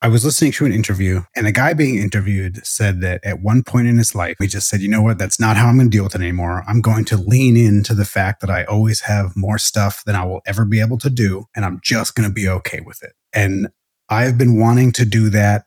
I 0.00 0.06
was 0.06 0.24
listening 0.24 0.52
to 0.52 0.64
an 0.64 0.72
interview, 0.72 1.22
and 1.34 1.48
a 1.48 1.52
guy 1.52 1.74
being 1.74 1.98
interviewed 1.98 2.64
said 2.64 3.00
that 3.00 3.20
at 3.24 3.40
one 3.40 3.64
point 3.64 3.88
in 3.88 3.98
his 3.98 4.14
life, 4.14 4.36
he 4.38 4.46
just 4.46 4.68
said, 4.68 4.80
you 4.80 4.88
know 4.88 5.02
what, 5.02 5.18
that's 5.18 5.40
not 5.40 5.56
how 5.56 5.66
I'm 5.66 5.76
going 5.76 5.90
to 5.90 5.96
deal 5.96 6.04
with 6.04 6.14
it 6.14 6.20
anymore. 6.20 6.62
I'm 6.68 6.80
going 6.80 7.04
to 7.06 7.16
lean 7.16 7.56
into 7.56 7.94
the 7.94 8.04
fact 8.04 8.40
that 8.40 8.48
I 8.48 8.62
always 8.62 9.00
have 9.00 9.32
more 9.34 9.58
stuff 9.58 10.04
than 10.06 10.14
I 10.14 10.24
will 10.24 10.40
ever 10.46 10.64
be 10.64 10.80
able 10.80 10.98
to 10.98 11.10
do, 11.10 11.46
and 11.56 11.64
I'm 11.64 11.80
just 11.82 12.14
going 12.14 12.28
to 12.28 12.32
be 12.32 12.48
okay 12.48 12.78
with 12.78 13.02
it. 13.02 13.14
And 13.32 13.70
I've 14.08 14.38
been 14.38 14.56
wanting 14.56 14.92
to 14.92 15.04
do 15.04 15.30
that 15.30 15.64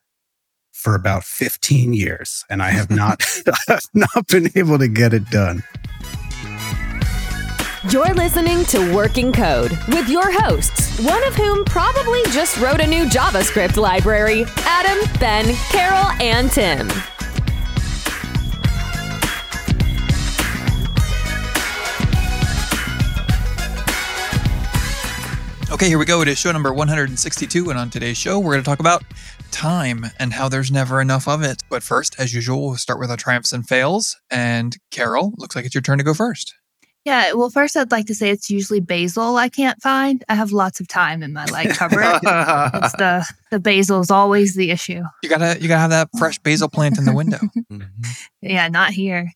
for 0.72 0.96
about 0.96 1.26
15 1.26 1.92
years, 1.92 2.46
and 2.50 2.64
I 2.64 2.70
have 2.70 2.90
not, 2.90 3.22
I've 3.68 3.82
not 3.94 4.28
been 4.28 4.50
able 4.56 4.80
to 4.80 4.88
get 4.88 5.14
it 5.14 5.30
done. 5.30 5.62
You're 7.90 8.14
listening 8.14 8.64
to 8.66 8.96
Working 8.96 9.34
Code 9.34 9.72
with 9.90 10.08
your 10.08 10.32
hosts, 10.32 10.91
one 11.04 11.26
of 11.28 11.34
whom 11.36 11.66
probably 11.66 12.22
just 12.32 12.60
wrote 12.60 12.80
a 12.80 12.86
new 12.86 13.06
JavaScript 13.06 13.76
library 13.76 14.46
Adam, 14.60 15.00
Ben, 15.20 15.56
Carol, 15.72 16.06
and 16.22 16.52
Tim. 16.52 16.88
Okay, 25.72 25.88
here 25.88 25.98
we 25.98 26.06
go. 26.06 26.22
It 26.22 26.28
is 26.28 26.38
show 26.38 26.52
number 26.52 26.72
162, 26.72 27.70
and 27.72 27.80
on 27.80 27.90
today's 27.90 28.18
show, 28.18 28.38
we're 28.38 28.52
going 28.52 28.64
to 28.64 28.70
talk 28.70 28.80
about 28.80 29.04
time 29.50 30.06
and 30.20 30.34
how 30.34 30.50
there's 30.50 30.72
never 30.72 31.02
enough 31.02 31.28
of 31.28 31.42
it. 31.42 31.64
But 31.70 31.82
first, 31.82 32.16
as 32.20 32.34
usual, 32.34 32.68
we'll 32.68 32.78
start 32.78 33.00
with 33.00 33.10
our 33.10 33.18
triumphs 33.18 33.54
and 33.54 33.68
fails. 33.68 34.18
And 34.30 34.78
Carol, 34.92 35.34
looks 35.38 35.56
like 35.56 35.66
it's 35.66 35.74
your 35.74 35.82
turn 35.82 35.98
to 35.98 36.04
go 36.04 36.14
first. 36.14 36.54
Yeah, 37.04 37.34
well, 37.34 37.50
first 37.50 37.76
I'd 37.76 37.90
like 37.92 38.06
to 38.08 38.16
say 38.16 38.30
it's 38.30 38.50
usually 38.52 38.80
basil 38.80 39.36
I 39.36 39.50
can't 39.50 39.82
find. 39.82 40.24
I 40.30 40.36
have 40.36 40.52
lots 40.52 40.80
of 40.80 40.88
thyme 40.88 41.24
in 41.24 41.34
my 41.34 41.46
light 41.46 41.70
cupboard. 41.72 42.20
it's 42.22 42.94
the 42.98 43.26
the 43.50 43.60
basil 43.60 44.00
is 44.02 44.12
always 44.12 44.54
the 44.56 44.70
issue. 44.70 45.02
You 45.24 45.30
gotta 45.30 45.60
you 45.60 45.68
gotta 45.68 45.80
have 45.82 45.90
that 45.90 46.10
fresh 46.20 46.38
basil 46.40 46.70
plant 46.70 46.98
in 46.98 47.06
the 47.06 47.14
window. 47.14 47.40
Mhm. 47.72 47.88
Yeah, 48.42 48.68
not 48.68 48.92
here. 48.92 49.32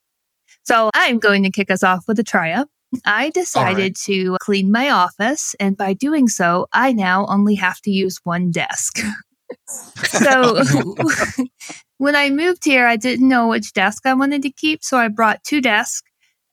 So 0.63 0.89
I'm 0.93 1.19
going 1.19 1.43
to 1.43 1.49
kick 1.51 1.71
us 1.71 1.83
off 1.83 2.05
with 2.07 2.19
a 2.19 2.23
try 2.23 2.51
up. 2.51 2.67
I 3.05 3.29
decided 3.29 3.95
to 4.05 4.37
clean 4.41 4.71
my 4.71 4.89
office, 4.89 5.55
and 5.59 5.75
by 5.77 5.93
doing 5.93 6.27
so, 6.27 6.67
I 6.73 6.91
now 6.91 7.25
only 7.27 7.55
have 7.55 7.79
to 7.81 7.91
use 7.91 8.19
one 8.23 8.51
desk. 8.51 8.99
so 9.97 10.63
when 11.97 12.15
I 12.15 12.29
moved 12.29 12.65
here, 12.65 12.87
I 12.87 12.95
didn't 12.95 13.27
know 13.27 13.47
which 13.47 13.73
desk 13.73 14.05
I 14.05 14.13
wanted 14.13 14.41
to 14.43 14.51
keep, 14.51 14.83
so 14.83 14.97
I 14.97 15.07
brought 15.07 15.43
two 15.43 15.61
desks 15.61 16.03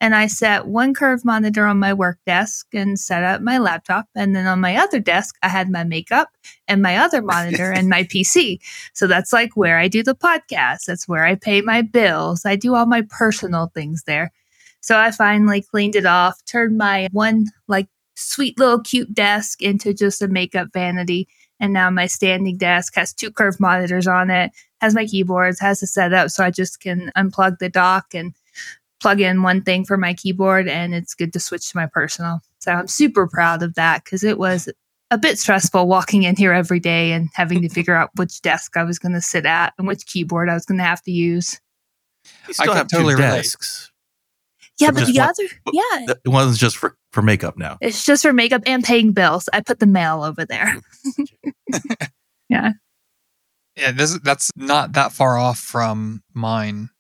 and 0.03 0.17
I 0.17 0.27
set 0.27 0.67
one 0.67 0.95
curved 0.95 1.25
monitor 1.25 1.65
on 1.65 1.79
my 1.79 1.95
work 1.95 2.19
desk 2.27 2.67
and 2.75 2.99
set 2.99 3.23
up 3.23 3.41
my 3.41 3.59
laptop. 3.59 4.09
And 4.17 4.35
then 4.35 4.49
on 4.49 4.61
my 4.61 4.77
other 4.77 4.99
desk, 4.99 5.37
I 5.45 5.49
had 5.49 5.71
my 5.71 5.85
makeup 5.85 6.29
and 6.67 6.83
my 6.83 6.97
other 6.97 7.23
monitor 7.23 7.71
and 7.71 7.89
my 7.89 8.03
PC. 8.13 8.59
So 8.95 9.07
that's 9.07 9.33
like 9.33 9.57
where 9.57 9.79
I 9.79 9.87
do 9.87 10.03
the 10.03 10.17
podcast. 10.17 10.87
That's 10.89 11.07
where 11.07 11.25
I 11.25 11.37
pay 11.37 11.61
my 11.61 11.83
bills. 11.83 12.45
I 12.45 12.57
do 12.57 12.75
all 12.75 12.85
my 12.85 13.03
personal 13.11 13.71
things 13.75 14.03
there. 14.03 14.33
So 14.81 14.99
I 14.99 15.13
finally 15.13 15.63
cleaned 15.63 15.95
it 15.95 16.05
off, 16.05 16.45
turned 16.47 16.77
my 16.77 17.09
one 17.13 17.47
like 17.69 17.87
sweet 18.17 18.59
little 18.59 18.81
cute 18.81 19.15
desk 19.15 19.63
into 19.63 19.95
just 19.95 20.21
a 20.21 20.27
makeup 20.27 20.71
vanity. 20.73 21.29
And 21.61 21.73
now 21.73 21.91
my 21.91 22.09
standing 22.09 22.57
desk 22.57 22.97
has 22.97 23.15
two 23.15 23.31
curved 23.31 23.61
monitors 23.61 24.09
on 24.09 24.31
it, 24.31 24.51
has 24.81 24.97
my 24.97 25.07
keyboards, 25.07 25.61
has 25.61 25.81
a 25.81 25.87
setup. 25.87 26.31
So 26.31 26.43
I 26.43 26.51
just 26.51 26.81
can 26.81 27.13
unplug 27.17 27.59
the 27.61 27.69
dock 27.69 28.15
and 28.15 28.35
plug 29.03 29.21
in 29.21 29.43
one 29.43 29.63
thing 29.63 29.85
for 29.85 29.97
my 29.99 30.15
keyboard 30.15 30.69
and 30.69 30.95
it's 30.95 31.15
good 31.15 31.33
to 31.35 31.41
switch 31.41 31.71
to 31.71 31.77
my 31.77 31.87
personal. 31.87 32.41
So 32.61 32.73
I'm 32.73 32.87
super 32.89 33.27
proud 33.27 33.63
of 33.63 33.75
that 33.75 34.05
because 34.05 34.25
it 34.25 34.39
was 34.39 34.69
a 35.11 35.19
bit 35.19 35.39
stressful 35.39 35.87
walking 35.87 36.23
in 36.23 36.37
here 36.37 36.53
every 36.53 36.81
day 36.81 37.13
and 37.13 37.29
having 37.35 37.61
to 37.63 37.69
figure 37.69 37.95
out 37.95 38.11
which 38.15 38.41
desk 38.41 38.77
I 38.77 38.85
was 38.85 38.99
going 38.99 39.13
to 39.13 39.21
sit 39.21 39.45
at 39.45 39.75
and 39.77 39.87
which 39.87 40.07
keyboard 40.07 40.49
I 40.49 40.55
was 40.55 40.65
going 40.65 40.79
to 40.79 40.85
have 40.85 41.03
to 41.03 41.11
use. 41.11 41.61
You 42.49 42.55
still 42.55 42.67
can 42.69 42.77
have 42.77 42.89
totally 42.89 43.15
two 43.15 43.21
relate. 43.23 43.37
desks. 43.43 43.91
Yeah, 44.79 44.89
So 44.89 44.93
but 44.95 45.01
just 45.01 45.13
the 45.13 45.19
one- 45.21 45.29
other, 45.29 45.43
yeah, 46.07 46.15
The 46.25 46.31
one's 46.31 46.57
just 46.59 46.77
for, 46.79 46.97
for 47.13 47.21
makeup 47.21 47.59
now. 47.59 47.77
it's 47.83 48.07
just 48.07 48.23
for 48.23 48.33
makeup 48.33 48.63
and 48.65 48.83
paying 48.83 49.13
bills. 49.13 49.49
I 49.53 49.61
put 49.61 49.81
the 49.81 49.87
mail 49.87 50.23
over 50.23 50.47
there. 50.47 50.77
Yeah, 52.49 52.73
yeah, 53.77 53.93
this 53.93 54.19
that's 54.23 54.51
not 54.57 54.93
that 54.93 55.13
far 55.13 55.39
off 55.39 55.59
from 55.59 56.23
mine. 56.35 56.91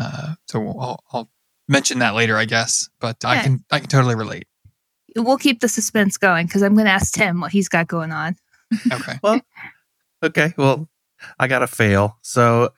Uh, 0.00 0.34
so 0.48 0.66
I'll, 0.66 1.04
I'll 1.12 1.30
mention 1.68 1.98
that 1.98 2.14
later, 2.14 2.36
I 2.36 2.46
guess. 2.46 2.88
But 3.00 3.24
I 3.24 3.42
can 3.42 3.64
I 3.70 3.78
can 3.78 3.88
totally 3.88 4.14
relate. 4.14 4.46
We'll 5.16 5.38
keep 5.38 5.60
the 5.60 5.68
suspense 5.68 6.16
going 6.16 6.46
because 6.46 6.62
I'm 6.62 6.74
going 6.74 6.86
to 6.86 6.92
ask 6.92 7.12
Tim 7.12 7.40
what 7.40 7.52
he's 7.52 7.68
got 7.68 7.86
going 7.88 8.12
on. 8.12 8.36
Okay. 8.92 9.18
Well, 9.22 9.40
okay, 10.22 10.54
well, 10.56 10.88
I 11.38 11.48
got 11.48 11.58
to 11.58 11.66
fail. 11.66 12.18
So, 12.22 12.70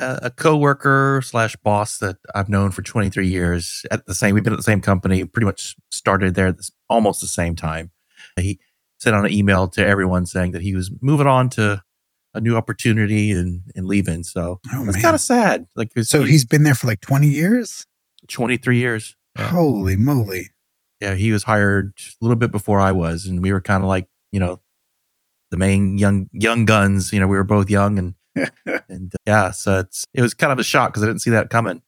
uh, 0.00 0.18
a 0.22 0.30
coworker 0.30 1.22
slash 1.24 1.54
boss 1.56 1.98
that 1.98 2.16
I've 2.34 2.48
known 2.48 2.72
for 2.72 2.82
23 2.82 3.28
years 3.28 3.86
at 3.92 4.06
the 4.06 4.14
same, 4.14 4.34
we've 4.34 4.42
been 4.42 4.52
at 4.52 4.56
the 4.56 4.64
same 4.64 4.80
company, 4.80 5.24
pretty 5.24 5.46
much 5.46 5.76
started 5.92 6.34
there 6.34 6.48
at 6.48 6.56
this, 6.56 6.72
almost 6.88 7.20
the 7.20 7.28
same 7.28 7.54
time. 7.54 7.92
He 8.36 8.58
sent 8.98 9.14
out 9.14 9.24
an 9.24 9.32
email 9.32 9.68
to 9.68 9.86
everyone 9.86 10.26
saying 10.26 10.50
that 10.50 10.62
he 10.62 10.74
was 10.74 10.90
moving 11.00 11.28
on 11.28 11.48
to 11.50 11.82
a 12.34 12.40
new 12.40 12.56
opportunity 12.56 13.30
and, 13.32 13.62
and 13.76 13.86
leaving. 13.86 14.22
So 14.24 14.60
Oh, 14.72 14.84
it's 14.88 15.00
kind 15.00 15.14
of 15.14 15.20
sad. 15.20 15.66
Like, 15.76 15.92
So 16.02 16.22
he's 16.24 16.44
been 16.44 16.62
there 16.64 16.74
for 16.74 16.86
like 16.86 17.00
20 17.00 17.26
years? 17.28 17.86
23 18.28 18.78
years. 18.78 19.16
Yeah. 19.38 19.48
Holy 19.48 19.96
moly. 19.96 20.50
yeah, 21.00 21.14
he 21.14 21.32
was 21.32 21.44
hired 21.44 21.92
a 21.98 22.24
little 22.24 22.36
bit 22.36 22.50
before 22.52 22.80
I 22.80 22.92
was, 22.92 23.26
and 23.26 23.42
we 23.42 23.52
were 23.52 23.60
kind 23.60 23.82
of 23.82 23.88
like, 23.88 24.08
you 24.32 24.40
know, 24.40 24.60
the 25.50 25.56
main 25.56 25.98
young 25.98 26.28
young 26.32 26.64
guns. 26.64 27.12
You 27.12 27.20
know, 27.20 27.26
we 27.26 27.36
were 27.36 27.44
both 27.44 27.68
young, 27.70 27.98
and 27.98 28.14
and 28.88 29.12
uh, 29.14 29.18
yeah, 29.26 29.50
so 29.50 29.80
it's 29.80 30.04
it 30.14 30.22
was 30.22 30.34
kind 30.34 30.52
of 30.52 30.58
a 30.58 30.64
shock 30.64 30.90
because 30.92 31.02
I 31.02 31.06
didn't 31.06 31.20
see 31.22 31.30
that 31.30 31.50
coming. 31.50 31.82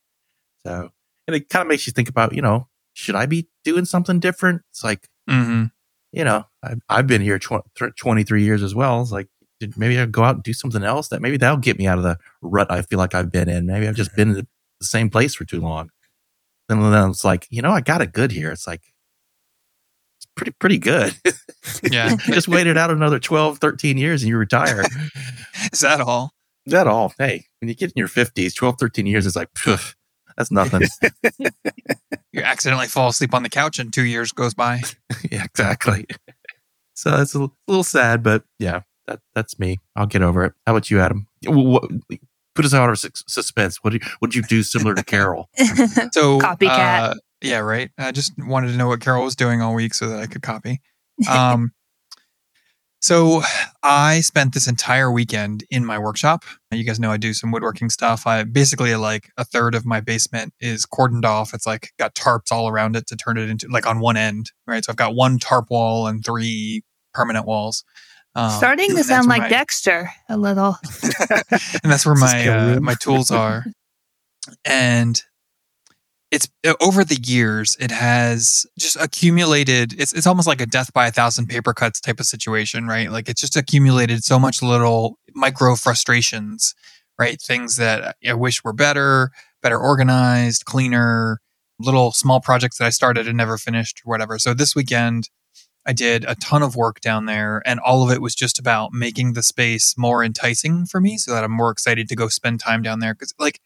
So, 0.66 0.90
and 1.26 1.36
it 1.36 1.48
kind 1.48 1.62
of 1.62 1.68
makes 1.68 1.86
you 1.86 1.92
think 1.92 2.08
about, 2.08 2.34
you 2.34 2.42
know, 2.42 2.68
should 2.94 3.14
I 3.14 3.26
be 3.26 3.48
doing 3.64 3.84
something 3.84 4.20
different? 4.20 4.62
It's 4.70 4.84
like, 4.84 5.08
hmm 5.28 5.64
you 6.12 6.24
know, 6.24 6.44
I've 6.62 6.80
I've 6.88 7.06
been 7.06 7.20
here 7.22 7.38
tw- 7.38 7.62
th- 7.78 7.92
23 7.96 8.42
years 8.42 8.62
as 8.62 8.74
well. 8.74 9.00
It's 9.02 9.12
like, 9.12 9.28
did 9.60 9.76
maybe 9.76 9.98
I 9.98 10.06
go 10.06 10.22
out 10.22 10.36
and 10.36 10.44
do 10.44 10.52
something 10.52 10.82
else 10.82 11.08
that 11.08 11.22
maybe 11.22 11.36
that'll 11.36 11.56
get 11.56 11.78
me 11.78 11.86
out 11.86 11.98
of 11.98 12.04
the 12.04 12.18
rut 12.42 12.70
I 12.70 12.82
feel 12.82 12.98
like 12.98 13.14
I've 13.14 13.32
been 13.32 13.48
in. 13.48 13.66
Maybe 13.66 13.88
I've 13.88 13.96
just 13.96 14.14
been 14.14 14.30
in 14.30 14.34
the, 14.34 14.46
same 14.82 15.08
place 15.08 15.34
for 15.34 15.46
too 15.46 15.58
long. 15.58 15.88
And 16.68 16.82
then 16.92 17.08
it's 17.08 17.24
like, 17.24 17.46
you 17.48 17.62
know, 17.62 17.70
I 17.70 17.80
got 17.80 18.02
it 18.02 18.12
good 18.12 18.30
here. 18.30 18.52
It's 18.52 18.66
like, 18.66 18.82
it's 20.18 20.26
pretty, 20.36 20.52
pretty 20.52 20.78
good. 20.78 21.14
Yeah. 21.82 22.14
just 22.16 22.46
waited 22.46 22.76
out 22.76 22.90
another 22.90 23.18
12, 23.18 23.58
13 23.58 23.98
years 23.98 24.22
and 24.22 24.28
you 24.28 24.36
retire. 24.36 24.84
Is 25.72 25.80
that 25.80 26.00
all? 26.00 26.30
Is 26.64 26.72
that 26.72 26.86
all? 26.86 27.12
Hey, 27.18 27.46
when 27.60 27.68
you 27.68 27.74
get 27.74 27.90
in 27.90 27.94
your 27.96 28.06
50s, 28.06 28.54
12, 28.54 28.76
13 28.78 29.06
years, 29.06 29.26
it's 29.26 29.34
like, 29.34 29.48
phew, 29.56 29.78
that's 30.36 30.52
nothing. 30.52 30.82
You 32.36 32.42
accidentally 32.42 32.86
fall 32.86 33.08
asleep 33.08 33.32
on 33.32 33.42
the 33.42 33.48
couch 33.48 33.78
and 33.78 33.90
two 33.90 34.04
years 34.04 34.30
goes 34.30 34.52
by. 34.52 34.82
yeah, 35.30 35.44
exactly. 35.44 36.04
So 36.92 37.16
it's 37.22 37.34
a 37.34 37.48
little 37.66 37.82
sad, 37.82 38.22
but 38.22 38.44
yeah, 38.58 38.82
that 39.06 39.20
that's 39.34 39.58
me. 39.58 39.78
I'll 39.94 40.06
get 40.06 40.22
over 40.22 40.44
it. 40.44 40.52
How 40.66 40.74
about 40.74 40.90
you, 40.90 41.00
Adam? 41.00 41.26
What, 41.46 41.90
put 42.54 42.64
us 42.64 42.74
out 42.74 42.90
of 42.90 42.98
suspense. 42.98 43.78
What 43.82 43.92
did 43.92 44.02
what 44.18 44.34
you 44.34 44.42
do 44.42 44.62
similar 44.62 44.94
to 44.94 45.04
Carol? 45.04 45.48
So 46.12 46.40
Copycat. 46.40 46.68
uh, 46.68 47.14
yeah, 47.42 47.58
right. 47.58 47.90
I 47.98 48.12
just 48.12 48.32
wanted 48.38 48.68
to 48.72 48.76
know 48.76 48.88
what 48.88 49.00
Carol 49.00 49.24
was 49.24 49.36
doing 49.36 49.60
all 49.60 49.74
week 49.74 49.94
so 49.94 50.08
that 50.08 50.20
I 50.20 50.26
could 50.26 50.42
copy. 50.42 50.80
Um, 51.30 51.72
so 53.00 53.42
I 53.82 54.20
spent 54.20 54.54
this 54.54 54.66
entire 54.66 55.12
weekend 55.12 55.64
in 55.70 55.84
my 55.84 55.98
workshop. 55.98 56.44
You 56.72 56.82
guys 56.82 56.98
know 56.98 57.10
I 57.12 57.18
do 57.18 57.34
some 57.34 57.52
woodworking 57.52 57.90
stuff. 57.90 58.26
I 58.26 58.42
basically 58.44 58.94
like 58.96 59.30
a 59.36 59.44
third 59.44 59.74
of 59.74 59.86
my 59.86 60.00
basement 60.00 60.54
is 60.60 60.86
cordoned 60.86 61.24
off. 61.24 61.54
It's 61.54 61.66
like 61.66 61.92
got 61.98 62.14
tarps 62.14 62.50
all 62.50 62.68
around 62.68 62.96
it 62.96 63.06
to 63.08 63.16
turn 63.16 63.36
it 63.36 63.48
into 63.48 63.68
like 63.68 63.86
on 63.86 64.00
one 64.00 64.16
end, 64.16 64.50
right? 64.66 64.84
So 64.84 64.90
I've 64.90 64.96
got 64.96 65.14
one 65.14 65.38
tarp 65.38 65.70
wall 65.70 66.06
and 66.06 66.24
three 66.24 66.82
permanent 67.14 67.46
walls. 67.46 67.84
Um, 68.36 68.50
Starting 68.50 68.94
to 68.94 69.02
sound 69.02 69.28
like 69.28 69.42
my- 69.42 69.48
Dexter 69.48 70.10
a 70.28 70.36
little. 70.36 70.76
and 71.82 71.90
that's 71.90 72.04
where 72.04 72.14
my 72.14 72.46
uh, 72.46 72.80
my 72.80 72.94
tools 72.94 73.30
are. 73.30 73.64
and 74.64 75.22
it's 76.30 76.48
uh, 76.66 76.74
over 76.80 77.02
the 77.04 77.16
years, 77.22 77.76
it 77.80 77.90
has 77.90 78.66
just 78.78 78.96
accumulated. 78.96 79.98
It's 79.98 80.12
it's 80.12 80.26
almost 80.26 80.46
like 80.46 80.60
a 80.60 80.66
death 80.66 80.92
by 80.92 81.06
a 81.06 81.12
thousand 81.12 81.46
paper 81.46 81.72
cuts 81.72 81.98
type 82.00 82.20
of 82.20 82.26
situation, 82.26 82.86
right? 82.86 83.10
Like 83.10 83.28
it's 83.28 83.40
just 83.40 83.56
accumulated 83.56 84.22
so 84.22 84.38
much 84.38 84.60
little 84.62 85.18
micro 85.34 85.74
frustrations, 85.76 86.74
right? 87.18 87.40
Things 87.40 87.76
that 87.76 88.16
I 88.28 88.34
wish 88.34 88.62
were 88.64 88.72
better, 88.74 89.30
better 89.62 89.78
organized, 89.78 90.66
cleaner. 90.66 91.40
Little 91.78 92.10
small 92.12 92.40
projects 92.40 92.78
that 92.78 92.86
I 92.86 92.90
started 92.90 93.28
and 93.28 93.36
never 93.36 93.58
finished, 93.58 94.00
or 94.04 94.10
whatever. 94.10 94.38
So 94.38 94.54
this 94.54 94.74
weekend, 94.74 95.28
I 95.86 95.92
did 95.92 96.24
a 96.26 96.34
ton 96.34 96.62
of 96.62 96.74
work 96.76 97.00
down 97.00 97.26
there, 97.26 97.62
and 97.64 97.78
all 97.80 98.02
of 98.02 98.10
it 98.10 98.20
was 98.20 98.34
just 98.34 98.58
about 98.58 98.92
making 98.92 99.34
the 99.34 99.42
space 99.42 99.94
more 99.96 100.24
enticing 100.24 100.84
for 100.86 101.00
me 101.00 101.16
so 101.16 101.32
that 101.32 101.44
I'm 101.44 101.52
more 101.52 101.70
excited 101.70 102.08
to 102.08 102.16
go 102.16 102.28
spend 102.28 102.58
time 102.60 102.82
down 102.82 102.98
there. 102.98 103.14
Because, 103.14 103.32
like, 103.38 103.60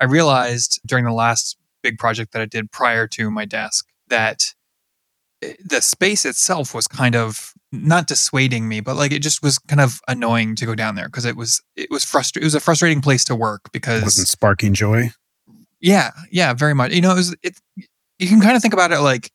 I 0.00 0.04
realized 0.06 0.80
during 0.84 1.04
the 1.04 1.12
last 1.12 1.56
big 1.82 1.98
project 1.98 2.32
that 2.32 2.42
I 2.42 2.46
did 2.46 2.72
prior 2.72 3.06
to 3.08 3.30
my 3.30 3.44
desk 3.44 3.86
that 4.08 4.52
eh, 5.42 5.54
the 5.64 5.80
space 5.80 6.24
itself 6.24 6.74
was 6.74 6.86
kind 6.88 7.14
of 7.14 7.52
not 7.72 8.08
dissuading 8.08 8.68
me, 8.68 8.80
but 8.80 8.96
like 8.96 9.12
it 9.12 9.20
just 9.20 9.42
was 9.42 9.58
kind 9.58 9.80
of 9.80 10.00
annoying 10.08 10.56
to 10.56 10.66
go 10.66 10.74
down 10.74 10.96
there 10.96 11.06
because 11.06 11.24
it 11.24 11.36
was 11.36 11.62
it 11.76 11.88
was 11.90 12.04
frustrating. 12.04 12.44
It 12.44 12.46
was 12.46 12.54
a 12.56 12.60
frustrating 12.60 13.00
place 13.00 13.24
to 13.26 13.36
work 13.36 13.70
because 13.72 14.02
It 14.02 14.06
wasn't 14.06 14.28
sparking 14.28 14.74
joy. 14.74 15.12
yeah, 15.80 16.10
yeah, 16.32 16.52
very 16.52 16.74
much. 16.74 16.92
You 16.92 17.00
know, 17.00 17.12
it 17.12 17.16
was 17.16 17.36
it. 17.42 17.60
You 18.18 18.28
can 18.28 18.40
kind 18.40 18.56
of 18.56 18.62
think 18.62 18.74
about 18.74 18.90
it 18.92 18.98
like, 19.00 19.30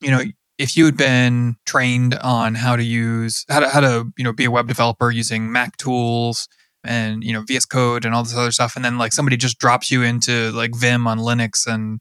you 0.00 0.10
know, 0.10 0.22
if 0.58 0.76
you 0.76 0.84
had 0.84 0.96
been 0.96 1.56
trained 1.64 2.14
on 2.16 2.56
how 2.56 2.76
to 2.76 2.82
use 2.82 3.44
how 3.48 3.60
to 3.60 3.68
how 3.68 3.80
to 3.80 4.12
you 4.16 4.24
know 4.24 4.32
be 4.32 4.44
a 4.44 4.50
web 4.50 4.68
developer 4.68 5.10
using 5.10 5.50
Mac 5.52 5.76
tools 5.76 6.48
and 6.84 7.22
you 7.22 7.32
know 7.32 7.42
VS 7.46 7.64
Code 7.64 8.04
and 8.04 8.14
all 8.14 8.22
this 8.24 8.36
other 8.36 8.52
stuff, 8.52 8.76
and 8.76 8.84
then 8.84 8.98
like 8.98 9.12
somebody 9.12 9.36
just 9.36 9.58
drops 9.58 9.90
you 9.90 10.02
into 10.02 10.50
like 10.52 10.74
Vim 10.74 11.06
on 11.06 11.18
Linux 11.18 11.66
and 11.66 12.00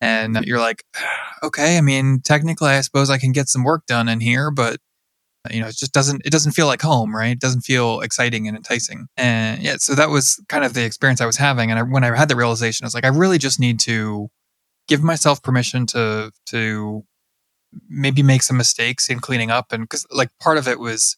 and 0.00 0.36
you're 0.46 0.60
like, 0.60 0.84
ah, 0.96 1.38
okay, 1.42 1.76
I 1.76 1.80
mean, 1.80 2.20
technically, 2.24 2.70
I 2.70 2.80
suppose 2.82 3.10
I 3.10 3.18
can 3.18 3.32
get 3.32 3.48
some 3.48 3.64
work 3.64 3.84
done 3.86 4.08
in 4.08 4.20
here, 4.20 4.50
but 4.50 4.78
uh, 5.44 5.52
you 5.52 5.60
know, 5.60 5.68
it 5.68 5.76
just 5.76 5.92
doesn't 5.92 6.22
it 6.24 6.30
doesn't 6.30 6.52
feel 6.52 6.66
like 6.66 6.82
home, 6.82 7.14
right? 7.14 7.32
It 7.32 7.40
doesn't 7.40 7.62
feel 7.62 8.00
exciting 8.00 8.46
and 8.48 8.56
enticing. 8.56 9.06
And 9.16 9.62
yeah, 9.62 9.76
so 9.78 9.94
that 9.94 10.10
was 10.10 10.42
kind 10.48 10.64
of 10.64 10.74
the 10.74 10.84
experience 10.84 11.20
I 11.20 11.26
was 11.26 11.36
having. 11.36 11.70
And 11.70 11.80
I, 11.80 11.82
when 11.82 12.04
I 12.04 12.16
had 12.16 12.28
the 12.28 12.36
realization, 12.36 12.84
I 12.84 12.86
was 12.86 12.94
like, 12.94 13.04
I 13.04 13.08
really 13.08 13.38
just 13.38 13.58
need 13.60 13.80
to 13.80 14.28
give 14.88 15.02
myself 15.02 15.42
permission 15.42 15.86
to 15.86 16.30
to 16.46 17.04
maybe 17.88 18.22
make 18.22 18.42
some 18.42 18.56
mistakes 18.56 19.08
in 19.08 19.20
cleaning 19.20 19.50
up, 19.50 19.72
and 19.72 19.84
because 19.84 20.06
like 20.10 20.30
part 20.40 20.58
of 20.58 20.68
it 20.68 20.78
was 20.78 21.16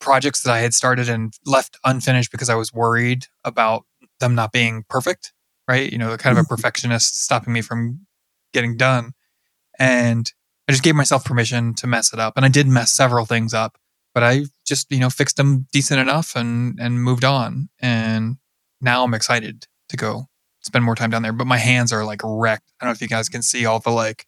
projects 0.00 0.42
that 0.42 0.52
I 0.52 0.60
had 0.60 0.74
started 0.74 1.08
and 1.08 1.34
left 1.44 1.76
unfinished 1.84 2.30
because 2.30 2.48
I 2.48 2.54
was 2.54 2.72
worried 2.72 3.26
about 3.44 3.84
them 4.20 4.34
not 4.34 4.52
being 4.52 4.84
perfect, 4.88 5.32
right? 5.66 5.90
You 5.90 5.98
know, 5.98 6.10
the 6.10 6.18
kind 6.18 6.32
of 6.32 6.38
a 6.38 6.44
mm-hmm. 6.44 6.54
perfectionist 6.54 7.22
stopping 7.24 7.52
me 7.52 7.60
from 7.60 8.06
getting 8.52 8.76
done. 8.76 9.12
And 9.78 10.32
I 10.68 10.72
just 10.72 10.84
gave 10.84 10.94
myself 10.94 11.24
permission 11.24 11.74
to 11.74 11.86
mess 11.86 12.12
it 12.12 12.20
up. 12.20 12.34
And 12.36 12.44
I 12.44 12.48
did 12.48 12.66
mess 12.66 12.92
several 12.92 13.26
things 13.26 13.54
up, 13.54 13.78
but 14.14 14.22
I 14.22 14.44
just, 14.66 14.90
you 14.90 14.98
know, 14.98 15.10
fixed 15.10 15.36
them 15.36 15.66
decent 15.72 16.00
enough 16.00 16.36
and 16.36 16.78
and 16.80 17.02
moved 17.02 17.24
on. 17.24 17.68
And 17.80 18.36
now 18.80 19.04
I'm 19.04 19.14
excited 19.14 19.66
to 19.88 19.96
go 19.96 20.28
spend 20.62 20.84
more 20.84 20.94
time 20.94 21.10
down 21.10 21.22
there. 21.22 21.32
But 21.32 21.46
my 21.46 21.58
hands 21.58 21.92
are 21.92 22.04
like 22.04 22.20
wrecked. 22.22 22.70
I 22.80 22.84
don't 22.84 22.90
know 22.90 22.94
if 22.94 23.02
you 23.02 23.08
guys 23.08 23.28
can 23.28 23.42
see 23.42 23.66
all 23.66 23.80
the 23.80 23.90
like, 23.90 24.26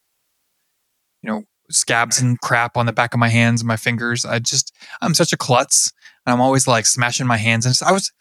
you 1.23 1.31
know, 1.31 1.45
scabs 1.71 2.21
and 2.21 2.41
crap 2.41 2.77
on 2.77 2.87
the 2.87 2.93
back 2.93 3.15
of 3.15 3.21
my 3.21 3.29
hands 3.29 3.61
and 3.61 3.69
my 3.69 3.77
fingers. 3.77 4.25
I 4.25 4.39
just 4.39 4.75
I'm 5.01 5.15
such 5.15 5.33
a 5.33 5.37
klutz. 5.37 5.93
And 6.27 6.35
I'm 6.35 6.41
always 6.41 6.67
like 6.67 6.87
smashing 6.87 7.27
my 7.27 7.39
hands. 7.39 7.65
And 7.65 7.79
I 7.87 7.93
was 7.93 8.13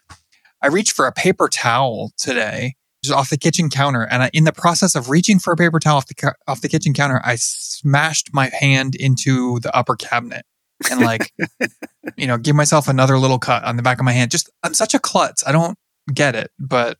I 0.62 0.68
reached 0.68 0.92
for 0.92 1.06
a 1.06 1.12
paper 1.12 1.48
towel 1.48 2.12
today 2.16 2.74
just 3.02 3.16
off 3.16 3.30
the 3.30 3.38
kitchen 3.38 3.70
counter. 3.70 4.02
And 4.02 4.24
I, 4.24 4.30
in 4.32 4.44
the 4.44 4.52
process 4.52 4.94
of 4.94 5.08
reaching 5.08 5.38
for 5.38 5.52
a 5.52 5.56
paper 5.56 5.80
towel 5.80 5.98
off 5.98 6.06
the 6.06 6.34
off 6.46 6.60
the 6.60 6.68
kitchen 6.68 6.92
counter, 6.92 7.20
I 7.24 7.36
smashed 7.36 8.30
my 8.32 8.50
hand 8.58 8.94
into 8.94 9.58
the 9.60 9.74
upper 9.74 9.96
cabinet 9.96 10.44
and 10.90 11.00
like, 11.00 11.32
you 12.16 12.26
know, 12.26 12.36
give 12.36 12.56
myself 12.56 12.88
another 12.88 13.18
little 13.18 13.38
cut 13.38 13.64
on 13.64 13.76
the 13.76 13.82
back 13.82 13.98
of 13.98 14.04
my 14.04 14.12
hand. 14.12 14.30
Just 14.30 14.50
I'm 14.62 14.74
such 14.74 14.94
a 14.94 14.98
klutz. 14.98 15.46
I 15.46 15.52
don't 15.52 15.78
get 16.12 16.34
it, 16.34 16.50
but 16.58 16.98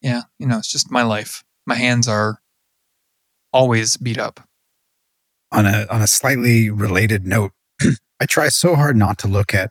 yeah, 0.00 0.22
you 0.38 0.46
know, 0.46 0.58
it's 0.58 0.70
just 0.70 0.90
my 0.90 1.02
life. 1.02 1.42
My 1.66 1.74
hands 1.74 2.06
are 2.06 2.40
always 3.52 3.96
beat 3.96 4.18
up. 4.18 4.45
On 5.52 5.66
a 5.66 5.86
on 5.90 6.02
a 6.02 6.06
slightly 6.06 6.70
related 6.70 7.26
note, 7.26 7.52
I 8.20 8.26
try 8.26 8.48
so 8.48 8.74
hard 8.76 8.96
not 8.96 9.18
to 9.18 9.28
look 9.28 9.54
at 9.54 9.70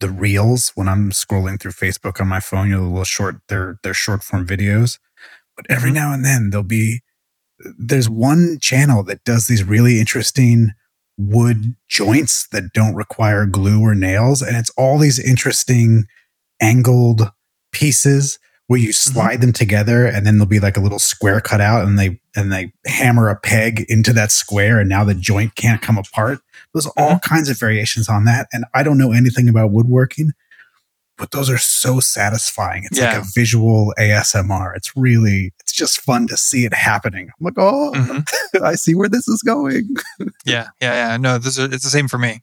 the 0.00 0.10
reels 0.10 0.72
when 0.74 0.88
I'm 0.88 1.10
scrolling 1.10 1.60
through 1.60 1.72
Facebook 1.72 2.20
on 2.20 2.28
my 2.28 2.40
phone. 2.40 2.68
You 2.70 2.76
know, 2.76 2.82
the 2.84 2.88
little 2.88 3.04
short, 3.04 3.36
they're 3.48 3.78
they're 3.82 3.94
short 3.94 4.22
form 4.22 4.46
videos. 4.46 4.98
But 5.56 5.66
every 5.70 5.90
Mhm. 5.90 5.94
now 5.94 6.12
and 6.14 6.24
then 6.24 6.50
there'll 6.50 6.64
be 6.64 7.02
there's 7.78 8.08
one 8.10 8.58
channel 8.60 9.02
that 9.04 9.24
does 9.24 9.46
these 9.46 9.64
really 9.64 10.00
interesting 10.00 10.72
wood 11.18 11.76
joints 11.88 12.48
that 12.52 12.72
don't 12.74 12.94
require 12.94 13.46
glue 13.46 13.80
or 13.82 13.94
nails, 13.94 14.42
and 14.42 14.56
it's 14.56 14.70
all 14.76 14.98
these 14.98 15.18
interesting 15.18 16.06
angled 16.60 17.30
pieces 17.72 18.38
where 18.72 18.80
you 18.80 18.90
slide 18.90 19.42
them 19.42 19.52
together 19.52 20.06
and 20.06 20.24
then 20.26 20.38
there'll 20.38 20.48
be 20.48 20.58
like 20.58 20.78
a 20.78 20.80
little 20.80 20.98
square 20.98 21.42
cut 21.42 21.60
out 21.60 21.86
and 21.86 21.98
they 21.98 22.18
and 22.34 22.50
they 22.50 22.72
hammer 22.86 23.28
a 23.28 23.36
peg 23.36 23.84
into 23.90 24.14
that 24.14 24.32
square 24.32 24.80
and 24.80 24.88
now 24.88 25.04
the 25.04 25.12
joint 25.12 25.54
can't 25.56 25.82
come 25.82 25.98
apart 25.98 26.38
there's 26.72 26.86
all 26.96 27.18
kinds 27.18 27.50
of 27.50 27.58
variations 27.60 28.08
on 28.08 28.24
that 28.24 28.48
and 28.50 28.64
i 28.72 28.82
don't 28.82 28.96
know 28.96 29.12
anything 29.12 29.46
about 29.46 29.70
woodworking 29.72 30.30
but 31.18 31.32
those 31.32 31.50
are 31.50 31.58
so 31.58 32.00
satisfying 32.00 32.84
it's 32.84 32.98
Yeah. 32.98 33.12
like 33.12 33.22
a 33.22 33.26
visual 33.34 33.92
asmr 33.98 34.74
it's 34.74 34.96
really 34.96 35.52
it's 35.60 35.72
just 35.74 36.00
fun 36.00 36.26
to 36.28 36.36
see 36.38 36.64
it 36.64 36.72
happening 36.72 37.26
i'm 37.28 37.44
like 37.44 37.58
oh 37.58 37.92
Mhm. 37.94 38.26
i 38.62 38.74
see 38.74 38.94
where 38.94 39.10
this 39.10 39.28
is 39.28 39.42
going 39.42 39.88
Yeah, 40.46 40.68
yeah, 40.80 41.10
yeah. 41.10 41.16
No, 41.18 41.36
this 41.38 41.58
is, 41.58 41.72
it's 41.72 41.84
the 41.84 41.90
same 41.90 42.08
for 42.08 42.18
me. 42.18 42.42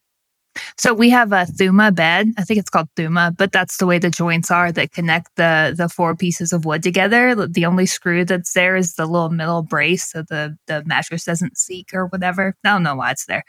So 0.78 0.94
we 0.94 1.10
have 1.10 1.32
a 1.32 1.46
Thuma 1.46 1.94
bed. 1.94 2.28
I 2.38 2.44
think 2.44 2.60
it's 2.60 2.70
called 2.70 2.90
Thuma, 2.96 3.36
but 3.36 3.52
that's 3.52 3.78
the 3.78 3.86
way 3.86 4.00
the 4.00 4.10
joints 4.10 4.50
are 4.52 4.72
that 4.72 4.92
connect 4.92 5.36
the 5.36 5.74
the 5.78 5.90
four 5.90 6.16
pieces 6.16 6.54
of 6.54 6.66
wood 6.66 6.84
together. 6.84 7.36
The 7.48 7.66
only 7.66 7.86
screw 7.86 8.26
that's 8.26 8.54
there 8.54 8.76
is 8.76 8.96
the 8.96 9.06
little 9.06 9.30
middle 9.30 9.64
brace, 9.64 10.12
so 10.12 10.22
the 10.24 10.58
the 10.68 10.84
mattress 10.86 11.26
doesn't 11.26 11.58
seek 11.58 11.94
or 11.94 12.06
whatever. 12.08 12.56
I 12.64 12.70
don't 12.70 12.84
know 12.84 12.96
why 12.96 13.12
it's 13.12 13.26
there. 13.26 13.44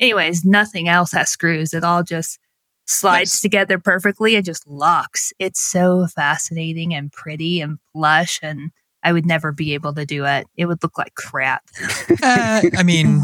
Anyways, 0.00 0.44
nothing 0.44 0.88
else 0.88 1.12
has 1.12 1.30
screws. 1.30 1.74
It 1.74 1.84
all 1.84 2.02
just 2.02 2.38
slides 2.86 3.32
Nice. 3.32 3.40
together 3.40 3.78
perfectly. 3.78 4.36
It 4.36 4.44
just 4.44 4.66
locks. 4.66 5.32
It's 5.38 5.60
so 5.60 6.06
fascinating 6.14 6.94
and 6.94 7.10
pretty 7.12 7.60
and 7.60 7.78
plush 7.94 8.38
and. 8.42 8.70
I 9.06 9.12
would 9.12 9.26
never 9.26 9.52
be 9.52 9.74
able 9.74 9.92
to 9.96 10.06
do 10.06 10.24
it. 10.24 10.46
It 10.56 10.64
would 10.64 10.82
look 10.82 10.96
like 10.96 11.14
crap. 11.14 11.62
Uh, 12.22 12.62
I 12.74 12.82
mean, 12.82 13.22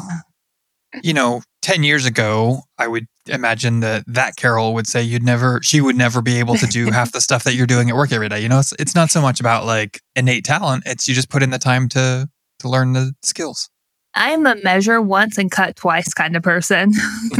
you 1.02 1.14
know, 1.14 1.40
10 1.62 1.82
years 1.82 2.06
ago, 2.06 2.62
I 2.78 2.88
would 2.88 3.06
imagine 3.26 3.80
that 3.80 4.04
that 4.06 4.36
Carol 4.36 4.74
would 4.74 4.86
say 4.86 5.02
you'd 5.02 5.22
never, 5.22 5.60
she 5.62 5.80
would 5.80 5.96
never 5.96 6.22
be 6.22 6.38
able 6.38 6.56
to 6.56 6.66
do 6.66 6.90
half 6.90 7.12
the 7.12 7.20
stuff 7.20 7.44
that 7.44 7.54
you're 7.54 7.66
doing 7.66 7.90
at 7.90 7.96
work 7.96 8.12
every 8.12 8.28
day. 8.28 8.40
You 8.40 8.48
know, 8.48 8.58
it's, 8.58 8.72
it's 8.78 8.94
not 8.94 9.10
so 9.10 9.20
much 9.20 9.40
about 9.40 9.66
like 9.66 10.00
innate 10.16 10.44
talent. 10.44 10.84
It's 10.86 11.06
you 11.06 11.14
just 11.14 11.30
put 11.30 11.42
in 11.42 11.50
the 11.50 11.58
time 11.58 11.88
to, 11.90 12.28
to 12.60 12.68
learn 12.68 12.92
the 12.92 13.12
skills. 13.22 13.68
I'm 14.14 14.44
a 14.46 14.56
measure 14.56 15.00
once 15.00 15.38
and 15.38 15.50
cut 15.50 15.76
twice 15.76 16.12
kind 16.12 16.34
of 16.34 16.42
person. 16.42 16.92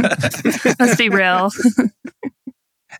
Let's 0.79 0.95
be 0.95 1.09
real. 1.09 1.49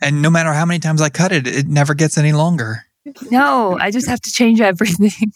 And 0.01 0.21
no 0.21 0.29
matter 0.29 0.51
how 0.51 0.65
many 0.65 0.79
times 0.79 1.01
I 1.01 1.09
cut 1.09 1.31
it, 1.31 1.45
it 1.45 1.67
never 1.67 1.94
gets 1.94 2.17
any 2.17 2.31
longer. 2.31 2.85
No, 3.29 3.77
I 3.79 3.91
just 3.91 4.07
have 4.07 4.21
to 4.21 4.31
change 4.31 4.59
everything. 4.59 5.31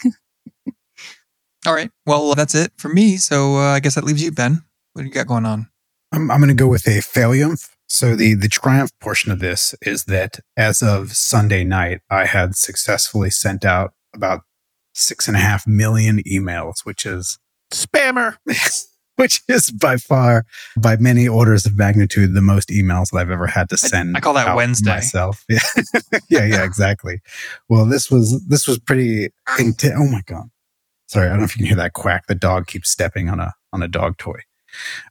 All 1.65 1.73
right. 1.73 1.91
Well, 2.05 2.33
that's 2.35 2.55
it 2.55 2.71
for 2.77 2.89
me. 2.89 3.17
So 3.17 3.57
uh, 3.57 3.73
I 3.73 3.79
guess 3.79 3.95
that 3.95 4.03
leaves 4.03 4.23
you, 4.23 4.31
Ben. 4.31 4.63
What 4.93 5.01
do 5.01 5.07
you 5.07 5.13
got 5.13 5.27
going 5.27 5.45
on? 5.45 5.67
I'm, 6.15 6.31
I'm 6.31 6.39
going 6.39 6.47
to 6.47 6.53
go 6.55 6.67
with 6.67 6.87
a 6.87 6.99
failiumph. 6.99 7.69
So 7.87 8.15
the 8.15 8.33
the 8.33 8.47
triumph 8.47 8.91
portion 8.99 9.31
of 9.31 9.39
this 9.39 9.75
is 9.81 10.05
that 10.05 10.39
as 10.57 10.81
of 10.81 11.15
Sunday 11.15 11.63
night, 11.63 12.01
I 12.09 12.25
had 12.25 12.55
successfully 12.55 13.29
sent 13.29 13.63
out 13.63 13.93
about 14.13 14.41
six 14.93 15.27
and 15.27 15.37
a 15.37 15.39
half 15.39 15.67
million 15.67 16.21
emails, 16.23 16.83
which 16.83 17.05
is 17.05 17.37
Spammer. 17.71 18.37
which 19.17 19.41
is 19.47 19.69
by 19.69 19.97
far, 19.97 20.45
by 20.77 20.97
many 20.97 21.27
orders 21.27 21.65
of 21.65 21.77
magnitude, 21.77 22.33
the 22.33 22.41
most 22.41 22.69
emails 22.69 23.11
that 23.11 23.19
I've 23.19 23.29
ever 23.29 23.47
had 23.47 23.69
to 23.69 23.77
send. 23.77 24.17
I 24.17 24.19
call 24.19 24.33
that 24.33 24.55
Wednesday. 24.55 24.91
myself. 24.91 25.45
Yeah, 25.47 25.59
yeah, 26.29 26.45
yeah, 26.45 26.63
exactly. 26.63 27.21
Well, 27.69 27.85
this 27.85 28.09
was 28.09 28.43
this 28.47 28.67
was 28.67 28.79
pretty 28.79 29.29
intense. 29.59 29.95
Oh 29.97 30.07
my 30.09 30.21
god! 30.25 30.49
Sorry, 31.07 31.27
I 31.27 31.29
don't 31.29 31.39
know 31.39 31.45
if 31.45 31.55
you 31.55 31.59
can 31.59 31.67
hear 31.67 31.77
that 31.77 31.93
quack. 31.93 32.25
The 32.27 32.35
dog 32.35 32.67
keeps 32.67 32.89
stepping 32.89 33.29
on 33.29 33.39
a 33.39 33.53
on 33.71 33.83
a 33.83 33.87
dog 33.87 34.17
toy. 34.17 34.39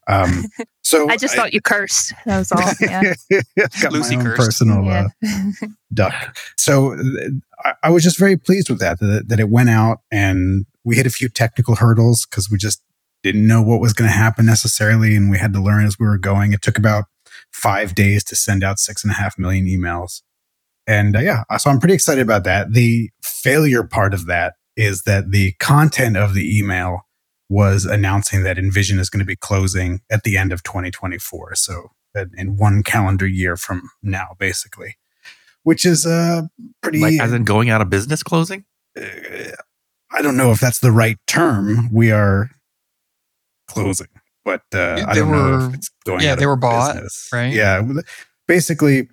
Um, 0.06 0.44
so 0.83 1.09
I 1.11 1.16
just 1.16 1.35
thought 1.35 1.54
you 1.54 1.61
cursed. 1.61 2.12
That 2.26 2.38
was 2.38 2.52
all. 2.52 2.61
Yeah. 2.80 3.14
got 3.83 3.92
Lucy 3.92 4.16
my 4.16 4.23
own 4.23 4.26
cursed. 4.28 4.47
personal 4.47 4.88
uh, 4.88 5.09
duck. 5.94 6.38
So 6.56 6.94
uh, 6.94 6.99
I, 7.64 7.75
I 7.85 7.90
was 7.90 8.02
just 8.02 8.18
very 8.18 8.37
pleased 8.37 8.71
with 8.71 8.80
that, 8.80 9.00
that, 9.00 9.28
that 9.28 9.40
it 9.40 9.49
went 9.49 9.71
out 9.71 9.99
and 10.11 10.66
we 10.85 10.97
hit 10.97 11.06
a 11.06 11.11
few 11.11 11.28
technical 11.28 11.76
hurdles 11.76 12.26
because 12.26 12.50
we 12.50 12.59
just 12.59 12.83
didn't 13.23 13.47
know 13.47 13.62
what 13.62 13.80
was 13.80 13.92
going 13.92 14.09
to 14.09 14.16
happen 14.16 14.47
necessarily. 14.47 15.16
And 15.16 15.30
we 15.30 15.38
had 15.38 15.52
to 15.54 15.62
learn 15.62 15.87
as 15.87 15.99
we 15.99 16.06
were 16.06 16.18
going. 16.18 16.52
It 16.52 16.62
took 16.62 16.78
about 16.78 17.04
five 17.52 17.94
days 17.94 18.23
to 18.25 18.37
send 18.37 18.62
out 18.62 18.78
six 18.78 19.02
and 19.02 19.11
a 19.11 19.14
half 19.14 19.38
million 19.38 19.66
emails. 19.66 20.23
And 20.87 21.16
uh, 21.16 21.21
yeah, 21.21 21.44
so 21.56 21.71
I'm 21.71 21.78
pretty 21.78 21.94
excited 21.94 22.21
about 22.21 22.44
that. 22.44 22.73
The 22.73 23.11
failure 23.23 23.85
part 23.85 24.12
of 24.12 24.26
that 24.26 24.54
is 24.76 25.02
that 25.02 25.30
the 25.30 25.52
content 25.61 26.16
of 26.16 26.35
the 26.35 26.59
email 26.59 27.03
was 27.54 27.84
announcing 27.84 28.42
that 28.42 28.56
InVision 28.56 28.99
is 28.99 29.08
going 29.08 29.20
to 29.20 29.25
be 29.26 29.37
closing 29.37 30.00
at 30.11 30.25
the 30.25 30.37
end 30.37 30.52
of 30.52 30.62
2024. 30.64 31.54
So 31.54 31.90
in 32.37 32.56
one 32.56 32.82
calendar 32.82 33.26
year 33.26 33.56
from 33.56 33.90
now, 34.02 34.28
basically, 34.38 34.96
which 35.62 35.87
is 35.87 36.04
uh, 36.06 36.42
pretty. 36.82 37.00
Like, 37.00 37.20
as 37.20 37.32
in 37.32 37.44
going 37.44 37.70
out 37.70 37.80
of 37.80 37.88
business 37.90 38.23
closing? 38.23 38.64
uh, 39.00 39.02
I 40.12 40.23
don't 40.23 40.37
know 40.37 40.50
if 40.52 40.61
that's 40.61 40.80
the 40.80 40.92
right 40.92 41.16
term. 41.26 41.92
We 41.92 42.11
are 42.12 42.50
closing, 43.68 44.08
but 44.44 44.62
uh, 44.75 44.96
Yeah, 44.99 45.04
I 45.08 45.14
they 45.14 45.20
don't 45.20 45.30
know 45.32 45.50
were- 45.58 45.68
if 45.68 45.75
it's 45.75 45.90
going. 46.04 46.20
yeah, 46.23 46.32
out 46.32 46.38
they 46.38 46.44
of 46.44 46.49
were 46.50 46.56
bought, 46.56 46.94
business. 46.94 47.28
right? 47.32 47.52
Yeah, 47.52 47.82
basically, 48.46 49.08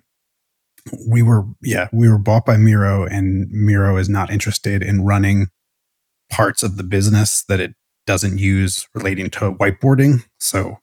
we 1.08 1.22
were 1.22 1.44
yeah 1.62 1.88
we 1.92 2.08
were 2.08 2.18
bought 2.18 2.44
by 2.46 2.56
Miro, 2.56 3.04
and 3.04 3.48
Miro 3.50 3.96
is 3.96 4.08
not 4.08 4.30
interested 4.30 4.82
in 4.82 5.04
running 5.04 5.46
parts 6.30 6.62
of 6.62 6.76
the 6.76 6.82
business 6.84 7.44
that 7.48 7.60
it 7.60 7.74
doesn't 8.06 8.38
use 8.38 8.88
relating 8.94 9.30
to 9.30 9.52
whiteboarding. 9.52 10.24
So 10.38 10.78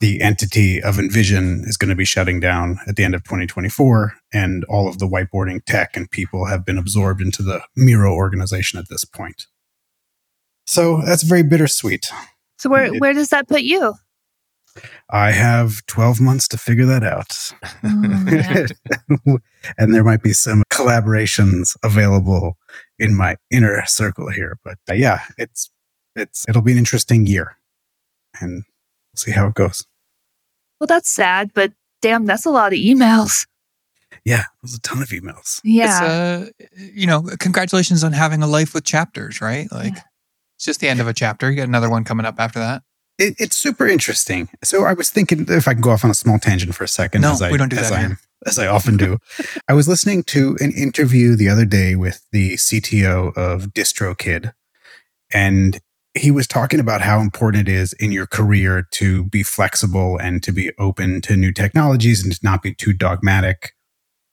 the 0.00 0.20
entity 0.20 0.82
of 0.82 0.96
InVision 0.96 1.66
is 1.68 1.76
going 1.76 1.88
to 1.90 1.94
be 1.94 2.04
shutting 2.04 2.40
down 2.40 2.78
at 2.88 2.96
the 2.96 3.04
end 3.04 3.14
of 3.14 3.22
2024, 3.24 4.14
and 4.32 4.64
all 4.64 4.88
of 4.88 4.98
the 4.98 5.06
whiteboarding 5.06 5.64
tech 5.64 5.96
and 5.96 6.10
people 6.10 6.46
have 6.46 6.64
been 6.64 6.76
absorbed 6.78 7.20
into 7.20 7.42
the 7.42 7.62
Miro 7.76 8.12
organization 8.12 8.78
at 8.80 8.88
this 8.88 9.04
point. 9.04 9.46
So 10.66 11.02
that's 11.04 11.22
very 11.22 11.42
bittersweet. 11.42 12.10
So 12.58 12.68
where 12.70 12.86
It- 12.86 13.00
where 13.00 13.12
does 13.12 13.28
that 13.30 13.48
put 13.48 13.62
you? 13.62 13.94
I 15.10 15.32
have 15.32 15.84
12 15.86 16.18
months 16.20 16.48
to 16.48 16.56
figure 16.56 16.86
that 16.86 17.04
out. 17.04 17.52
Oh, 17.84 19.38
and 19.78 19.94
there 19.94 20.02
might 20.02 20.22
be 20.22 20.32
some 20.32 20.62
collaborations 20.72 21.76
available 21.82 22.56
in 22.98 23.14
my 23.14 23.36
inner 23.50 23.84
circle 23.84 24.30
here. 24.30 24.58
But 24.64 24.78
uh, 24.90 24.94
yeah, 24.94 25.20
it's 25.36 25.70
it's 26.16 26.44
it'll 26.48 26.62
be 26.62 26.72
an 26.72 26.78
interesting 26.78 27.26
year, 27.26 27.56
and 28.40 28.64
we'll 29.12 29.16
see 29.16 29.30
how 29.32 29.46
it 29.46 29.54
goes. 29.54 29.86
well, 30.80 30.86
that's 30.86 31.10
sad, 31.10 31.52
but 31.54 31.72
damn, 32.00 32.26
that's 32.26 32.44
a 32.46 32.50
lot 32.50 32.72
of 32.72 32.78
emails. 32.78 33.46
Yeah, 34.24 34.44
there's 34.62 34.74
a 34.74 34.80
ton 34.80 35.02
of 35.02 35.08
emails. 35.08 35.60
Yeah. 35.64 36.40
It's, 36.42 36.50
uh, 36.52 36.66
you 36.94 37.06
know, 37.06 37.22
congratulations 37.40 38.04
on 38.04 38.12
having 38.12 38.42
a 38.42 38.46
life 38.46 38.74
with 38.74 38.84
chapters, 38.84 39.40
right? 39.40 39.70
Like, 39.72 39.94
Yeah. 39.94 40.02
it's 40.56 40.64
just 40.64 40.80
the 40.80 40.88
end 40.88 41.00
of 41.00 41.08
a 41.08 41.12
chapter. 41.14 41.50
You 41.50 41.56
got 41.56 41.66
another 41.68 41.88
one 41.90 42.04
coming 42.04 42.26
up 42.26 42.36
after 42.38 42.58
that. 42.60 42.82
It, 43.18 43.34
it's 43.38 43.56
super 43.56 43.86
interesting. 43.88 44.48
So 44.62 44.84
I 44.84 44.92
was 44.92 45.08
thinking 45.10 45.46
if 45.48 45.66
I 45.66 45.72
can 45.72 45.80
go 45.80 45.90
off 45.90 46.04
on 46.04 46.10
a 46.10 46.14
small 46.14 46.38
tangent 46.38 46.74
for 46.74 46.84
a 46.84 46.88
second. 46.88 47.22
No, 47.22 47.32
as 47.32 47.42
I, 47.42 47.50
we 47.50 47.58
don't 47.58 47.68
do 47.70 47.76
as 47.78 47.90
that 47.90 47.98
I, 47.98 48.00
here. 48.06 48.18
as 48.46 48.58
I 48.58 48.66
often 48.66 48.96
do. 48.96 49.18
I 49.68 49.72
was 49.72 49.88
listening 49.88 50.22
to 50.24 50.56
an 50.60 50.72
interview 50.72 51.34
the 51.34 51.48
other 51.48 51.64
day 51.64 51.94
with 51.96 52.24
the 52.32 52.54
CTO 52.54 53.36
of 53.36 53.68
DistroKid, 53.72 54.52
and 55.32 55.80
he 56.14 56.30
was 56.30 56.46
talking 56.46 56.80
about 56.80 57.00
how 57.00 57.20
important 57.20 57.68
it 57.68 57.72
is 57.72 57.92
in 57.94 58.12
your 58.12 58.26
career 58.26 58.86
to 58.92 59.24
be 59.24 59.42
flexible 59.42 60.18
and 60.18 60.42
to 60.42 60.52
be 60.52 60.70
open 60.78 61.20
to 61.22 61.36
new 61.36 61.52
technologies 61.52 62.22
and 62.22 62.32
to 62.32 62.40
not 62.42 62.62
be 62.62 62.74
too 62.74 62.92
dogmatic. 62.92 63.72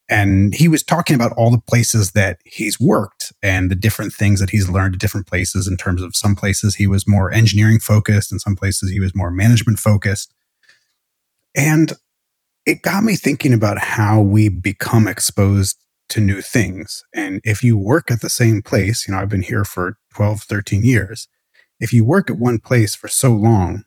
And 0.10 0.54
he 0.56 0.68
was 0.68 0.84
talking 0.84 1.16
about 1.16 1.32
all 1.34 1.52
the 1.52 1.62
places 1.62 2.12
that 2.12 2.40
he's 2.44 2.80
worked 2.80 3.32
and 3.44 3.70
the 3.70 3.76
different 3.76 4.12
things 4.12 4.40
that 4.40 4.50
he's 4.50 4.68
learned 4.68 4.96
at 4.96 5.00
different 5.00 5.28
places 5.28 5.68
in 5.68 5.78
terms 5.78 6.02
of 6.02 6.16
some 6.16 6.36
places 6.36 6.76
he 6.76 6.88
was 6.88 7.08
more 7.08 7.32
engineering 7.32 7.80
focused 7.80 8.32
and 8.32 8.42
some 8.42 8.56
places 8.56 8.90
he 8.90 9.00
was 9.00 9.16
more 9.16 9.32
management 9.32 9.80
focused. 9.80 10.34
And 11.56 11.94
it 12.66 12.82
got 12.82 13.04
me 13.04 13.16
thinking 13.16 13.54
about 13.54 13.78
how 13.78 14.20
we 14.20 14.50
become 14.50 15.08
exposed 15.08 15.78
to 16.10 16.20
new 16.20 16.42
things. 16.42 17.04
And 17.14 17.40
if 17.44 17.64
you 17.64 17.78
work 17.78 18.12
at 18.12 18.22
the 18.22 18.30
same 18.30 18.64
place, 18.64 19.08
you 19.08 19.14
know, 19.14 19.22
I've 19.22 19.30
been 19.30 19.44
here 19.44 19.64
for 19.64 19.98
12, 20.16 20.42
13 20.42 20.84
years. 20.84 21.28
If 21.80 21.94
you 21.94 22.06
work 22.06 22.30
at 22.30 22.38
one 22.38 22.60
place 22.60 22.96
for 22.96 23.08
so 23.08 23.32
long, 23.34 23.84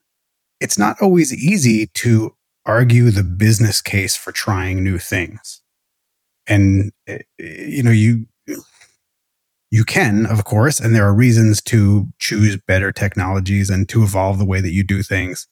it's 0.60 0.78
not 0.78 0.96
always 1.00 1.32
easy 1.34 1.88
to 1.94 2.34
argue 2.66 3.10
the 3.10 3.24
business 3.24 3.80
case 3.82 4.16
for 4.16 4.32
trying 4.32 4.84
new 4.84 4.98
things. 4.98 5.62
And, 6.46 6.92
eh, 7.06 7.18
you 7.38 7.82
know, 7.82 7.90
you, 7.90 8.26
you 9.70 9.84
can, 9.84 10.26
of 10.26 10.44
course, 10.44 10.80
and 10.80 10.94
there 10.94 11.06
are 11.06 11.14
reasons 11.14 11.62
to 11.62 12.08
choose 12.18 12.56
better 12.66 12.92
technologies 12.92 13.70
and 13.70 13.88
to 13.88 14.02
evolve 14.02 14.38
the 14.38 14.44
way 14.44 14.60
that 14.60 14.72
you 14.72 14.84
do 14.84 15.02
things 15.02 15.46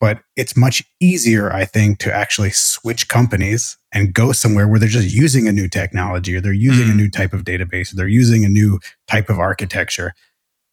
but 0.00 0.20
it's 0.36 0.56
much 0.56 0.84
easier, 1.00 1.52
I 1.52 1.64
think, 1.64 1.98
to 2.00 2.14
actually 2.14 2.50
switch 2.50 3.08
companies 3.08 3.76
and 3.92 4.14
go 4.14 4.32
somewhere 4.32 4.68
where 4.68 4.78
they're 4.78 4.88
just 4.88 5.14
using 5.14 5.48
a 5.48 5.52
new 5.52 5.68
technology 5.68 6.36
or 6.36 6.40
they're 6.40 6.52
using 6.52 6.88
a 6.90 6.92
Mm. 6.92 6.96
new 6.96 7.10
type 7.10 7.32
of 7.32 7.44
database 7.44 7.92
or 7.92 7.96
they're 7.96 8.08
using 8.08 8.44
a 8.44 8.48
new 8.48 8.78
type 9.08 9.28
of 9.28 9.38
architecture. 9.40 10.14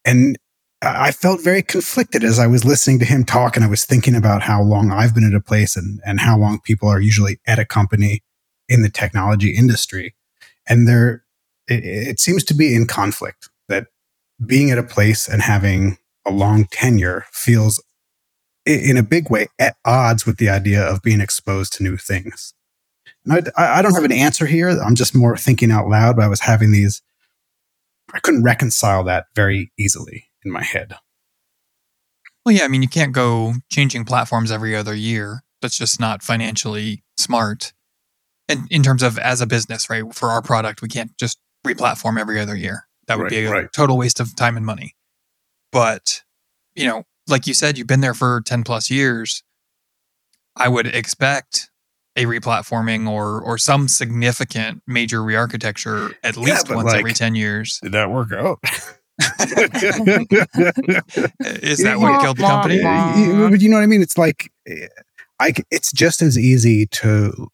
And 0.04 0.38
I 0.82 1.10
felt 1.10 1.42
very 1.42 1.62
conflicted 1.62 2.22
as 2.22 2.38
I 2.38 2.46
was 2.46 2.64
listening 2.64 2.98
to 2.98 3.06
him 3.06 3.24
talk 3.24 3.56
and 3.56 3.64
I 3.64 3.68
was 3.68 3.84
thinking 3.84 4.14
about 4.14 4.42
how 4.42 4.62
long 4.62 4.90
I've 4.90 5.14
been 5.14 5.26
at 5.26 5.36
a 5.36 5.40
place 5.40 5.74
and, 5.74 6.00
and 6.04 6.20
how 6.20 6.36
long 6.36 6.60
people 6.60 6.88
are 6.88 7.00
usually 7.00 7.40
at 7.46 7.58
a 7.58 7.64
company 7.64 8.22
in 8.68 8.82
the 8.82 8.90
technology 8.90 9.56
industry. 9.56 10.14
And 10.68 10.86
there, 10.86 11.24
it, 11.66 11.84
it 11.84 12.20
seems 12.20 12.44
to 12.44 12.54
be 12.54 12.74
in 12.74 12.86
conflict 12.86 13.48
that 13.68 13.86
being 14.44 14.70
at 14.70 14.78
a 14.78 14.82
place 14.82 15.28
and 15.28 15.40
having 15.40 15.96
a 16.26 16.30
long 16.30 16.66
tenure 16.70 17.24
feels 17.32 17.82
in 18.66 18.96
a 18.98 19.02
big 19.02 19.30
way 19.30 19.46
at 19.58 19.76
odds 19.84 20.26
with 20.26 20.36
the 20.36 20.50
idea 20.50 20.82
of 20.82 21.00
being 21.00 21.20
exposed 21.20 21.72
to 21.74 21.84
new 21.84 21.96
things. 21.96 22.52
And 23.24 23.50
I, 23.56 23.78
I 23.78 23.82
don't 23.82 23.94
have 23.94 24.04
an 24.04 24.12
answer 24.12 24.44
here. 24.44 24.68
I'm 24.68 24.94
just 24.94 25.14
more 25.14 25.36
thinking 25.38 25.70
out 25.70 25.88
loud, 25.88 26.16
but 26.16 26.24
I 26.24 26.28
was 26.28 26.40
having 26.40 26.72
these, 26.72 27.00
I 28.12 28.18
couldn't 28.18 28.42
reconcile 28.42 29.04
that 29.04 29.26
very 29.34 29.72
easily 29.78 30.25
in 30.46 30.52
my 30.52 30.62
head. 30.62 30.94
Well, 32.44 32.54
yeah, 32.54 32.64
I 32.64 32.68
mean, 32.68 32.80
you 32.80 32.88
can't 32.88 33.12
go 33.12 33.54
changing 33.70 34.04
platforms 34.04 34.50
every 34.50 34.74
other 34.74 34.94
year. 34.94 35.42
That's 35.60 35.76
just 35.76 35.98
not 35.98 36.22
financially 36.22 37.02
smart. 37.16 37.72
And 38.48 38.68
in 38.70 38.82
terms 38.82 39.02
of 39.02 39.18
as 39.18 39.40
a 39.40 39.46
business, 39.46 39.90
right? 39.90 40.14
For 40.14 40.30
our 40.30 40.40
product, 40.40 40.80
we 40.80 40.88
can't 40.88 41.16
just 41.18 41.38
re-platform 41.64 42.16
every 42.16 42.40
other 42.40 42.56
year. 42.56 42.86
That 43.08 43.18
would 43.18 43.28
be 43.28 43.44
a 43.44 43.50
right. 43.50 43.72
total 43.72 43.98
waste 43.98 44.20
of 44.20 44.34
time 44.36 44.56
and 44.56 44.64
money. 44.64 44.94
But, 45.72 46.22
you 46.76 46.86
know, 46.86 47.04
like 47.26 47.46
you 47.48 47.54
said, 47.54 47.76
you've 47.76 47.88
been 47.88 48.00
there 48.00 48.14
for 48.14 48.40
10 48.44 48.62
plus 48.62 48.90
years. 48.90 49.42
I 50.54 50.68
would 50.68 50.86
expect 50.86 51.68
a 52.16 52.24
replatforming 52.24 53.08
or 53.08 53.42
or 53.42 53.58
some 53.58 53.88
significant 53.88 54.82
major 54.86 55.22
re-architecture 55.22 56.12
at 56.22 56.38
least 56.38 56.66
but 56.66 56.76
once 56.76 56.94
every 56.94 57.12
10 57.12 57.34
years. 57.34 57.78
Did 57.82 57.92
that 57.92 58.10
work 58.10 58.32
out? 58.32 58.58
Is 61.62 61.78
that 61.82 61.98
what 61.98 62.20
killed 62.20 62.36
the 62.38 62.42
company? 62.42 62.76
You- 62.76 63.42
you- 63.44 63.50
but 63.50 63.60
you 63.60 63.68
know 63.68 63.76
what 63.76 63.82
I 63.82 63.86
mean? 63.86 64.02
It's 64.02 64.18
like, 64.18 64.50
I, 65.40 65.52
c- 65.52 65.64
it's 65.70 65.92
just 65.92 66.22
as 66.22 66.38
easy 66.38 66.86
to, 66.86 67.48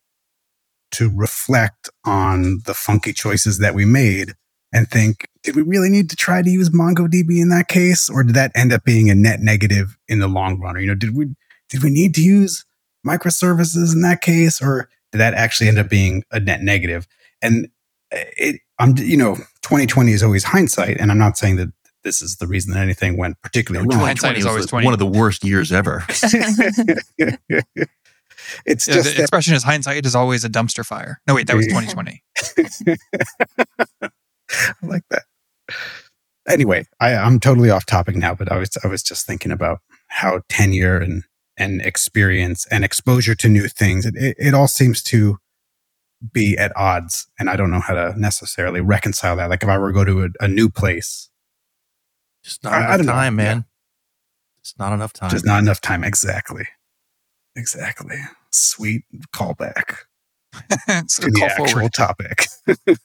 to 0.92 1.11
reflect 1.14 1.88
on 2.04 2.61
the 2.66 2.75
funky 2.75 3.12
choices 3.12 3.59
that 3.59 3.75
we 3.75 3.85
made 3.85 4.35
and 4.73 4.88
think, 4.88 5.26
did 5.42 5.57
we 5.57 5.62
really 5.62 5.88
need 5.90 6.09
to 6.11 6.16
try 6.16 6.42
to 6.42 6.50
use 6.50 6.71
MongoDB 6.71 7.40
in 7.40 7.49
that 7.50 7.69
case? 7.69 8.09
Or 8.09 8.23
did 8.23 8.35
that 8.35 8.52
end 8.54 8.73
up 8.73 8.85
being 8.85 9.11
a 9.11 9.14
net 9.14 9.40
negative 9.40 9.97
in 10.09 10.19
the 10.21 10.28
long 10.28 10.59
run? 10.61 10.76
Or, 10.76 10.81
you 10.81 10.87
know, 10.87 10.95
did 10.95 11.14
we, 11.14 11.35
did 11.69 11.83
we 11.83 11.90
need 11.90 12.14
to 12.16 12.23
use 12.23 12.64
microservices 13.07 13.92
in 13.95 14.02
that 14.02 14.21
case? 14.21 14.61
Or 14.62 14.88
did 15.11 15.19
that 15.19 15.35
actually 15.35 15.69
end 15.69 15.78
up 15.78 15.88
being 15.88 16.25
a 16.31 16.40
net 16.40 16.62
negative? 16.62 17.07
And 17.42 17.69
eh, 18.12 18.25
it, 18.37 18.61
I'm, 18.78 18.97
you 18.99 19.16
know, 19.16 19.37
2020 19.62 20.12
is 20.12 20.23
always 20.23 20.45
hindsight. 20.45 20.99
And 20.99 21.11
I'm 21.11 21.19
not 21.19 21.37
saying 21.37 21.57
that 21.57 21.73
this 22.04 22.21
is 22.21 22.37
the 22.37 22.47
reason 22.47 22.73
that 22.75 22.81
anything 22.81 23.16
went 23.16 23.40
particularly 23.42 23.87
wrong. 23.87 24.00
Hindsight 24.00 24.37
is 24.37 24.47
always 24.47 24.66
20. 24.66 24.85
one 24.85 24.92
of 24.92 24.99
the 24.99 25.07
worst 25.07 25.45
years 25.45 25.73
ever. 25.73 26.04
it's 28.66 28.88
Yeah, 28.88 28.95
just 28.95 29.16
the 29.16 29.23
expression 29.23 29.54
is 29.54 29.62
hindsight 29.62 30.04
is 30.04 30.14
always 30.14 30.45
a 30.45 30.49
dumpster 30.49 30.85
fire. 30.85 31.21
No, 31.26 31.35
wait, 31.35 31.47
that 31.47 31.57
was 31.57 31.66
2020. 31.66 32.23
I 34.50 34.73
like 34.83 35.04
that. 35.11 35.23
Anyway, 36.49 36.85
I, 36.99 37.14
I'm 37.14 37.38
totally 37.38 37.71
off 37.71 37.87
topic 37.87 38.16
now, 38.16 38.35
but 38.35 38.50
I 38.50 38.59
was 38.59 38.76
I 38.83 38.88
was 38.88 39.02
just 39.02 39.26
thinking 39.26 39.52
about 39.52 39.78
how 40.09 40.40
tenure 40.49 40.99
and 40.99 41.23
and 41.57 41.81
experience 41.83 42.66
and 42.71 42.85
exposure 42.85 43.35
to 43.35 43.49
new 43.49 43.69
things 43.69 44.07
it, 44.07 44.16
it, 44.16 44.35
it 44.38 44.54
all 44.54 44.66
seems 44.66 45.02
to 45.02 45.37
be 46.33 46.57
at 46.59 46.73
odds, 46.76 47.26
and 47.38 47.49
I 47.50 47.57
don't 47.57 47.71
know 47.71 47.81
how 47.81 47.95
to 47.95 48.14
necessarily 48.19 48.81
reconcile 48.81 49.37
that. 49.37 49.50
Like 49.50 49.62
if 49.62 49.69
I 49.69 49.79
were 49.79 49.93
to 49.93 49.95
go 49.95 50.05
to 50.05 50.25
a, 50.25 50.45
a 50.45 50.49
new 50.49 50.69
place, 50.69 51.29
Just 52.45 52.62
not 52.64 52.73
I- 52.73 52.76
I 52.76 52.81
enough 52.81 52.97
don't 52.99 53.07
know. 53.07 53.12
time, 53.12 53.38
Yeah. 53.38 53.45
man. 53.45 53.64
Just 54.64 54.79
not 54.79 54.93
enough 54.93 55.12
time. 55.12 55.31
just 55.31 55.45
not 55.47 55.59
enough 55.61 55.81
time. 55.81 56.05
Exactly, 56.05 56.69
exactly. 57.57 58.17
Sweet 58.52 59.02
callback 59.35 59.97
so 61.09 61.25
to 61.25 61.31
the 61.31 61.37
call 61.38 61.49
actual 61.49 61.67
forward. 61.69 61.93
topic. 61.93 62.47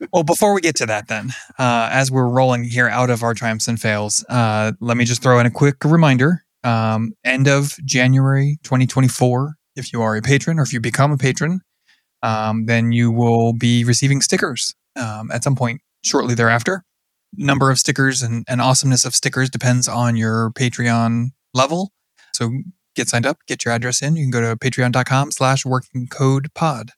Well, 0.12 0.22
before 0.22 0.54
we 0.54 0.60
get 0.62 0.76
to 0.76 0.86
that, 0.86 1.08
then, 1.08 1.30
uh, 1.58 1.88
as 1.92 2.10
we're 2.10 2.28
rolling 2.28 2.64
here 2.64 2.88
out 2.88 3.10
of 3.10 3.22
our 3.22 3.34
triumphs 3.34 3.68
and 3.68 3.78
fails, 3.78 4.24
uh, 4.30 4.72
let 4.80 4.96
me 4.96 5.04
just 5.04 5.20
throw 5.22 5.38
in 5.40 5.46
a 5.46 5.50
quick 5.50 5.84
reminder. 5.84 6.44
Um, 6.64 7.12
end 7.24 7.48
of 7.48 7.74
January 7.84 8.56
2024, 8.62 9.56
if 9.74 9.92
you 9.92 10.00
are 10.00 10.16
a 10.16 10.22
patron 10.22 10.58
or 10.58 10.62
if 10.62 10.72
you 10.72 10.80
become 10.80 11.12
a 11.12 11.18
patron, 11.18 11.60
um, 12.22 12.66
then 12.66 12.92
you 12.92 13.10
will 13.10 13.52
be 13.52 13.84
receiving 13.84 14.20
stickers 14.20 14.74
um, 14.96 15.30
at 15.30 15.44
some 15.44 15.56
point 15.56 15.80
shortly 16.02 16.34
thereafter. 16.34 16.82
Number 17.36 17.70
of 17.70 17.78
stickers 17.78 18.22
and, 18.22 18.44
and 18.48 18.60
awesomeness 18.60 19.04
of 19.04 19.14
stickers 19.14 19.50
depends 19.50 19.88
on 19.88 20.16
your 20.16 20.50
Patreon 20.50 21.28
level. 21.52 21.92
So 22.34 22.50
get 22.94 23.08
signed 23.08 23.26
up, 23.26 23.38
get 23.46 23.64
your 23.64 23.74
address 23.74 24.02
in. 24.02 24.16
You 24.16 24.24
can 24.24 24.30
go 24.30 24.40
to 24.40 24.56
patreon.com 24.56 25.32
slash 25.32 25.64
working 25.64 26.06
code 26.06 26.48
pod. 26.54 26.90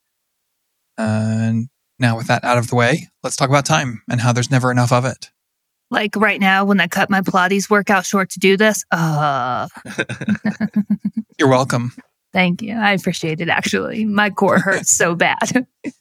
And 0.97 1.69
now, 1.99 2.17
with 2.17 2.29
that 2.29 2.45
out 2.45 2.59
of 2.59 2.69
the 2.69 2.77
way, 2.77 3.09
let's 3.23 3.37
talk 3.37 3.49
about 3.49 3.67
time 3.67 4.03
and 4.09 4.21
how 4.21 4.33
there's 4.33 4.51
never 4.51 4.71
enough 4.71 4.93
of 4.93 5.05
it. 5.05 5.31
Like 5.91 6.15
right 6.17 6.41
now, 6.41 6.65
when 6.65 6.81
I 6.81 6.87
cut 6.87 7.09
my 7.09 7.23
Pilates 7.23 7.71
workout 7.71 8.05
short 8.05 8.31
to 8.31 8.39
do 8.39 8.57
this, 8.57 8.85
uh, 8.91 9.69
You're 11.39 11.49
welcome. 11.49 11.93
Thank 12.33 12.63
you. 12.63 12.75
I 12.75 12.93
appreciate 12.93 13.41
it. 13.41 13.49
Actually, 13.49 14.05
my 14.05 14.31
core 14.31 14.59
hurts 14.59 14.91
so 14.91 15.15
bad. 15.15 15.67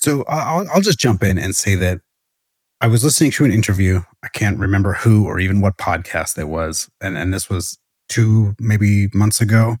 So 0.00 0.24
I'll, 0.28 0.66
I'll 0.72 0.80
just 0.80 0.98
jump 0.98 1.22
in 1.22 1.38
and 1.38 1.54
say 1.54 1.74
that 1.74 2.00
I 2.80 2.86
was 2.86 3.04
listening 3.04 3.30
to 3.32 3.44
an 3.44 3.52
interview. 3.52 4.00
I 4.22 4.28
can't 4.28 4.58
remember 4.58 4.94
who 4.94 5.26
or 5.26 5.38
even 5.38 5.60
what 5.60 5.76
podcast 5.76 6.38
it 6.38 6.48
was. 6.48 6.88
And, 7.02 7.18
and 7.18 7.34
this 7.34 7.50
was 7.50 7.78
two, 8.08 8.54
maybe 8.58 9.08
months 9.12 9.42
ago. 9.42 9.76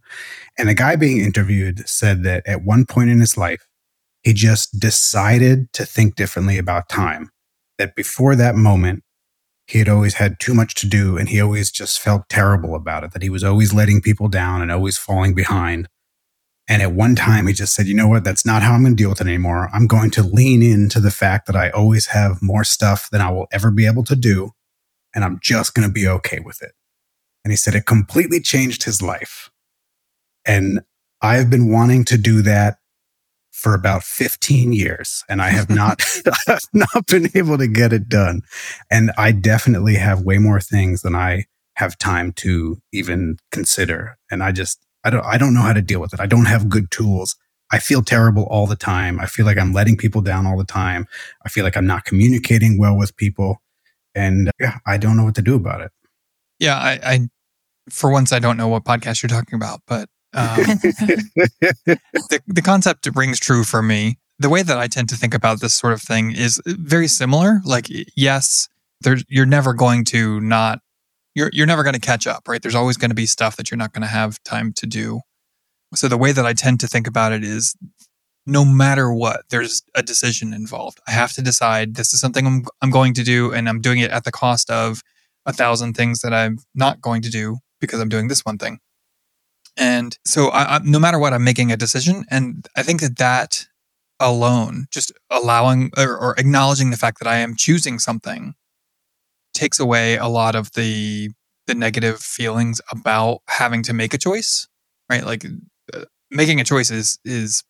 And 0.58 0.68
the 0.68 0.74
guy 0.74 0.96
being 0.96 1.20
interviewed 1.20 1.88
said 1.88 2.22
that 2.24 2.46
at 2.46 2.62
one 2.62 2.84
point 2.84 3.08
in 3.08 3.20
his 3.20 3.38
life, 3.38 3.66
he 4.22 4.34
just 4.34 4.78
decided 4.78 5.72
to 5.72 5.86
think 5.86 6.16
differently 6.16 6.58
about 6.58 6.90
time. 6.90 7.30
That 7.78 7.96
before 7.96 8.36
that 8.36 8.56
moment, 8.56 9.02
he 9.70 9.78
had 9.78 9.88
always 9.88 10.14
had 10.14 10.40
too 10.40 10.52
much 10.52 10.74
to 10.74 10.86
do 10.88 11.16
and 11.16 11.28
he 11.28 11.40
always 11.40 11.70
just 11.70 12.00
felt 12.00 12.28
terrible 12.28 12.74
about 12.74 13.04
it, 13.04 13.12
that 13.12 13.22
he 13.22 13.30
was 13.30 13.44
always 13.44 13.72
letting 13.72 14.00
people 14.02 14.26
down 14.26 14.62
and 14.62 14.72
always 14.72 14.98
falling 14.98 15.32
behind. 15.32 15.88
And 16.68 16.82
at 16.82 16.92
one 16.92 17.14
time, 17.14 17.46
he 17.46 17.52
just 17.52 17.74
said, 17.74 17.86
you 17.86 17.94
know 17.94 18.08
what? 18.08 18.24
That's 18.24 18.44
not 18.44 18.62
how 18.62 18.74
I'm 18.74 18.82
going 18.82 18.96
to 18.96 19.00
deal 19.00 19.10
with 19.10 19.20
it 19.20 19.26
anymore. 19.28 19.68
I'm 19.72 19.86
going 19.86 20.10
to 20.12 20.22
lean 20.22 20.60
into 20.60 20.98
the 20.98 21.12
fact 21.12 21.46
that 21.46 21.54
I 21.54 21.70
always 21.70 22.06
have 22.06 22.42
more 22.42 22.64
stuff 22.64 23.08
than 23.10 23.20
I 23.20 23.30
will 23.30 23.46
ever 23.52 23.70
be 23.70 23.86
able 23.86 24.04
to 24.04 24.16
do. 24.16 24.50
And 25.14 25.24
I'm 25.24 25.38
just 25.40 25.74
going 25.74 25.86
to 25.86 25.92
be 25.92 26.06
okay 26.06 26.40
with 26.40 26.62
it. 26.62 26.72
And 27.44 27.52
he 27.52 27.56
said 27.56 27.76
it 27.76 27.86
completely 27.86 28.40
changed 28.40 28.82
his 28.82 29.00
life. 29.00 29.50
And 30.44 30.80
I've 31.22 31.48
been 31.48 31.70
wanting 31.70 32.04
to 32.06 32.18
do 32.18 32.42
that 32.42 32.78
for 33.60 33.74
about 33.74 34.02
15 34.02 34.72
years 34.72 35.22
and 35.28 35.42
I 35.42 35.50
have 35.50 35.68
not, 35.68 36.02
I 36.26 36.52
have 36.52 36.62
not 36.72 37.06
been 37.06 37.28
able 37.34 37.58
to 37.58 37.68
get 37.68 37.92
it 37.92 38.08
done. 38.08 38.40
And 38.90 39.12
I 39.18 39.32
definitely 39.32 39.96
have 39.96 40.22
way 40.22 40.38
more 40.38 40.60
things 40.60 41.02
than 41.02 41.14
I 41.14 41.44
have 41.74 41.98
time 41.98 42.32
to 42.32 42.80
even 42.92 43.36
consider. 43.52 44.16
And 44.30 44.42
I 44.42 44.52
just, 44.52 44.80
I 45.04 45.10
don't 45.10 45.24
I 45.24 45.38
don't 45.38 45.54
know 45.54 45.62
how 45.62 45.72
to 45.72 45.82
deal 45.82 46.00
with 46.00 46.12
it. 46.12 46.20
I 46.20 46.26
don't 46.26 46.46
have 46.46 46.68
good 46.68 46.90
tools. 46.90 47.36
I 47.72 47.78
feel 47.78 48.02
terrible 48.02 48.44
all 48.44 48.66
the 48.66 48.76
time. 48.76 49.20
I 49.20 49.26
feel 49.26 49.46
like 49.46 49.58
I'm 49.58 49.72
letting 49.72 49.96
people 49.96 50.20
down 50.20 50.46
all 50.46 50.58
the 50.58 50.64
time. 50.64 51.06
I 51.44 51.48
feel 51.48 51.64
like 51.64 51.76
I'm 51.76 51.86
not 51.86 52.04
communicating 52.04 52.78
well 52.78 52.96
with 52.96 53.16
people. 53.16 53.62
And 54.14 54.50
yeah, 54.58 54.78
I 54.86 54.98
don't 54.98 55.16
know 55.16 55.24
what 55.24 55.36
to 55.36 55.42
do 55.42 55.54
about 55.54 55.80
it. 55.80 55.92
Yeah, 56.58 56.76
I, 56.76 57.00
I 57.02 57.28
for 57.88 58.10
once 58.10 58.32
I 58.32 58.38
don't 58.38 58.56
know 58.56 58.68
what 58.68 58.84
podcast 58.84 59.22
you're 59.22 59.28
talking 59.28 59.56
about, 59.56 59.80
but 59.86 60.08
um, 60.32 60.56
the 61.86 62.40
the 62.46 62.62
concept 62.62 63.08
rings 63.14 63.38
true 63.38 63.64
for 63.64 63.82
me. 63.82 64.18
The 64.38 64.48
way 64.48 64.62
that 64.62 64.78
I 64.78 64.86
tend 64.86 65.08
to 65.10 65.16
think 65.16 65.34
about 65.34 65.60
this 65.60 65.74
sort 65.74 65.92
of 65.92 66.00
thing 66.00 66.32
is 66.32 66.62
very 66.66 67.08
similar. 67.08 67.60
Like, 67.64 67.88
yes, 68.16 68.68
there's 69.00 69.24
you're 69.28 69.46
never 69.46 69.74
going 69.74 70.04
to 70.06 70.40
not 70.40 70.80
you're 71.34 71.50
you're 71.52 71.66
never 71.66 71.82
going 71.82 71.94
to 71.94 72.00
catch 72.00 72.26
up, 72.26 72.48
right? 72.48 72.62
There's 72.62 72.74
always 72.74 72.96
going 72.96 73.10
to 73.10 73.14
be 73.14 73.26
stuff 73.26 73.56
that 73.56 73.70
you're 73.70 73.78
not 73.78 73.92
going 73.92 74.02
to 74.02 74.08
have 74.08 74.42
time 74.44 74.72
to 74.74 74.86
do. 74.86 75.20
So 75.94 76.08
the 76.08 76.18
way 76.18 76.32
that 76.32 76.46
I 76.46 76.52
tend 76.52 76.80
to 76.80 76.86
think 76.86 77.06
about 77.06 77.32
it 77.32 77.42
is 77.42 77.76
no 78.46 78.64
matter 78.64 79.12
what, 79.12 79.42
there's 79.50 79.82
a 79.94 80.02
decision 80.02 80.52
involved. 80.52 81.00
I 81.06 81.12
have 81.12 81.32
to 81.34 81.42
decide 81.42 81.94
this 81.94 82.14
is 82.14 82.20
something 82.20 82.46
I'm 82.46 82.64
I'm 82.80 82.90
going 82.90 83.14
to 83.14 83.24
do 83.24 83.52
and 83.52 83.68
I'm 83.68 83.80
doing 83.80 83.98
it 83.98 84.10
at 84.10 84.24
the 84.24 84.32
cost 84.32 84.70
of 84.70 85.02
a 85.46 85.52
thousand 85.52 85.94
things 85.94 86.20
that 86.20 86.32
I'm 86.32 86.58
not 86.74 87.00
going 87.00 87.22
to 87.22 87.30
do 87.30 87.58
because 87.80 88.00
I'm 88.00 88.08
doing 88.08 88.28
this 88.28 88.44
one 88.44 88.58
thing. 88.58 88.78
And 89.76 90.18
so 90.24 90.48
I, 90.48 90.76
I, 90.76 90.80
no 90.82 90.98
matter 90.98 91.18
what, 91.18 91.32
I'm 91.32 91.44
making 91.44 91.72
a 91.72 91.76
decision. 91.76 92.24
And 92.30 92.66
I 92.76 92.82
think 92.82 93.00
that 93.00 93.18
that 93.18 93.66
alone, 94.18 94.86
just 94.90 95.12
allowing 95.30 95.90
or, 95.96 96.16
or 96.16 96.34
acknowledging 96.38 96.90
the 96.90 96.96
fact 96.96 97.18
that 97.20 97.28
I 97.28 97.36
am 97.36 97.56
choosing 97.56 97.98
something 97.98 98.54
takes 99.54 99.80
away 99.80 100.16
a 100.16 100.28
lot 100.28 100.54
of 100.54 100.72
the 100.72 101.30
the 101.66 101.74
negative 101.74 102.20
feelings 102.20 102.80
about 102.90 103.40
having 103.48 103.82
to 103.84 103.92
make 103.92 104.12
a 104.12 104.18
choice, 104.18 104.68
right? 105.08 105.24
Like 105.24 105.44
uh, 105.94 106.04
making 106.30 106.60
a 106.60 106.64
choice 106.64 106.90
is 106.90 107.18
is 107.24 107.62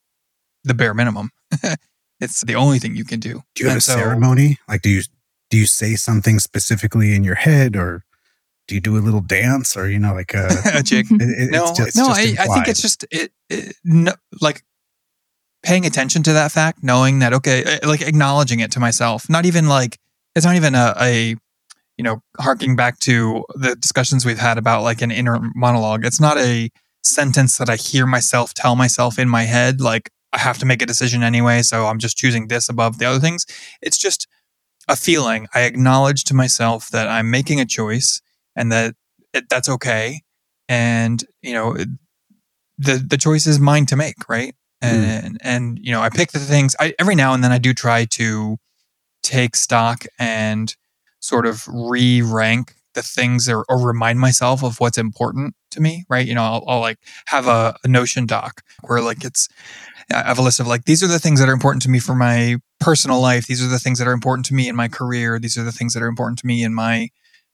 the 0.64 0.75
bare 0.75 0.95
minimum. 0.95 1.30
it's 2.21 2.42
the 2.42 2.54
only 2.54 2.78
thing 2.78 2.97
you 2.97 3.04
can 3.04 3.21
do. 3.21 3.42
Do 3.54 3.62
you 3.62 3.69
have 3.69 3.75
and 3.75 3.78
a 3.78 3.80
so, 3.83 3.95
ceremony? 3.95 4.59
Like, 4.69 4.83
do 4.83 4.90
you 4.90 5.02
do 5.50 5.57
you 5.57 5.66
say 5.66 5.97
something 5.97 6.38
specifically 6.38 7.14
in 7.14 7.25
your 7.25 7.35
head, 7.37 7.76
or 7.76 8.04
do 8.71 8.77
you 8.77 8.81
do 8.81 8.97
a 8.97 9.03
little 9.03 9.21
dance, 9.21 9.77
or 9.77 9.91
you 9.91 9.99
know, 9.99 10.15
like 10.15 10.33
a, 10.33 10.49
a 10.75 10.83
jig? 10.83 11.07
It, 11.11 11.50
no, 11.50 11.75
just, 11.75 11.97
no. 11.97 12.07
I, 12.07 12.37
I, 12.39 12.47
think 12.47 12.69
it's 12.69 12.81
just 12.81 13.05
it, 13.11 13.33
it 13.49 13.75
no, 13.85 14.12
like 14.41 14.62
paying 15.65 15.85
attention 15.85 16.23
to 16.23 16.33
that 16.35 16.53
fact, 16.53 16.83
knowing 16.83 17.19
that 17.19 17.35
okay, 17.35 17.65
eh, 17.65 17.79
like 17.85 18.00
acknowledging 18.00 18.61
it 18.61 18.71
to 18.73 18.81
myself. 18.81 19.29
Not 19.29 19.45
even 19.45 19.69
like 19.69 19.99
it's 20.37 20.47
not 20.47 20.55
even 20.55 20.76
a, 20.76 20.95
a 21.00 21.35
you 21.99 22.04
know, 22.04 22.23
harking 22.39 22.76
back 22.76 23.00
to 23.00 23.45
the 23.56 23.75
discussions 23.75 24.25
we've 24.25 24.39
had 24.39 24.56
about 24.56 24.85
like 24.85 25.02
an 25.02 25.11
inner 25.11 25.41
monologue, 25.54 26.04
it's 26.04 26.21
not 26.21 26.39
a 26.39 26.71
sentence 27.02 27.59
that 27.59 27.69
I 27.69 27.76
hear 27.76 28.06
myself 28.06 28.54
tell 28.54 28.76
myself 28.76 29.19
in 29.19 29.28
my 29.28 29.43
head, 29.43 29.80
like, 29.80 30.11
I 30.33 30.39
have 30.39 30.59
to 30.59 30.67
make 30.67 30.80
a 30.80 30.87
decision 30.87 31.25
anyway, 31.25 31.63
so 31.63 31.87
I'm 31.87 31.99
just 31.99 32.17
choosing 32.17 32.47
this 32.47 32.69
above 32.69 32.99
the 32.99 33.04
other 33.04 33.19
things. 33.19 33.45
It's 33.83 33.99
just 33.99 34.28
a 34.89 34.95
feeling. 34.95 35.49
I 35.54 35.63
acknowledge 35.63 36.23
to 36.25 36.35
myself 36.35 36.89
that 36.91 37.09
I'm 37.09 37.30
making 37.30 37.61
a 37.61 37.67
choice 37.67 38.23
and 38.61 38.71
that 38.71 38.95
it, 39.33 39.49
that's 39.49 39.69
okay. 39.69 40.21
And, 40.69 41.25
you 41.43 41.55
know, 41.55 41.77
the, 42.79 43.05
the 43.05 43.17
choice 43.17 43.47
is 43.47 43.59
mine 43.59 43.87
to 43.87 43.97
make, 43.97 44.29
right? 44.29 44.55
And, 44.83 45.35
mm. 45.35 45.39
and, 45.43 45.79
you 45.83 45.93
know, 45.93 46.03
I 46.03 46.11
pick 46.11 46.33
the 46.33 46.39
things 46.39 46.77
I, 46.79 46.95
every 46.99 47.15
now 47.15 47.33
and 47.33 47.43
then 47.43 47.53
I 47.53 47.59
do 47.59 47.73
try 47.73 48.05
to 48.05 48.59
take 49.23 49.57
stock 49.57 50.05
and 50.19 50.75
sort 51.21 51.47
of 51.47 51.67
re 51.69 52.23
rank 52.23 52.75
the 52.95 53.03
things 53.03 53.49
or, 53.49 53.65
or, 53.69 53.79
remind 53.79 54.19
myself 54.19 54.65
of 54.65 54.81
what's 54.81 54.99
important 54.99 55.55
to 55.71 55.81
me, 55.81 56.05
right? 56.09 56.27
You 56.27 56.35
know, 56.35 56.43
I'll, 56.43 56.65
I'll 56.67 56.81
like 56.81 56.99
have 57.27 57.47
a, 57.47 57.77
a, 57.85 57.89
Notion 57.89 58.27
doc 58.27 58.63
where 58.83 59.01
like 59.01 59.25
it's, 59.25 59.49
I 60.13 60.27
have 60.27 60.39
a 60.39 60.43
list 60.43 60.59
of 60.59 60.67
like, 60.67 60.87
these 60.87 61.03
are 61.05 61.07
the 61.07 61.21
things 61.21 61.39
that 61.39 61.49
are 61.49 61.53
important 61.53 61.83
to 61.83 61.89
me 61.89 62.01
for 62.01 62.17
my 62.17 62.57
personal 62.81 63.21
life. 63.21 63.47
These 63.47 63.65
are 63.65 63.69
the 63.69 63.79
things 63.79 64.01
that 64.01 64.09
are 64.09 64.13
important 64.13 64.47
to 64.47 64.55
me 64.55 64.69
in 64.69 64.75
my 64.75 64.89
career. 64.89 65.39
These 65.39 65.57
are 65.57 65.63
the 65.63 65.73
things 65.73 65.95
that 65.95 66.03
are 66.03 66.09
important 66.09 66.41
to 66.41 66.47
me 66.47 66.65
in 66.65 66.75
my 66.75 67.11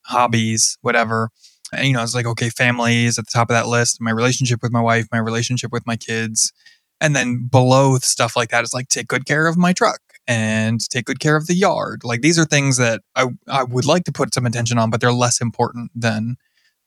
hobbies, 0.07 0.79
whatever. 0.83 1.31
And, 1.73 1.87
you 1.89 1.93
know, 1.95 2.03
it's 2.03 2.15
like, 2.15 2.27
okay, 2.27 2.49
family 2.49 3.07
is 3.07 3.19
at 3.19 3.27
the 3.27 3.33
top 3.33 3.51
of 3.51 3.55
that 3.55 3.67
list, 3.67 4.01
my 4.01 4.11
relationship 4.13 4.63
with 4.63 4.73
my 4.73 4.81
wife, 4.81 5.07
my 5.13 5.19
relationship 5.19 5.73
with 5.73 5.87
my 5.87 5.97
kids. 5.97 6.53
And 7.01 7.15
then 7.15 7.49
below 7.51 7.97
stuff 7.99 8.37
like 8.37 8.51
that 8.51 8.65
is 8.65 8.73
like, 8.73 8.89
take 8.89 9.09
good 9.09 9.27
care 9.27 9.47
of 9.47 9.57
my 9.57 9.73
truck 9.73 10.01
and 10.27 10.81
take 10.89 11.07
good 11.07 11.21
care 11.21 11.37
of 11.37 11.47
the 11.47 11.55
yard. 11.55 12.03
Like 12.05 12.21
these 12.21 12.39
are 12.39 12.45
things 12.45 12.77
that 12.79 13.03
I 13.15 13.29
I 13.49 13.63
would 13.63 13.85
like 13.85 14.05
to 14.05 14.13
put 14.13 14.35
some 14.35 14.47
attention 14.47 14.79
on, 14.79 14.91
but 14.91 15.01
they're 15.01 15.13
less 15.13 15.41
important 15.41 15.91
than 15.95 16.37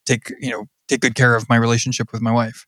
take 0.05 0.33
you 0.39 0.51
know 0.51 0.65
take 0.87 1.01
good 1.01 1.15
care 1.15 1.35
of 1.35 1.47
my 1.49 1.55
relationship 1.55 2.11
with 2.11 2.21
my 2.21 2.31
wife. 2.31 2.65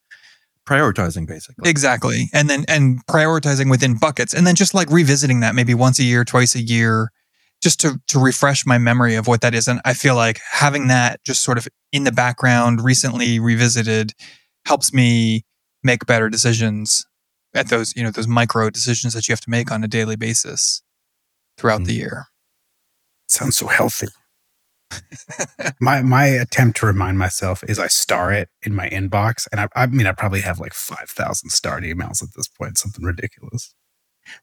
Prioritizing 0.68 1.28
basically. 1.28 1.70
Exactly. 1.70 2.30
And 2.34 2.50
then 2.50 2.66
and 2.68 3.06
prioritizing 3.08 3.70
within 3.70 3.98
buckets 3.98 4.34
and 4.34 4.46
then 4.46 4.56
just 4.56 4.74
like 4.74 4.90
revisiting 4.90 5.40
that 5.42 5.56
maybe 5.56 5.74
once 5.74 6.00
a 6.00 6.04
year, 6.04 6.24
twice 6.24 6.56
a 6.56 6.62
year, 6.62 7.12
just 7.62 7.80
to 7.82 8.00
to 8.08 8.20
refresh 8.20 8.66
my 8.66 8.78
memory 8.78 9.16
of 9.16 9.28
what 9.28 9.42
that 9.42 9.54
is. 9.54 9.68
And 9.68 9.82
I 9.86 9.94
feel 9.94 10.16
like 10.16 10.40
having 10.52 10.88
that 10.88 11.24
just 11.24 11.44
sort 11.44 11.58
of 11.58 11.68
in 11.92 12.04
the 12.04 12.12
background, 12.12 12.84
recently 12.84 13.40
revisited, 13.40 14.14
helps 14.66 14.94
me 14.94 15.44
make 15.84 16.06
better 16.06 16.30
decisions 16.30 17.06
at 17.54 17.70
those 17.70 17.96
you 17.96 18.04
know 18.04 18.12
those 18.12 18.28
micro 18.28 18.70
decisions 18.70 19.14
that 19.14 19.28
you 19.28 19.34
have 19.34 19.42
to 19.42 19.50
make 19.50 19.72
on 19.72 19.84
a 19.84 19.88
daily 19.88 20.16
basis 20.16 20.82
throughout 21.58 21.82
mm. 21.82 21.88
the 21.88 21.94
year 21.94 22.28
sounds 23.28 23.58
so 23.58 23.68
healthy 23.68 24.08
my 25.82 26.02
my 26.02 26.26
attempt 26.26 26.78
to 26.78 26.86
remind 26.86 27.18
myself 27.18 27.64
is 27.68 27.80
I 27.80 27.88
star 27.88 28.32
it 28.32 28.50
in 28.62 28.76
my 28.76 28.90
inbox, 28.90 29.48
and 29.52 29.62
I, 29.62 29.68
I 29.76 29.86
mean 29.88 30.08
I 30.08 30.12
probably 30.12 30.42
have 30.42 30.60
like 30.60 30.74
five 30.74 31.10
thousand 31.10 31.50
starred 31.50 31.84
emails 31.84 32.22
at 32.22 32.30
this 32.36 32.48
point, 32.48 32.78
something 32.78 33.04
ridiculous. 33.04 33.74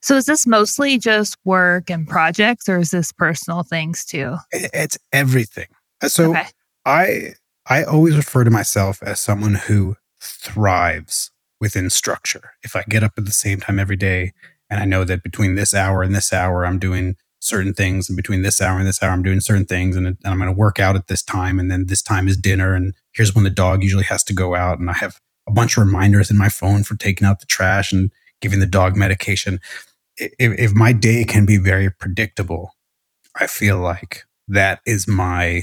So 0.00 0.16
is 0.16 0.26
this 0.26 0.46
mostly 0.46 0.98
just 0.98 1.36
work 1.44 1.90
and 1.90 2.06
projects, 2.06 2.68
or 2.68 2.78
is 2.78 2.90
this 2.90 3.12
personal 3.12 3.62
things 3.62 4.04
too? 4.04 4.36
It's 4.52 4.98
everything. 5.12 5.68
Uh, 6.02 6.08
so 6.08 6.30
okay. 6.30 6.46
I 6.84 7.34
I 7.66 7.84
always 7.84 8.16
refer 8.16 8.44
to 8.44 8.50
myself 8.50 9.02
as 9.02 9.20
someone 9.20 9.54
who 9.54 9.96
thrives 10.20 11.30
within 11.60 11.90
structure. 11.90 12.52
If 12.62 12.74
I 12.76 12.84
get 12.88 13.02
up 13.02 13.12
at 13.18 13.24
the 13.24 13.32
same 13.32 13.60
time 13.60 13.78
every 13.78 13.96
day 13.96 14.32
and 14.70 14.80
I 14.80 14.84
know 14.84 15.04
that 15.04 15.22
between 15.22 15.54
this 15.54 15.74
hour 15.74 16.02
and 16.02 16.14
this 16.14 16.32
hour, 16.32 16.64
I'm 16.64 16.78
doing 16.78 17.16
certain 17.40 17.72
things, 17.72 18.08
and 18.08 18.16
between 18.16 18.42
this 18.42 18.60
hour 18.60 18.78
and 18.78 18.86
this 18.86 19.02
hour, 19.02 19.10
I'm 19.10 19.22
doing 19.22 19.40
certain 19.40 19.64
things, 19.64 19.96
and, 19.96 20.06
and 20.06 20.18
I'm 20.24 20.38
going 20.38 20.50
to 20.50 20.56
work 20.56 20.80
out 20.80 20.96
at 20.96 21.06
this 21.06 21.22
time, 21.22 21.58
and 21.60 21.70
then 21.70 21.86
this 21.86 22.02
time 22.02 22.26
is 22.26 22.36
dinner, 22.36 22.74
and 22.74 22.94
here's 23.12 23.34
when 23.34 23.44
the 23.44 23.50
dog 23.50 23.82
usually 23.82 24.04
has 24.04 24.24
to 24.24 24.34
go 24.34 24.54
out, 24.54 24.78
and 24.78 24.90
I 24.90 24.94
have 24.94 25.20
a 25.46 25.52
bunch 25.52 25.76
of 25.76 25.86
reminders 25.86 26.30
in 26.30 26.36
my 26.36 26.48
phone 26.48 26.82
for 26.82 26.96
taking 26.96 27.26
out 27.26 27.40
the 27.40 27.46
trash 27.46 27.92
and 27.92 28.10
giving 28.40 28.60
the 28.60 28.66
dog 28.66 28.96
medication. 28.96 29.60
If, 30.16 30.30
if 30.38 30.72
my 30.72 30.92
day 30.92 31.24
can 31.24 31.46
be 31.46 31.58
very 31.58 31.90
predictable, 31.90 32.74
I 33.36 33.46
feel 33.46 33.78
like 33.78 34.24
that 34.48 34.80
is 34.86 35.06
my 35.06 35.62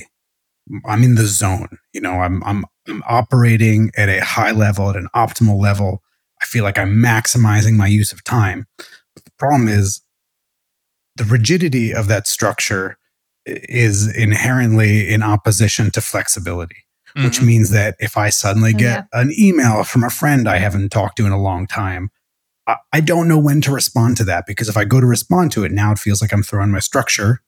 I'm 0.86 1.04
in 1.04 1.16
the 1.16 1.26
zone. 1.26 1.78
You 1.94 2.02
know, 2.02 2.22
I'm 2.22 2.44
I'm 2.44 2.66
I'm 2.88 3.04
operating 3.08 3.92
at 3.98 4.10
a 4.10 4.24
high 4.24 4.52
level, 4.52 4.90
at 4.90 4.96
an 4.96 5.08
optimal 5.16 5.60
level. 5.60 6.02
I 6.42 6.46
feel 6.46 6.64
like 6.64 6.78
I'm 6.78 6.96
maximizing 6.96 7.74
my 7.74 7.88
use 7.88 8.12
of 8.12 8.24
time. 8.24 8.68
But 8.78 9.26
the 9.26 9.32
problem 9.38 9.68
is 9.68 10.02
the 11.16 11.24
rigidity 11.24 11.94
of 11.94 12.08
that 12.08 12.28
structure 12.28 12.98
is 13.46 14.14
inherently 14.16 15.12
in 15.12 15.24
opposition 15.24 15.92
to 15.92 16.02
flexibility, 16.02 16.86
mm-hmm. 17.16 17.26
which 17.26 17.42
means 17.42 17.70
that 17.72 17.96
if 18.00 18.18
I 18.18 18.30
suddenly 18.30 18.74
oh, 18.76 18.78
get 18.78 19.08
yeah. 19.14 19.22
an 19.22 19.32
email 19.38 19.84
from 19.84 20.04
a 20.04 20.10
friend 20.10 20.50
I 20.50 20.58
haven't 20.58 20.90
talked 20.90 21.18
to 21.18 21.26
in 21.26 21.32
a 21.32 21.42
long 21.42 21.68
time, 21.68 22.10
I, 22.68 22.78
I 22.94 23.02
don't 23.02 23.28
know 23.28 23.38
when 23.40 23.62
to 23.62 23.72
respond 23.72 24.18
to 24.18 24.24
that 24.26 24.46
because 24.48 24.70
if 24.70 24.78
I 24.78 24.86
go 24.86 25.00
to 25.00 25.06
respond 25.06 25.52
to 25.54 25.64
it 25.64 25.72
now, 25.72 25.92
it 25.92 26.00
feels 26.00 26.22
like 26.22 26.34
I'm 26.34 26.44
throwing 26.44 26.72
my 26.72 26.80
structure 26.80 27.42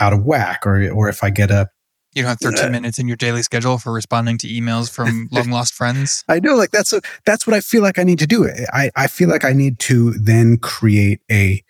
out 0.00 0.12
of 0.12 0.24
whack 0.24 0.66
or 0.66 0.90
or 0.90 1.08
if 1.08 1.24
I 1.24 1.30
get 1.30 1.50
a 1.50 1.68
You 2.14 2.22
don't 2.22 2.30
have 2.30 2.40
13 2.40 2.66
Uh, 2.66 2.70
minutes 2.70 2.98
in 2.98 3.08
your 3.08 3.16
daily 3.16 3.42
schedule 3.42 3.78
for 3.78 3.92
responding 3.92 4.38
to 4.38 4.48
emails 4.48 4.90
from 4.90 5.28
long 5.32 5.50
lost 5.50 5.74
friends. 5.74 6.24
I 6.28 6.40
know 6.40 6.54
like 6.54 6.70
that's 6.70 6.92
a, 6.92 7.00
that's 7.24 7.46
what 7.46 7.54
I 7.54 7.60
feel 7.60 7.82
like 7.82 7.98
I 7.98 8.04
need 8.04 8.18
to 8.20 8.26
do. 8.26 8.48
I 8.72 8.90
I 8.94 9.06
feel 9.06 9.28
like 9.28 9.44
I 9.44 9.52
need 9.52 9.78
to 9.80 10.12
then 10.12 10.58
create 10.58 11.20
a 11.30 11.62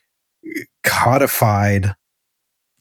codified 0.84 1.94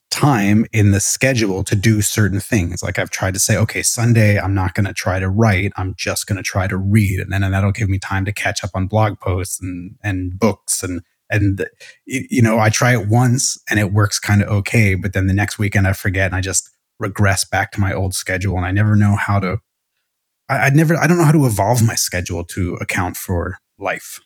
time 0.09 0.65
in 0.71 0.91
the 0.91 0.99
schedule 0.99 1.63
to 1.63 1.75
do 1.75 2.01
certain 2.01 2.39
things. 2.39 2.81
Like 2.81 2.97
I've 2.97 3.09
tried 3.09 3.33
to 3.33 3.39
say, 3.39 3.57
okay, 3.57 3.83
Sunday, 3.83 4.39
I'm 4.39 4.53
not 4.53 4.73
going 4.73 4.85
to 4.85 4.93
try 4.93 5.19
to 5.19 5.29
write. 5.29 5.73
I'm 5.75 5.95
just 5.97 6.27
going 6.27 6.37
to 6.37 6.43
try 6.43 6.67
to 6.67 6.77
read. 6.77 7.19
And 7.19 7.31
then 7.31 7.43
and 7.43 7.53
that'll 7.53 7.71
give 7.71 7.89
me 7.89 7.99
time 7.99 8.25
to 8.25 8.33
catch 8.33 8.63
up 8.63 8.71
on 8.73 8.87
blog 8.87 9.19
posts 9.19 9.61
and, 9.61 9.95
and 10.03 10.37
books. 10.39 10.81
And, 10.81 11.01
and, 11.29 11.65
you 12.05 12.41
know, 12.41 12.57
I 12.57 12.69
try 12.69 12.93
it 12.93 13.07
once 13.07 13.61
and 13.69 13.79
it 13.79 13.91
works 13.91 14.19
kind 14.19 14.41
of 14.41 14.49
okay. 14.49 14.95
But 14.95 15.13
then 15.13 15.27
the 15.27 15.33
next 15.33 15.59
weekend 15.59 15.87
I 15.87 15.93
forget 15.93 16.27
and 16.27 16.35
I 16.35 16.41
just 16.41 16.69
regress 16.99 17.43
back 17.43 17.71
to 17.73 17.79
my 17.81 17.93
old 17.93 18.13
schedule. 18.13 18.57
And 18.57 18.65
I 18.65 18.71
never 18.71 18.95
know 18.95 19.15
how 19.15 19.39
to, 19.39 19.59
I, 20.49 20.57
I 20.57 20.69
never, 20.69 20.95
I 20.95 21.07
don't 21.07 21.17
know 21.17 21.25
how 21.25 21.31
to 21.31 21.45
evolve 21.45 21.85
my 21.85 21.95
schedule 21.95 22.43
to 22.45 22.75
account 22.75 23.17
for 23.17 23.59
life. 23.77 24.21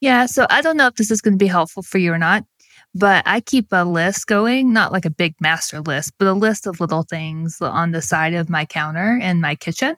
Yeah, 0.00 0.26
so 0.26 0.46
I 0.48 0.60
don't 0.60 0.76
know 0.76 0.86
if 0.86 0.94
this 0.94 1.10
is 1.10 1.20
going 1.20 1.34
to 1.34 1.44
be 1.44 1.48
helpful 1.48 1.82
for 1.82 1.98
you 1.98 2.12
or 2.12 2.18
not, 2.18 2.44
but 2.94 3.22
I 3.26 3.40
keep 3.40 3.66
a 3.72 3.84
list 3.84 4.26
going, 4.26 4.72
not 4.72 4.92
like 4.92 5.04
a 5.04 5.10
big 5.10 5.34
master 5.40 5.80
list, 5.80 6.12
but 6.18 6.28
a 6.28 6.32
list 6.32 6.66
of 6.66 6.80
little 6.80 7.02
things 7.02 7.60
on 7.60 7.92
the 7.92 8.02
side 8.02 8.34
of 8.34 8.48
my 8.48 8.64
counter 8.64 9.18
in 9.20 9.40
my 9.40 9.54
kitchen. 9.54 9.96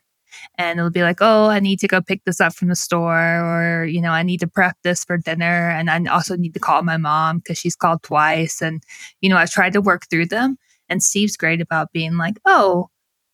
And 0.58 0.78
it'll 0.78 0.90
be 0.90 1.02
like, 1.02 1.18
oh, 1.20 1.46
I 1.46 1.58
need 1.60 1.80
to 1.80 1.88
go 1.88 2.00
pick 2.00 2.22
this 2.24 2.40
up 2.40 2.54
from 2.54 2.68
the 2.68 2.76
store, 2.76 3.10
or, 3.12 3.84
you 3.84 4.00
know, 4.00 4.12
I 4.12 4.22
need 4.22 4.38
to 4.40 4.46
prep 4.46 4.76
this 4.84 5.04
for 5.04 5.18
dinner. 5.18 5.70
And 5.70 5.90
I 5.90 6.04
also 6.12 6.36
need 6.36 6.54
to 6.54 6.60
call 6.60 6.82
my 6.82 6.96
mom 6.96 7.38
because 7.38 7.58
she's 7.58 7.76
called 7.76 8.02
twice. 8.02 8.62
And, 8.62 8.82
you 9.20 9.28
know, 9.28 9.36
I've 9.36 9.50
tried 9.50 9.72
to 9.72 9.80
work 9.80 10.08
through 10.08 10.26
them. 10.26 10.56
And 10.88 11.02
Steve's 11.02 11.36
great 11.36 11.60
about 11.60 11.92
being 11.92 12.16
like, 12.16 12.38
oh, 12.44 12.88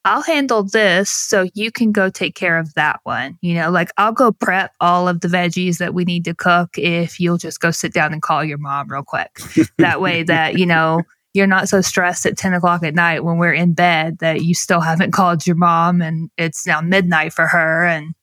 I'll 0.07 0.23
handle 0.23 0.62
this 0.62 1.11
so 1.11 1.49
you 1.55 1.73
can 1.73 1.90
go 1.90 2.11
take 2.11 2.37
care 2.37 2.59
of 2.59 2.73
that 2.75 3.01
one. 3.03 3.38
You 3.40 3.55
know, 3.55 3.73
like 3.73 3.90
I'll 3.99 4.12
go 4.12 4.31
prep 4.31 4.73
all 4.81 5.09
of 5.09 5.21
the 5.21 5.27
veggies 5.27 5.79
that 5.79 5.95
we 5.95 6.05
need 6.05 6.25
to 6.27 6.35
cook 6.35 6.79
if 6.79 7.19
you'll 7.19 7.38
just 7.38 7.59
go 7.59 7.73
sit 7.73 7.92
down 7.92 8.12
and 8.12 8.23
call 8.23 8.45
your 8.45 8.59
mom 8.59 8.88
real 8.88 9.03
quick. 9.03 9.37
that 9.79 10.01
way, 10.01 10.23
that, 10.23 10.61
you 10.61 10.64
know, 10.64 11.03
you're 11.35 11.49
not 11.49 11.69
so 11.69 11.81
stressed 11.81 12.25
at 12.25 12.38
10 12.38 12.55
o'clock 12.55 12.85
at 12.85 12.95
night 12.95 13.25
when 13.25 13.38
we're 13.38 13.53
in 13.53 13.75
bed 13.75 14.19
that 14.21 14.45
you 14.45 14.55
still 14.55 14.81
haven't 14.81 15.11
called 15.11 15.45
your 15.45 15.57
mom 15.57 16.01
and 16.01 16.31
it's 16.38 16.69
now 16.69 16.81
midnight 16.81 17.33
for 17.33 17.49
her. 17.49 17.85
And 17.85 18.14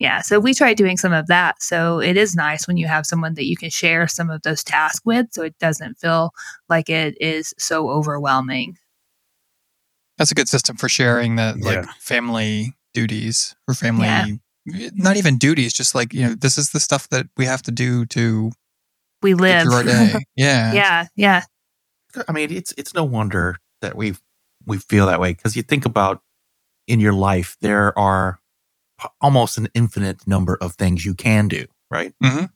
yeah, 0.00 0.22
so 0.22 0.40
we 0.40 0.52
try 0.52 0.74
doing 0.74 0.96
some 0.96 1.12
of 1.12 1.28
that. 1.28 1.62
So 1.62 2.00
it 2.00 2.16
is 2.16 2.34
nice 2.34 2.66
when 2.66 2.76
you 2.76 2.88
have 2.88 3.06
someone 3.06 3.34
that 3.34 3.46
you 3.46 3.56
can 3.56 3.70
share 3.70 4.08
some 4.08 4.30
of 4.30 4.42
those 4.42 4.64
tasks 4.64 5.02
with 5.04 5.28
so 5.30 5.44
it 5.44 5.56
doesn't 5.60 6.00
feel 6.00 6.32
like 6.68 6.90
it 6.90 7.16
is 7.20 7.54
so 7.56 7.88
overwhelming. 7.88 8.78
That's 10.20 10.30
a 10.30 10.34
good 10.34 10.50
system 10.50 10.76
for 10.76 10.86
sharing 10.86 11.36
that 11.36 11.58
like 11.62 11.76
Yeah. 11.76 11.92
family 11.98 12.74
duties 12.92 13.54
or 13.66 13.72
family 13.72 14.06
Yeah. 14.06 14.26
not 14.92 15.16
even 15.16 15.38
duties, 15.38 15.72
just 15.72 15.94
like, 15.94 16.12
you 16.12 16.20
know, 16.28 16.34
this 16.34 16.58
is 16.58 16.70
the 16.70 16.78
stuff 16.80 17.08
that 17.08 17.26
we 17.38 17.46
have 17.46 17.62
to 17.62 17.70
do 17.70 18.04
to 18.06 18.52
We 19.22 19.32
live. 19.32 19.62
through 19.62 19.72
our 19.76 19.82
day. 19.82 20.14
Yeah. 20.36 20.74
yeah, 20.74 21.06
yeah. 21.16 21.44
I 22.28 22.32
mean, 22.32 22.52
it's 22.52 22.74
it's 22.76 22.92
no 22.92 23.02
wonder 23.02 23.56
that 23.80 23.96
we 23.96 24.14
we 24.66 24.76
feel 24.76 25.06
that 25.06 25.20
way 25.20 25.32
because 25.32 25.56
you 25.56 25.62
think 25.62 25.86
about 25.86 26.20
in 26.86 27.00
your 27.00 27.14
life 27.14 27.56
there 27.62 27.98
are 27.98 28.40
almost 29.22 29.56
an 29.56 29.68
infinite 29.72 30.26
number 30.26 30.58
of 30.60 30.74
things 30.74 31.06
you 31.06 31.14
can 31.14 31.48
do, 31.48 31.64
right? 31.90 32.12
Mhm. 32.22 32.50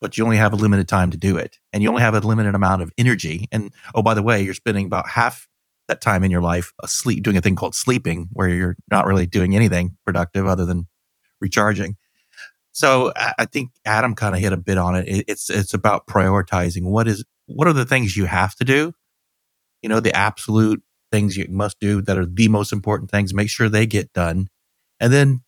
But 0.00 0.16
you 0.16 0.24
only 0.24 0.38
have 0.38 0.54
a 0.54 0.56
limited 0.56 0.88
time 0.88 1.10
to 1.10 1.18
do 1.18 1.36
it, 1.36 1.58
and 1.74 1.82
you 1.82 1.90
only 1.90 2.00
have 2.00 2.14
a 2.14 2.20
limited 2.20 2.54
amount 2.54 2.80
of 2.80 2.90
energy. 2.96 3.48
And 3.52 3.70
oh, 3.94 4.00
by 4.02 4.14
the 4.14 4.22
way, 4.22 4.40
you're 4.42 4.54
spending 4.54 4.86
about 4.86 5.10
half 5.10 5.46
that 5.92 6.00
time 6.02 6.24
in 6.24 6.30
your 6.30 6.42
life 6.42 6.72
uh, 6.82 6.86
asleep, 6.86 7.22
doing 7.22 7.36
a 7.36 7.42
thing 7.42 7.56
called 7.56 7.74
sleeping, 7.74 8.28
where 8.32 8.48
you're 8.48 8.76
not 8.90 9.06
really 9.06 9.26
doing 9.26 9.56
anything 9.56 9.96
productive 10.06 10.46
other 10.46 10.66
than 10.66 10.86
recharging. 11.40 11.96
So 12.72 13.12
I 13.16 13.44
think 13.46 13.70
Adam 13.84 14.14
kind 14.14 14.34
of 14.34 14.40
hit 14.40 14.52
a 14.52 14.56
bit 14.56 14.78
on 14.78 14.96
it. 14.96 15.08
It- 15.08 15.24
It's 15.28 15.50
it's 15.50 15.74
about 15.74 16.06
prioritizing 16.06 16.84
what 16.84 17.08
is 17.08 17.24
what 17.46 17.68
are 17.68 17.74
the 17.74 17.84
things 17.86 18.16
you 18.16 18.26
have 18.26 18.54
to 18.56 18.64
do. 18.64 18.94
You 19.82 19.88
know, 19.88 20.00
the 20.00 20.14
absolute 20.14 20.82
things 21.12 21.36
you 21.36 21.46
must 21.50 21.80
do 21.80 22.02
that 22.02 22.18
are 22.18 22.26
the 22.26 22.48
most 22.48 22.72
important 22.72 23.10
things. 23.10 23.34
Make 23.34 23.50
sure 23.50 23.68
they 23.68 23.86
get 23.86 24.12
done, 24.12 24.48
and 25.00 25.12
then 25.12 25.42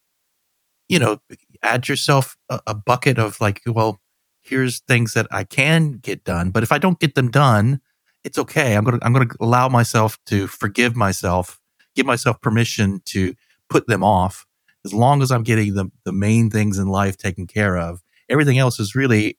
you 0.88 0.98
know 0.98 1.18
add 1.62 1.88
yourself 1.88 2.37
a, 2.50 2.61
a 2.68 2.74
bucket 2.74 3.18
of 3.18 3.40
like, 3.40 3.62
well, 3.66 4.00
here's 4.42 4.80
things 4.80 5.14
that 5.14 5.26
I 5.30 5.44
can 5.44 5.92
get 5.92 6.24
done. 6.24 6.50
But 6.50 6.62
if 6.62 6.72
I 6.72 6.78
don't 6.78 7.00
get 7.00 7.14
them 7.14 7.30
done, 7.30 7.80
it's 8.24 8.38
okay. 8.38 8.74
I'm 8.74 8.84
gonna 8.84 8.98
I'm 9.02 9.12
gonna 9.12 9.28
allow 9.40 9.68
myself 9.68 10.18
to 10.26 10.46
forgive 10.46 10.96
myself, 10.96 11.60
give 11.94 12.06
myself 12.06 12.40
permission 12.40 13.00
to 13.06 13.34
put 13.68 13.87
them 13.87 14.02
off 14.04 14.46
as 14.84 14.92
long 14.92 15.22
as 15.22 15.30
I'm 15.30 15.42
getting 15.42 15.74
the 15.74 15.87
the 16.04 16.12
main 16.12 16.50
things 16.50 16.78
in 16.78 16.88
life 16.88 17.16
taken 17.16 17.46
care 17.46 17.76
of, 17.76 18.02
everything 18.28 18.58
else 18.58 18.78
is 18.80 18.94
really 18.94 19.38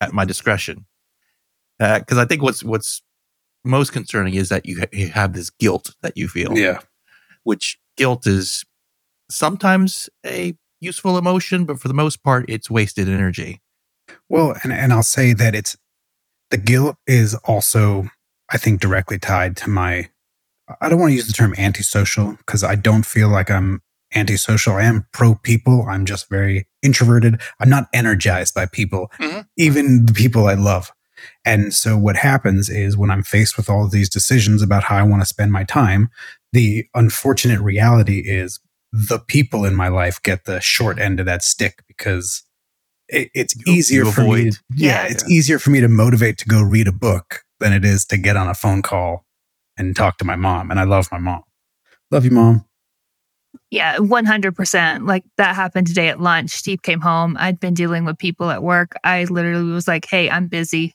at 0.00 0.12
my 0.12 0.24
discretion. 0.24 0.86
Uh, 1.80 1.98
because 1.98 2.18
I 2.18 2.24
think 2.24 2.42
what's 2.42 2.62
what's 2.64 3.02
most 3.64 3.92
concerning 3.92 4.34
is 4.34 4.48
that 4.48 4.64
you, 4.66 4.78
ha- 4.80 4.86
you 4.92 5.08
have 5.08 5.32
this 5.32 5.50
guilt 5.50 5.94
that 6.02 6.16
you 6.16 6.28
feel, 6.28 6.56
Yeah. 6.56 6.78
which 7.42 7.78
guilt 7.96 8.26
is 8.26 8.64
sometimes 9.30 10.08
a 10.24 10.54
useful 10.80 11.18
emotion, 11.18 11.64
but 11.64 11.80
for 11.80 11.88
the 11.88 11.94
most 11.94 12.22
part, 12.22 12.44
it's 12.48 12.70
wasted 12.70 13.08
energy. 13.08 13.60
Well, 14.28 14.54
and, 14.62 14.72
and 14.72 14.92
I'll 14.92 15.02
say 15.02 15.32
that 15.32 15.54
it's 15.54 15.76
the 16.50 16.58
guilt 16.58 16.96
is 17.06 17.34
also, 17.44 18.08
I 18.50 18.58
think, 18.58 18.80
directly 18.80 19.18
tied 19.18 19.56
to 19.58 19.70
my. 19.70 20.08
I 20.80 20.88
don't 20.88 20.98
want 20.98 21.10
to 21.10 21.16
use 21.16 21.26
the 21.26 21.32
term 21.32 21.54
antisocial 21.58 22.32
because 22.38 22.64
I 22.64 22.74
don't 22.74 23.06
feel 23.06 23.28
like 23.28 23.50
I'm 23.50 23.82
antisocial. 24.14 24.74
I 24.74 24.84
am 24.84 25.06
pro 25.12 25.34
people. 25.36 25.86
I'm 25.88 26.04
just 26.04 26.28
very 26.28 26.66
introverted. 26.82 27.40
I'm 27.60 27.68
not 27.68 27.88
energized 27.92 28.54
by 28.54 28.66
people, 28.66 29.10
Mhm. 29.18 29.46
even 29.56 30.06
the 30.06 30.12
people 30.12 30.46
I 30.48 30.54
love. 30.54 30.92
And 31.44 31.72
so 31.72 31.96
what 31.96 32.16
happens 32.16 32.68
is 32.68 32.96
when 32.96 33.10
I'm 33.10 33.22
faced 33.22 33.56
with 33.56 33.68
all 33.70 33.84
of 33.84 33.90
these 33.90 34.08
decisions 34.08 34.62
about 34.62 34.84
how 34.84 34.96
I 34.96 35.02
want 35.02 35.22
to 35.22 35.26
spend 35.26 35.52
my 35.52 35.64
time, 35.64 36.08
the 36.52 36.86
unfortunate 36.94 37.60
reality 37.60 38.22
is 38.24 38.60
the 38.92 39.18
people 39.18 39.64
in 39.64 39.74
my 39.74 39.88
life 39.88 40.22
get 40.22 40.44
the 40.44 40.60
short 40.60 40.98
end 40.98 41.20
of 41.20 41.26
that 41.26 41.42
stick 41.42 41.82
because 41.88 42.42
it, 43.08 43.30
it's 43.34 43.54
You- 43.56 43.72
easier 43.74 44.04
you 44.04 44.12
for 44.12 44.22
me. 44.22 44.50
To, 44.50 44.58
yeah, 44.74 45.02
Yeah. 45.04 45.08
it's 45.10 45.30
easier 45.30 45.58
for 45.58 45.70
me 45.70 45.80
to 45.80 45.88
motivate 45.88 46.38
to 46.38 46.46
go 46.46 46.62
read 46.62 46.88
a 46.88 46.92
book 46.92 47.42
than 47.60 47.72
it 47.72 47.84
is 47.84 48.04
to 48.06 48.16
get 48.16 48.36
on 48.36 48.48
a 48.48 48.54
phone 48.54 48.82
call 48.82 49.24
and 49.76 49.94
talk 49.96 50.18
to 50.18 50.24
my 50.24 50.36
mom. 50.36 50.70
And 50.70 50.78
I 50.80 50.84
love 50.84 51.08
my 51.12 51.18
mom. 51.18 51.42
Love 52.10 52.24
you, 52.24 52.30
mom. 52.30 52.64
Yeah, 53.70 53.96
100%. 53.98 55.06
Like 55.06 55.24
that 55.38 55.54
happened 55.56 55.86
today 55.86 56.08
at 56.08 56.20
lunch. 56.20 56.50
Steve 56.50 56.82
came 56.82 57.00
home. 57.00 57.36
I'd 57.38 57.58
been 57.58 57.74
dealing 57.74 58.04
with 58.04 58.18
people 58.18 58.50
at 58.50 58.62
work. 58.62 58.92
I 59.02 59.24
literally 59.24 59.72
was 59.72 59.88
like, 59.88 60.06
hey, 60.08 60.30
I'm 60.30 60.46
busy. 60.48 60.94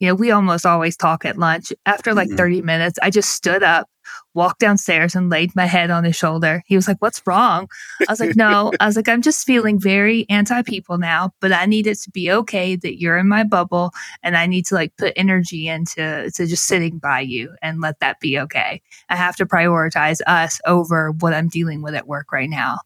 You 0.00 0.08
know, 0.08 0.14
we 0.14 0.30
almost 0.30 0.64
always 0.66 0.96
talk 0.96 1.24
at 1.24 1.38
lunch. 1.38 1.72
After 1.84 2.14
like 2.14 2.28
Mhm. 2.28 2.36
30 2.36 2.62
minutes, 2.62 2.98
I 3.02 3.10
just 3.10 3.30
stood 3.30 3.62
up, 3.62 3.88
walked 4.34 4.60
downstairs, 4.60 5.14
and 5.14 5.30
laid 5.30 5.54
my 5.56 5.66
head 5.66 5.90
on 5.90 6.04
his 6.04 6.16
shoulder. 6.16 6.62
He 6.66 6.76
was 6.76 6.86
like, 6.88 7.00
what's 7.00 7.22
wrong? 7.26 7.68
I 8.08 8.12
was 8.12 8.20
like, 8.20 8.36
no. 8.36 8.72
I 8.80 8.86
was 8.86 8.96
like, 8.96 9.08
I'm 9.08 9.22
just 9.22 9.46
feeling 9.46 9.80
very 9.80 10.26
anti 10.28 10.62
people 10.62 10.98
now, 10.98 11.32
but 11.40 11.52
I 11.52 11.66
need 11.66 11.86
it 11.86 11.98
to 12.00 12.10
be 12.10 12.30
okay 12.30 12.76
that 12.76 13.00
you're 13.00 13.16
in 13.16 13.28
my 13.28 13.44
bubble 13.44 13.92
and 14.22 14.36
I 14.36 14.46
need 14.46 14.66
to 14.66 14.74
like 14.74 14.96
put 14.96 15.12
energy 15.16 15.68
into 15.68 16.30
to 16.30 16.46
just 16.46 16.66
sitting 16.66 16.98
by 16.98 17.20
you 17.20 17.54
and 17.62 17.80
let 17.80 18.00
that 18.00 18.20
be 18.20 18.38
okay. 18.40 18.82
I 19.08 19.16
have 19.16 19.36
to 19.36 19.46
prioritize 19.46 20.20
us 20.26 20.60
over 20.66 21.12
what 21.12 21.34
I'm 21.34 21.48
dealing 21.48 21.82
with 21.82 21.94
at 21.94 22.06
work 22.06 22.32
right 22.32 22.50
now. 22.50 22.78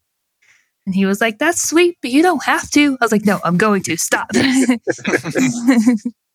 And 0.86 0.94
he 0.94 1.06
was 1.06 1.20
like, 1.20 1.38
That's 1.38 1.60
sweet, 1.60 1.98
but 2.02 2.10
you 2.10 2.22
don't 2.22 2.44
have 2.44 2.70
to. 2.70 2.96
I 3.00 3.04
was 3.04 3.12
like, 3.12 3.24
No, 3.24 3.40
I'm 3.44 3.56
going 3.56 3.82
to 3.84 3.96
stop. 3.96 4.28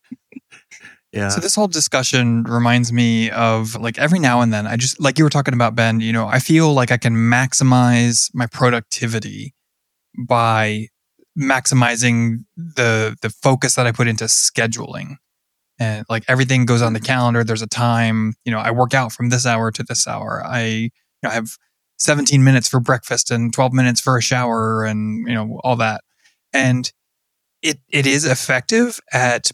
Yeah. 1.15 1.29
So 1.29 1.39
this 1.39 1.55
whole 1.55 1.69
discussion 1.69 2.43
reminds 2.43 2.91
me 2.91 3.31
of 3.31 3.75
like 3.75 3.97
every 3.97 4.19
now 4.19 4.41
and 4.41 4.51
then 4.51 4.67
I 4.67 4.75
just 4.75 4.99
like 4.99 5.17
you 5.17 5.23
were 5.23 5.29
talking 5.29 5.53
about 5.53 5.73
Ben, 5.73 6.01
you 6.01 6.11
know, 6.11 6.27
I 6.27 6.39
feel 6.39 6.73
like 6.73 6.91
I 6.91 6.97
can 6.97 7.15
maximize 7.15 8.29
my 8.33 8.47
productivity 8.47 9.55
by 10.27 10.89
maximizing 11.39 12.43
the 12.57 13.15
the 13.21 13.29
focus 13.29 13.75
that 13.75 13.87
I 13.87 13.93
put 13.93 14.09
into 14.09 14.25
scheduling. 14.25 15.15
And 15.79 16.05
like 16.09 16.23
everything 16.27 16.65
goes 16.65 16.81
on 16.81 16.91
the 16.91 16.99
mm-hmm. 16.99 17.05
calendar, 17.05 17.43
there's 17.45 17.61
a 17.61 17.67
time, 17.67 18.33
you 18.43 18.51
know, 18.51 18.59
I 18.59 18.71
work 18.71 18.93
out 18.93 19.13
from 19.13 19.29
this 19.29 19.45
hour 19.45 19.71
to 19.71 19.83
this 19.83 20.07
hour. 20.07 20.43
I 20.45 20.63
you 20.63 20.89
know, 21.23 21.29
I 21.29 21.33
have 21.33 21.57
17 21.97 22.43
minutes 22.43 22.67
for 22.67 22.81
breakfast 22.81 23.31
and 23.31 23.53
12 23.53 23.71
minutes 23.71 24.01
for 24.01 24.17
a 24.17 24.21
shower 24.21 24.83
and 24.83 25.25
you 25.29 25.33
know 25.33 25.61
all 25.63 25.77
that. 25.77 26.03
And 26.51 26.91
it 27.61 27.79
it 27.89 28.05
is 28.05 28.25
effective 28.25 28.99
at 29.13 29.51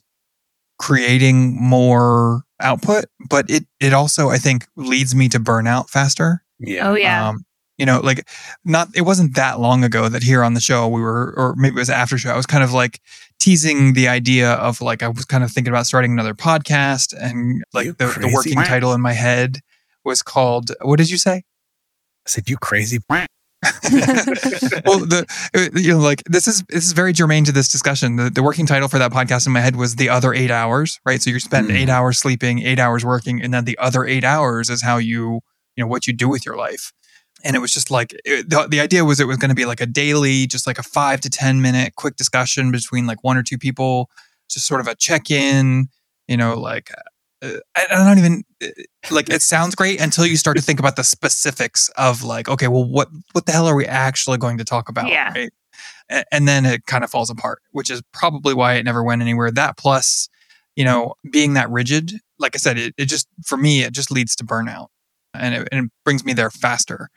creating 0.82 1.56
more 1.62 2.44
output, 2.60 3.06
but 3.30 3.50
it 3.50 3.66
it 3.80 3.94
also 3.94 4.30
I 4.30 4.38
think 4.38 4.68
leads 4.76 5.14
me 5.14 5.30
to 5.30 5.40
burnout 5.40 5.90
faster. 5.90 6.44
Yeah. 6.60 6.90
oh, 6.90 6.96
yeah. 6.96 7.30
Um, 7.30 7.46
you 7.78 7.86
know, 7.86 8.00
like 8.00 8.28
not 8.66 8.90
it 8.96 9.02
wasn't 9.02 9.36
that 9.36 9.60
long 9.60 9.84
ago 9.84 10.10
that 10.10 10.24
here 10.24 10.44
on 10.44 10.56
the 10.56 10.60
show 10.60 10.88
we 10.88 11.02
were, 11.02 11.34
or 11.38 11.56
maybe 11.56 11.76
it 11.76 11.80
was 11.80 11.90
after 11.90 12.18
show. 12.18 12.32
I 12.32 12.36
was 12.36 12.48
kind 12.48 12.64
of 12.64 12.74
like 12.74 13.00
teasing 13.40 13.94
the 13.94 14.08
idea 14.08 14.54
of 14.54 14.82
like 14.82 15.04
I 15.04 15.08
was 15.08 15.26
kind 15.26 15.44
of 15.44 15.52
thinking 15.52 15.72
about 15.72 15.86
starting 15.86 16.12
another 16.12 16.34
podcast, 16.34 17.14
and 17.20 17.64
like 17.74 17.98
the, 17.98 18.06
the 18.06 18.08
crazy. 18.08 18.34
working 18.34 18.56
title 18.56 18.94
in 18.94 19.02
my 19.02 19.14
head 19.14 19.60
was 20.04 20.22
called. 20.22 20.72
What 20.82 20.98
did 20.98 21.10
you 21.10 21.18
say? 21.18 21.44
I 22.26 22.28
said, 22.28 22.50
"You 22.50 22.58
crazy." 22.58 23.00
well, 24.86 25.00
the 25.06 25.26
uh, 25.56 25.80
you 25.80 25.92
know, 25.92 26.00
like 26.00 26.24
this 26.26 26.48
is 26.48 26.64
this 26.70 26.86
is 26.86 26.94
very 26.94 27.14
germane 27.14 27.46
to 27.46 27.52
this 27.52 27.68
discussion. 27.68 28.16
The, 28.16 28.30
the 28.30 28.42
working 28.44 28.66
title 28.66 28.88
for 28.88 28.98
that 28.98 29.12
podcast 29.12 29.46
in 29.46 29.54
my 29.54 29.62
head 29.62 29.76
was 29.76 29.96
the 29.98 30.10
other 30.10 30.34
eight 30.34 30.52
hours, 30.52 31.00
right? 31.06 31.22
So 31.22 31.30
you 31.30 31.40
spend 31.40 31.70
Mm. 31.70 31.76
eight 31.76 31.90
hours 31.90 32.18
sleeping, 32.18 32.64
eight 32.64 32.80
hours 32.80 33.06
working, 33.06 33.42
and 33.42 33.54
then 33.54 33.66
the 33.66 33.78
other 33.78 34.06
eight 34.06 34.24
hours 34.24 34.70
is 34.70 34.82
how 34.82 34.98
you 34.98 35.42
you 35.76 35.84
know 35.84 35.88
what 35.88 36.08
you 36.08 36.14
do 36.14 36.28
with 36.28 36.46
your 36.46 36.58
life. 36.58 36.92
And 37.44 37.56
it 37.56 37.60
was 37.60 37.74
just 37.74 37.92
like 37.92 38.14
it, 38.26 38.50
the 38.50 38.68
the 38.68 38.80
idea 38.80 39.06
was 39.06 39.20
it 39.20 39.28
was 39.28 39.38
going 39.38 39.50
to 39.50 39.56
be 39.56 39.66
like 39.66 39.82
a 39.82 39.86
daily, 39.86 40.48
just 40.48 40.66
like 40.66 40.80
a 40.80 40.84
five 40.84 41.22
to 41.22 41.30
ten 41.30 41.62
minute 41.62 41.94
quick 41.96 42.16
discussion 42.16 42.72
between 42.72 43.06
like 43.06 43.24
one 43.24 43.38
or 43.38 43.44
two 43.44 43.58
people, 43.60 44.10
just 44.50 44.66
sort 44.66 44.82
of 44.82 44.88
a 44.88 44.96
check 44.96 45.30
in. 45.30 45.88
You 46.28 46.38
know, 46.38 46.56
like 46.56 46.90
uh, 46.98 47.02
I, 47.44 47.60
I 47.76 48.04
don't 48.06 48.18
even 48.20 48.44
uh, 48.64 48.68
like 49.10 49.30
it 49.30 49.42
sounds 49.42 49.74
great 49.76 50.00
until 50.00 50.26
you 50.26 50.38
start 50.38 50.58
to 50.58 50.64
think 50.64 50.80
about 50.80 50.96
the 50.96 51.04
specifics 51.04 51.90
of 51.98 52.24
like 52.24 52.48
okay 52.48 52.68
well 52.68 52.86
what 52.88 53.10
what 53.32 53.46
the 53.46 53.52
hell 53.52 53.66
are 53.68 53.76
we 53.76 53.86
actually 53.86 54.38
going 54.38 54.58
to 54.60 54.64
talk 54.64 54.90
about 54.90 55.08
Yeah. 55.10 55.32
right? 55.34 55.52
And 56.32 56.48
then 56.48 56.66
it 56.66 56.86
kind 56.86 57.04
of 57.04 57.10
falls 57.10 57.30
apart 57.30 57.62
which 57.72 57.90
is 57.90 58.02
probably 58.14 58.54
why 58.54 58.74
it 58.76 58.84
never 58.84 59.04
went 59.04 59.22
anywhere. 59.22 59.50
That 59.52 59.78
plus 59.78 60.30
you 60.76 60.86
know 60.86 61.16
being 61.32 61.54
that 61.56 61.70
rigid 61.70 62.14
like 62.40 62.56
i 62.56 62.58
said 62.58 62.78
it, 62.78 62.94
it 62.98 63.06
just 63.06 63.28
for 63.46 63.58
me 63.58 63.82
it 63.84 63.94
just 63.94 64.10
leads 64.12 64.36
to 64.38 64.44
burnout 64.46 64.88
and 65.34 65.54
it, 65.56 65.68
and 65.72 65.86
it 65.86 65.92
brings 66.06 66.24
me 66.26 66.34
there 66.34 66.50
faster. 66.50 67.10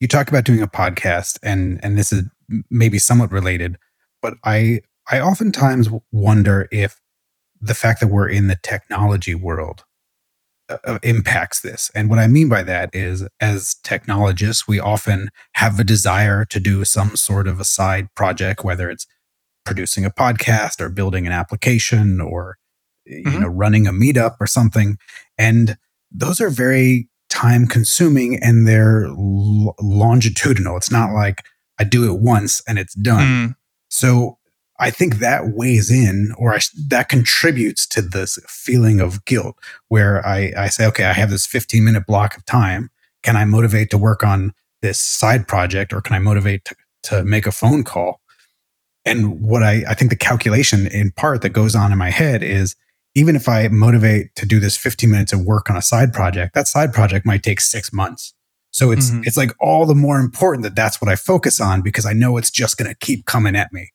You 0.00 0.08
talk 0.08 0.28
about 0.28 0.44
doing 0.44 0.62
a 0.62 0.68
podcast 0.68 1.38
and 1.42 1.80
and 1.82 1.96
this 1.98 2.12
is 2.12 2.24
maybe 2.70 2.98
somewhat 2.98 3.32
related 3.32 3.76
but 4.22 4.34
i 4.44 4.80
i 5.10 5.18
oftentimes 5.20 5.88
wonder 6.12 6.68
if 6.70 7.00
the 7.66 7.74
fact 7.74 8.00
that 8.00 8.08
we're 8.08 8.28
in 8.28 8.46
the 8.48 8.58
technology 8.62 9.34
world 9.34 9.84
uh, 10.68 10.78
uh, 10.84 10.98
impacts 11.02 11.60
this. 11.60 11.90
And 11.94 12.10
what 12.10 12.18
i 12.18 12.26
mean 12.26 12.48
by 12.48 12.62
that 12.64 12.90
is 12.92 13.26
as 13.40 13.74
technologists 13.84 14.66
we 14.66 14.80
often 14.80 15.30
have 15.54 15.78
a 15.78 15.84
desire 15.84 16.44
to 16.46 16.60
do 16.60 16.84
some 16.84 17.16
sort 17.16 17.46
of 17.46 17.60
a 17.60 17.64
side 17.64 18.08
project 18.14 18.64
whether 18.64 18.90
it's 18.90 19.06
producing 19.64 20.04
a 20.04 20.10
podcast 20.10 20.80
or 20.80 20.88
building 20.88 21.26
an 21.26 21.32
application 21.32 22.20
or 22.20 22.56
you 23.04 23.22
Mhm. 23.24 23.40
know 23.40 23.48
running 23.48 23.86
a 23.86 23.92
meetup 23.92 24.36
or 24.40 24.46
something. 24.46 24.96
And 25.38 25.76
those 26.10 26.40
are 26.40 26.50
very 26.50 27.08
time 27.28 27.66
consuming 27.66 28.38
and 28.42 28.66
they're 28.66 29.04
l- 29.06 29.74
longitudinal. 29.80 30.76
It's 30.76 30.90
not 30.90 31.12
like 31.12 31.42
i 31.78 31.84
do 31.84 32.04
it 32.12 32.20
once 32.20 32.62
and 32.66 32.78
it's 32.78 32.94
done. 32.94 33.26
Mm, 33.50 33.54
so 33.90 34.38
I 34.78 34.90
think 34.90 35.16
that 35.16 35.48
weighs 35.54 35.90
in, 35.90 36.32
or 36.36 36.54
I, 36.54 36.58
that 36.88 37.08
contributes 37.08 37.86
to 37.88 38.02
this 38.02 38.38
feeling 38.48 39.00
of 39.00 39.24
guilt, 39.24 39.56
where 39.88 40.24
I, 40.26 40.52
I 40.56 40.68
say, 40.68 40.86
okay, 40.86 41.04
I 41.04 41.12
have 41.12 41.30
this 41.30 41.46
15 41.46 41.84
minute 41.84 42.06
block 42.06 42.36
of 42.36 42.44
time. 42.46 42.90
Can 43.22 43.36
I 43.36 43.44
motivate 43.44 43.90
to 43.90 43.98
work 43.98 44.22
on 44.22 44.52
this 44.82 44.98
side 44.98 45.48
project, 45.48 45.92
or 45.92 46.00
can 46.00 46.14
I 46.14 46.18
motivate 46.18 46.64
to, 46.66 46.76
to 47.04 47.24
make 47.24 47.46
a 47.46 47.52
phone 47.52 47.84
call? 47.84 48.20
And 49.04 49.40
what 49.40 49.62
I, 49.62 49.84
I 49.88 49.94
think 49.94 50.10
the 50.10 50.16
calculation 50.16 50.86
in 50.86 51.12
part 51.12 51.42
that 51.42 51.50
goes 51.50 51.74
on 51.74 51.92
in 51.92 51.98
my 51.98 52.10
head 52.10 52.42
is 52.42 52.74
even 53.14 53.34
if 53.34 53.48
I 53.48 53.68
motivate 53.68 54.34
to 54.34 54.44
do 54.46 54.60
this 54.60 54.76
15 54.76 55.10
minutes 55.10 55.32
of 55.32 55.44
work 55.44 55.70
on 55.70 55.76
a 55.76 55.82
side 55.82 56.12
project, 56.12 56.54
that 56.54 56.68
side 56.68 56.92
project 56.92 57.24
might 57.24 57.42
take 57.42 57.60
six 57.60 57.92
months. 57.92 58.34
So 58.72 58.90
it's 58.90 59.10
Mhm. 59.10 59.26
it's 59.26 59.38
like 59.38 59.52
all 59.58 59.86
the 59.86 59.94
more 59.94 60.18
important 60.18 60.64
that 60.64 60.76
that's 60.76 61.00
what 61.00 61.08
I 61.08 61.16
focus 61.16 61.60
on 61.60 61.80
because 61.80 62.04
I 62.04 62.12
know 62.12 62.36
it's 62.36 62.50
just 62.50 62.76
going 62.76 62.90
to 62.90 62.96
keep 63.06 63.24
coming 63.24 63.56
at 63.56 63.72
me. 63.72 63.90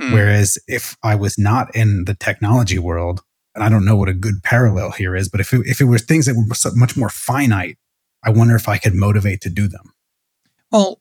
Mm. 0.00 0.12
Whereas 0.12 0.58
if 0.66 0.96
I 1.02 1.14
was 1.14 1.38
not 1.38 1.74
in 1.74 2.04
the 2.04 2.14
technology 2.14 2.78
world, 2.78 3.22
and 3.54 3.64
I 3.64 3.68
don't 3.68 3.84
know 3.84 3.96
what 3.96 4.08
a 4.08 4.14
good 4.14 4.42
parallel 4.42 4.90
here 4.90 5.16
is, 5.16 5.28
but 5.28 5.40
if 5.40 5.52
it, 5.52 5.62
if 5.66 5.80
it 5.80 5.84
were 5.84 5.98
things 5.98 6.26
that 6.26 6.34
were 6.36 6.54
so 6.54 6.70
much 6.74 6.96
more 6.96 7.08
finite, 7.08 7.78
I 8.22 8.30
wonder 8.30 8.54
if 8.54 8.68
I 8.68 8.76
could 8.76 8.94
motivate 8.94 9.40
to 9.42 9.50
do 9.50 9.66
them. 9.66 9.94
Well, 10.70 11.00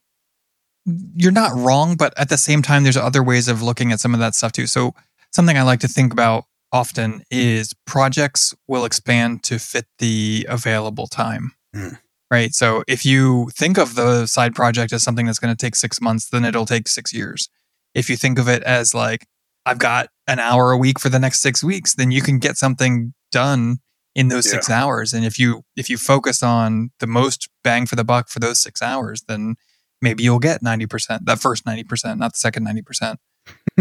you're 1.15 1.31
not 1.31 1.55
wrong, 1.55 1.95
but 1.95 2.13
at 2.17 2.29
the 2.29 2.38
same 2.38 2.62
time, 2.62 2.84
there's 2.84 2.97
other 2.97 3.23
ways 3.23 3.47
of 3.47 3.62
looking 3.62 3.91
at 3.91 3.99
some 3.99 4.13
of 4.13 4.19
that 4.19 4.36
stuff 4.36 4.51
too. 4.51 4.67
So, 4.67 4.93
something 5.31 5.58
I 5.58 5.63
like 5.63 5.79
to 5.81 5.88
think 5.88 6.13
about 6.13 6.45
often 6.71 7.23
is 7.31 7.73
projects 7.86 8.53
will 8.67 8.86
expand 8.86 9.43
to 9.43 9.60
fit 9.60 9.86
the 9.99 10.45
available 10.49 11.08
time. 11.08 11.53
Mm. 11.75 11.99
Right. 12.29 12.53
So, 12.53 12.84
if 12.88 13.05
you 13.05 13.49
think 13.53 13.77
of 13.77 13.95
the 13.95 14.27
side 14.27 14.53
project 14.53 14.93
as 14.93 15.03
something 15.03 15.25
that's 15.25 15.39
going 15.39 15.55
to 15.55 15.65
take 15.65 15.75
six 15.75 15.99
months, 15.99 16.29
then 16.29 16.45
it'll 16.45 16.65
take 16.65 16.88
six 16.88 17.12
years. 17.13 17.49
If 17.95 18.10
you 18.10 18.17
think 18.17 18.38
of 18.38 18.47
it 18.47 18.62
as 18.63 18.93
like, 18.93 19.25
I've 19.65 19.79
got 19.79 20.10
an 20.27 20.38
hour 20.38 20.71
a 20.71 20.77
week 20.77 20.99
for 20.99 21.10
the 21.10 21.17
next 21.17 21.39
six 21.41 21.63
weeks, 21.63 21.95
then 21.95 22.12
you 22.12 22.21
can 22.21 22.38
get 22.38 22.58
something 22.58 23.13
done 23.31 23.77
in 24.13 24.27
those 24.27 24.49
six 24.49 24.69
hours. 24.69 25.13
And 25.13 25.25
if 25.25 25.39
you 25.39 25.63
if 25.75 25.89
you 25.89 25.97
focus 25.97 26.43
on 26.43 26.91
the 26.99 27.08
most 27.08 27.49
bang 27.63 27.86
for 27.86 27.95
the 27.95 28.03
buck 28.03 28.29
for 28.29 28.39
those 28.39 28.62
six 28.62 28.81
hours, 28.81 29.23
then 29.27 29.55
maybe 30.01 30.23
you'll 30.23 30.39
get 30.39 30.62
90%, 30.62 31.25
that 31.25 31.39
first 31.39 31.65
90%, 31.65 32.17
not 32.17 32.34
the 32.34 32.38
second 32.38 32.67
90% 32.67 33.15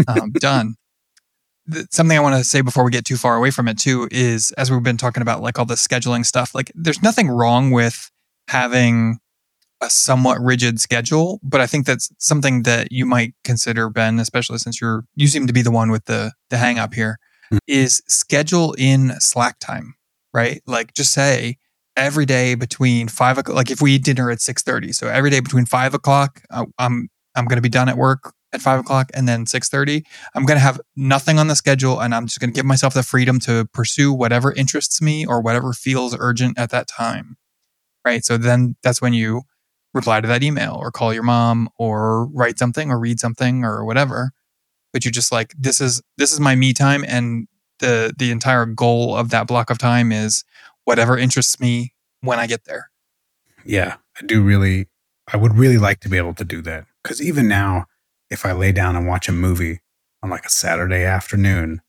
um, 0.07 0.31
done. 0.33 0.75
The- 1.65 1.87
something 1.91 2.17
I 2.17 2.21
want 2.21 2.35
to 2.35 2.43
say 2.43 2.61
before 2.61 2.83
we 2.83 2.91
get 2.91 3.05
too 3.05 3.17
far 3.17 3.35
away 3.35 3.51
from 3.51 3.67
it 3.67 3.77
too 3.77 4.07
is 4.11 4.51
as 4.51 4.71
we've 4.71 4.83
been 4.83 4.97
talking 4.97 5.21
about 5.21 5.41
like 5.41 5.59
all 5.59 5.65
the 5.65 5.75
scheduling 5.75 6.25
stuff, 6.25 6.55
like 6.55 6.71
there's 6.75 7.01
nothing 7.01 7.29
wrong 7.29 7.71
with 7.71 8.11
having 8.47 9.19
a 9.81 9.89
somewhat 9.89 10.39
rigid 10.41 10.79
schedule, 10.79 11.39
but 11.43 11.61
I 11.61 11.67
think 11.67 11.85
that's 11.85 12.09
something 12.17 12.63
that 12.63 12.91
you 12.91 13.05
might 13.05 13.33
consider, 13.43 13.89
Ben, 13.89 14.19
especially 14.19 14.57
since 14.57 14.79
you're 14.79 15.05
you 15.15 15.27
seem 15.27 15.47
to 15.47 15.53
be 15.53 15.61
the 15.61 15.71
one 15.71 15.91
with 15.91 16.05
the 16.05 16.31
the 16.49 16.57
hang 16.57 16.79
up 16.79 16.93
here, 16.93 17.17
Hmm. 17.51 17.57
is 17.67 18.01
schedule 18.07 18.73
in 18.77 19.13
Slack 19.19 19.59
time, 19.59 19.93
right? 20.33 20.63
Like 20.65 20.93
just 20.95 21.11
say 21.13 21.57
every 21.95 22.25
day 22.25 22.55
between 22.55 23.07
five 23.07 23.37
o'clock. 23.37 23.55
Like 23.55 23.69
if 23.69 23.81
we 23.81 23.93
eat 23.93 24.03
dinner 24.03 24.31
at 24.31 24.41
six 24.41 24.63
thirty, 24.63 24.91
so 24.93 25.07
every 25.07 25.29
day 25.29 25.39
between 25.41 25.65
five 25.65 25.93
o'clock, 25.93 26.41
uh, 26.49 26.65
I'm 26.79 27.09
I'm 27.35 27.45
going 27.45 27.57
to 27.57 27.61
be 27.61 27.69
done 27.69 27.87
at 27.89 27.97
work 27.97 28.33
at 28.53 28.61
five 28.61 28.79
o'clock, 28.79 29.11
and 29.13 29.27
then 29.27 29.45
six 29.45 29.69
thirty, 29.69 30.05
I'm 30.33 30.45
going 30.45 30.57
to 30.57 30.61
have 30.63 30.79
nothing 30.95 31.37
on 31.37 31.47
the 31.47 31.55
schedule, 31.55 31.99
and 31.99 32.15
I'm 32.15 32.25
just 32.25 32.39
going 32.39 32.51
to 32.51 32.55
give 32.55 32.65
myself 32.65 32.93
the 32.95 33.03
freedom 33.03 33.39
to 33.41 33.65
pursue 33.73 34.11
whatever 34.13 34.51
interests 34.53 35.01
me 35.01 35.25
or 35.25 35.41
whatever 35.41 35.73
feels 35.73 36.15
urgent 36.17 36.57
at 36.57 36.71
that 36.71 36.87
time, 36.87 37.37
right? 38.03 38.25
So 38.25 38.37
then 38.37 38.75
that's 38.81 39.01
when 39.01 39.13
you 39.13 39.43
reply 39.95 40.21
to 40.21 40.27
that 40.27 40.43
email 40.43 40.75
or 40.75 40.91
call 40.91 41.11
your 41.13 41.23
mom 41.23 41.69
or 41.79 42.25
write 42.27 42.59
something 42.59 42.91
or 42.91 42.99
read 42.99 43.19
something 43.19 43.63
or 43.63 43.83
whatever. 43.83 44.31
But 44.93 45.03
you're 45.03 45.11
just 45.11 45.31
like 45.31 45.53
this 45.57 45.81
is 45.81 46.01
this 46.17 46.31
is 46.31 46.39
my 46.39 46.53
me 46.55 46.73
time, 46.73 47.03
and 47.07 47.47
the 47.79 48.13
the 48.15 48.29
entire 48.29 48.65
goal 48.67 49.15
of 49.15 49.29
that 49.31 49.47
block 49.47 49.69
of 49.71 49.79
time 49.79 50.11
is 50.11 50.43
whatever 50.83 51.17
interests 51.17 51.59
me 51.59 51.93
when 52.21 52.37
I 52.39 52.45
get 52.45 52.65
there. 52.65 52.91
Yeah, 53.65 53.95
I 54.21 54.25
do 54.25 54.43
really, 54.43 54.87
I 55.33 55.37
would 55.37 55.57
really 55.57 55.77
like 55.79 55.99
to 56.01 56.09
be 56.09 56.17
able 56.17 56.35
to 56.35 56.45
do 56.45 56.61
that. 56.61 56.85
Because 57.03 57.21
even 57.21 57.47
now, 57.47 57.85
if 58.29 58.45
I 58.45 58.51
lay 58.51 58.71
down 58.71 58.95
and 58.95 59.07
watch 59.07 59.27
a 59.27 59.31
movie 59.31 59.79
on 60.21 60.29
like 60.29 60.45
a 60.45 60.49
Saturday 60.49 61.03
afternoon, 61.03 61.81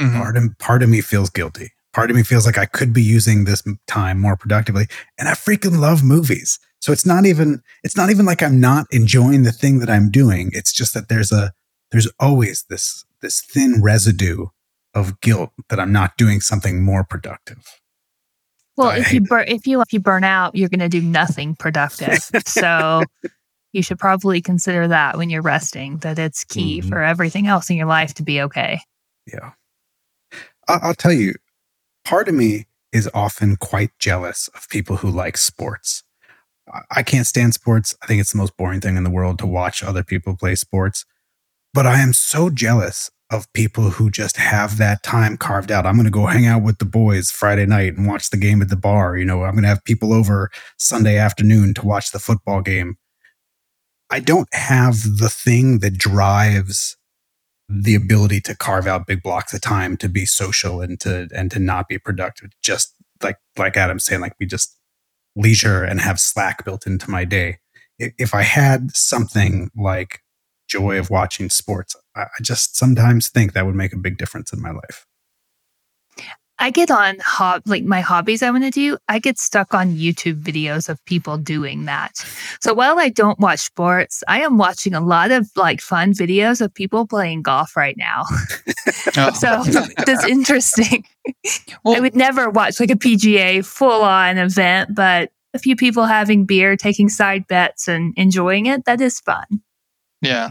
Mhm. 0.00 0.16
part 0.16 0.36
of 0.36 0.58
part 0.58 0.82
of 0.82 0.88
me 0.88 1.00
feels 1.00 1.30
guilty. 1.30 1.72
Part 1.92 2.10
of 2.10 2.16
me 2.16 2.22
feels 2.22 2.46
like 2.46 2.58
I 2.58 2.66
could 2.66 2.92
be 2.92 3.02
using 3.02 3.44
this 3.44 3.62
time 3.86 4.20
more 4.20 4.36
productively, 4.36 4.86
and 5.18 5.28
I 5.28 5.32
freaking 5.32 5.78
love 5.78 6.04
movies. 6.04 6.58
So 6.80 6.92
it's 6.92 7.04
not 7.06 7.26
even 7.26 7.62
it's 7.82 7.96
not 7.96 8.10
even 8.10 8.24
like 8.26 8.42
I'm 8.42 8.60
not 8.60 8.86
enjoying 8.90 9.42
the 9.42 9.52
thing 9.52 9.78
that 9.80 9.90
I'm 9.90 10.10
doing. 10.10 10.50
It's 10.52 10.72
just 10.72 10.94
that 10.94 11.08
there's 11.08 11.32
a 11.32 11.52
there's 11.90 12.10
always 12.20 12.64
this 12.68 13.04
this 13.22 13.40
thin 13.40 13.82
residue 13.82 14.46
of 14.94 15.20
guilt 15.20 15.50
that 15.68 15.80
I'm 15.80 15.92
not 15.92 16.16
doing 16.16 16.40
something 16.40 16.82
more 16.84 17.04
productive. 17.04 17.58
Well, 18.76 18.90
I 18.90 18.98
if 18.98 19.12
you 19.12 19.22
it. 19.22 19.28
burn 19.28 19.44
if 19.48 19.66
you 19.66 19.80
if 19.80 19.92
you 19.92 20.00
burn 20.00 20.22
out, 20.24 20.54
you're 20.54 20.68
going 20.68 20.78
to 20.80 20.88
do 20.88 21.02
nothing 21.02 21.56
productive. 21.56 22.18
so 22.46 23.02
you 23.72 23.82
should 23.82 23.98
probably 23.98 24.40
consider 24.40 24.86
that 24.88 25.18
when 25.18 25.30
you're 25.30 25.42
resting. 25.42 25.98
That 25.98 26.18
it's 26.18 26.44
key 26.44 26.80
Mhm. 26.80 26.88
for 26.88 27.02
everything 27.02 27.48
else 27.48 27.68
in 27.70 27.76
your 27.76 27.86
life 27.86 28.14
to 28.14 28.22
be 28.22 28.40
okay. 28.42 28.80
Yeah. 29.26 29.50
I- 30.68 30.78
I'll 30.82 30.94
tell 30.94 31.12
you, 31.12 31.34
part 32.04 32.28
of 32.28 32.34
me 32.34 32.66
is 32.92 33.10
often 33.12 33.56
quite 33.56 33.90
jealous 33.98 34.48
of 34.54 34.68
people 34.68 34.98
who 34.98 35.10
like 35.10 35.36
sports. 35.36 36.04
I- 36.90 37.02
can't 37.02 37.26
stand 37.26 37.54
sports. 37.54 37.96
I 38.02 38.06
think 38.06 38.20
it's 38.20 38.32
the 38.32 38.38
most 38.38 38.56
boring 38.56 38.80
thing 38.80 38.96
in 38.96 39.04
the 39.04 39.10
world 39.10 39.38
to 39.40 39.46
watch 39.46 39.82
other 39.82 40.02
people 40.02 40.36
play 40.36 40.54
sports. 40.54 41.04
But 41.74 41.86
I 41.86 42.00
am 42.00 42.12
so 42.12 42.50
jealous 42.50 43.10
of 43.30 43.52
people 43.52 43.90
who 43.90 44.10
just 44.10 44.38
have 44.38 44.78
that 44.78 45.02
time 45.02 45.36
carved 45.36 45.70
out. 45.70 45.84
I'm 45.84 45.96
going 45.96 46.04
to 46.04 46.10
go 46.10 46.26
hang 46.26 46.46
out 46.46 46.62
with 46.62 46.78
the 46.78 46.86
boys 46.86 47.30
Friday 47.30 47.66
night 47.66 47.96
and 47.96 48.06
watch 48.06 48.30
the 48.30 48.38
game 48.38 48.62
at 48.62 48.70
the 48.70 48.76
bar. 48.76 49.16
You 49.16 49.24
know, 49.24 49.44
I'm 49.44 49.52
going 49.52 49.62
to 49.64 49.68
have 49.68 49.84
people 49.84 50.14
over 50.14 50.50
Sunday 50.78 51.18
afternoon 51.18 51.74
to 51.74 51.86
watch 51.86 52.10
the 52.10 52.18
football 52.18 52.62
game. 52.62 52.96
I 54.10 54.20
don't 54.20 54.48
have 54.54 55.02
the 55.02 55.28
thing 55.28 55.80
that 55.80 55.98
drives 55.98 56.96
the 57.68 57.94
ability 57.94 58.40
to 58.40 58.56
carve 58.56 58.86
out 58.86 59.06
big 59.06 59.22
blocks 59.22 59.52
of 59.52 59.60
time 59.60 59.96
to 59.98 60.08
be 60.08 60.24
social 60.24 60.80
and 60.80 60.98
to 61.00 61.28
and 61.34 61.50
to 61.50 61.58
not 61.58 61.86
be 61.86 61.98
productive 61.98 62.50
just 62.62 62.94
like 63.22 63.36
like 63.58 63.76
adam's 63.76 64.06
saying 64.06 64.22
like 64.22 64.32
we 64.40 64.46
just 64.46 64.77
leisure 65.38 65.82
and 65.84 66.00
have 66.00 66.20
slack 66.20 66.64
built 66.64 66.86
into 66.86 67.10
my 67.10 67.24
day 67.24 67.58
if, 67.98 68.34
i 68.34 68.42
had 68.42 68.94
something 68.94 69.70
like 69.76 70.20
joy 70.68 70.98
of 70.98 71.08
watching 71.10 71.48
sports 71.48 71.96
I 72.18 72.42
just 72.42 72.76
sometimes 72.76 73.28
think 73.28 73.52
that 73.52 73.64
would 73.66 73.74
make 73.74 73.92
a 73.92 73.98
big 73.98 74.18
difference 74.18 74.52
in 74.52 74.60
my 74.60 74.70
life. 74.70 75.06
I 76.60 76.70
get 76.70 76.90
on 76.90 77.16
hob 77.20 77.62
like 77.66 77.84
my 77.84 78.00
hobbies 78.00 78.42
I 78.42 78.50
want 78.50 78.64
to 78.64 78.70
do. 78.70 78.98
I 79.08 79.18
get 79.18 79.38
stuck 79.38 79.74
on 79.74 79.94
YouTube 79.94 80.42
videos 80.42 80.88
of 80.88 81.04
people 81.04 81.38
doing 81.38 81.84
that. 81.84 82.18
So 82.60 82.74
while 82.74 82.98
I 82.98 83.08
don't 83.10 83.38
watch 83.38 83.60
sports, 83.60 84.24
I 84.26 84.40
am 84.40 84.58
watching 84.58 84.92
a 84.94 85.00
lot 85.00 85.30
of 85.30 85.48
like 85.54 85.80
fun 85.80 86.12
videos 86.14 86.60
of 86.60 86.74
people 86.74 87.06
playing 87.06 87.42
golf 87.42 87.76
right 87.76 87.96
now. 87.96 88.24
Oh. 89.16 89.32
so 89.32 89.62
that's 90.06 90.24
interesting. 90.24 91.04
Well- 91.84 91.96
I 91.96 92.00
would 92.00 92.14
never 92.16 92.48
watch 92.50 92.80
like 92.80 92.90
a 92.90 92.94
PGA 92.94 93.64
full 93.64 94.02
on 94.02 94.38
event, 94.38 94.94
but 94.94 95.30
a 95.54 95.58
few 95.58 95.76
people 95.76 96.04
having 96.04 96.44
beer, 96.46 96.76
taking 96.76 97.08
side 97.08 97.46
bets 97.48 97.86
and 97.88 98.14
enjoying 98.16 98.66
it, 98.66 98.84
that 98.86 99.00
is 99.00 99.20
fun. 99.20 99.44
Yeah. 100.22 100.50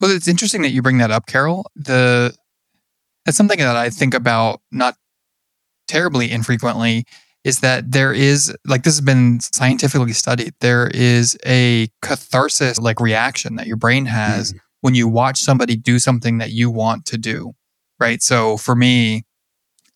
Well, 0.00 0.10
it's 0.10 0.28
interesting 0.28 0.62
that 0.62 0.70
you 0.70 0.82
bring 0.82 0.98
that 0.98 1.10
up, 1.10 1.26
Carol. 1.26 1.66
The 1.74 2.34
that's 3.24 3.36
something 3.36 3.58
that 3.58 3.76
I 3.76 3.90
think 3.90 4.14
about 4.14 4.60
not 4.70 4.94
terribly 5.92 6.30
infrequently 6.30 7.04
is 7.44 7.58
that 7.60 7.92
there 7.92 8.14
is 8.14 8.54
like 8.64 8.82
this 8.82 8.94
has 8.94 9.02
been 9.02 9.40
scientifically 9.40 10.14
studied. 10.14 10.54
There 10.60 10.88
is 10.94 11.36
a 11.44 11.88
catharsis 12.00 12.78
like 12.78 12.98
reaction 12.98 13.56
that 13.56 13.66
your 13.66 13.76
brain 13.76 14.06
has 14.06 14.54
mm. 14.54 14.58
when 14.80 14.94
you 14.94 15.06
watch 15.06 15.38
somebody 15.38 15.76
do 15.76 15.98
something 15.98 16.38
that 16.38 16.50
you 16.50 16.70
want 16.70 17.04
to 17.06 17.18
do. 17.18 17.52
Right? 18.00 18.22
So 18.22 18.56
for 18.56 18.74
me, 18.74 19.24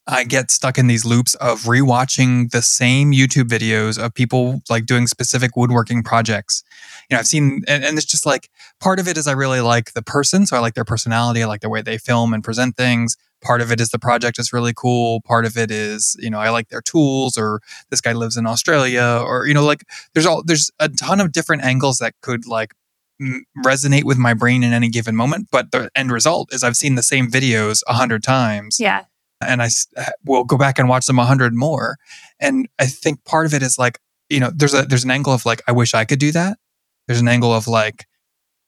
I 0.06 0.24
get 0.24 0.50
stuck 0.50 0.76
in 0.78 0.86
these 0.86 1.04
loops 1.04 1.34
of 1.36 1.62
rewatching 1.62 2.50
the 2.50 2.62
same 2.62 3.12
YouTube 3.12 3.48
videos 3.48 3.98
of 3.98 4.14
people 4.14 4.60
like 4.68 4.84
doing 4.84 5.06
specific 5.06 5.56
woodworking 5.56 6.02
projects. 6.02 6.62
You 7.10 7.16
know, 7.16 7.20
I've 7.20 7.26
seen, 7.26 7.62
and, 7.66 7.82
and 7.82 7.96
it's 7.96 8.06
just 8.06 8.26
like 8.26 8.48
part 8.80 9.00
of 9.00 9.08
it 9.08 9.16
is 9.16 9.26
I 9.26 9.32
really 9.32 9.60
like 9.60 9.94
the 9.94 10.02
person. 10.02 10.46
So 10.46 10.56
I 10.56 10.60
like 10.60 10.74
their 10.74 10.84
personality. 10.84 11.42
I 11.42 11.46
like 11.46 11.62
the 11.62 11.70
way 11.70 11.82
they 11.82 11.98
film 11.98 12.34
and 12.34 12.44
present 12.44 12.76
things. 12.76 13.16
Part 13.42 13.60
of 13.60 13.70
it 13.70 13.80
is 13.80 13.90
the 13.90 13.98
project 13.98 14.38
is 14.38 14.52
really 14.52 14.72
cool. 14.74 15.20
Part 15.22 15.44
of 15.44 15.56
it 15.56 15.70
is, 15.70 16.16
you 16.18 16.30
know, 16.30 16.38
I 16.38 16.50
like 16.50 16.68
their 16.68 16.80
tools 16.80 17.36
or 17.38 17.60
this 17.90 18.00
guy 18.00 18.12
lives 18.12 18.36
in 18.36 18.46
Australia 18.46 19.22
or, 19.24 19.46
you 19.46 19.54
know, 19.54 19.64
like 19.64 19.84
there's 20.14 20.26
all, 20.26 20.42
there's 20.44 20.70
a 20.80 20.88
ton 20.88 21.20
of 21.20 21.32
different 21.32 21.62
angles 21.62 21.98
that 21.98 22.14
could 22.22 22.46
like 22.46 22.72
m- 23.20 23.44
resonate 23.64 24.04
with 24.04 24.18
my 24.18 24.34
brain 24.34 24.62
in 24.62 24.72
any 24.72 24.88
given 24.88 25.14
moment. 25.14 25.48
But 25.52 25.70
the 25.70 25.90
end 25.94 26.10
result 26.10 26.52
is 26.52 26.64
I've 26.64 26.76
seen 26.76 26.94
the 26.94 27.02
same 27.02 27.28
videos 27.30 27.82
a 27.86 27.92
hundred 27.92 28.22
times 28.22 28.78
Yeah. 28.80 29.04
and 29.40 29.60
I 29.62 29.66
s- 29.66 29.86
will 30.24 30.44
go 30.44 30.56
back 30.56 30.78
and 30.78 30.88
watch 30.88 31.06
them 31.06 31.18
a 31.18 31.24
hundred 31.26 31.54
more. 31.54 31.96
And 32.40 32.68
I 32.78 32.86
think 32.86 33.24
part 33.24 33.46
of 33.46 33.54
it 33.54 33.62
is 33.62 33.78
like, 33.78 33.98
you 34.28 34.40
know, 34.40 34.50
there's 34.52 34.74
a 34.74 34.82
there's 34.82 35.04
an 35.04 35.10
angle 35.10 35.32
of 35.32 35.46
like, 35.46 35.62
I 35.68 35.72
wish 35.72 35.94
I 35.94 36.04
could 36.04 36.18
do 36.18 36.32
that. 36.32 36.58
There's 37.06 37.20
an 37.20 37.28
angle 37.28 37.54
of 37.54 37.68
like, 37.68 38.06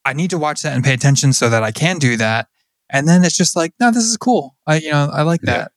I 0.05 0.13
need 0.13 0.31
to 0.31 0.39
watch 0.39 0.63
that 0.63 0.75
and 0.75 0.85
pay 0.85 0.95
attention 0.95 1.33
so 1.33 1.49
that 1.49 1.63
I 1.65 1.73
can 1.73 1.99
do 1.99 2.17
that. 2.19 2.47
And 2.91 3.07
then 3.09 3.25
it's 3.25 3.37
just 3.37 3.57
like, 3.57 3.73
no, 3.81 3.91
this 3.91 4.05
is 4.05 4.17
cool. 4.17 4.57
I 4.67 4.79
you 4.79 4.91
know, 4.91 5.11
I 5.13 5.23
like 5.23 5.41
Yeah. 5.43 5.53
that. 5.53 5.73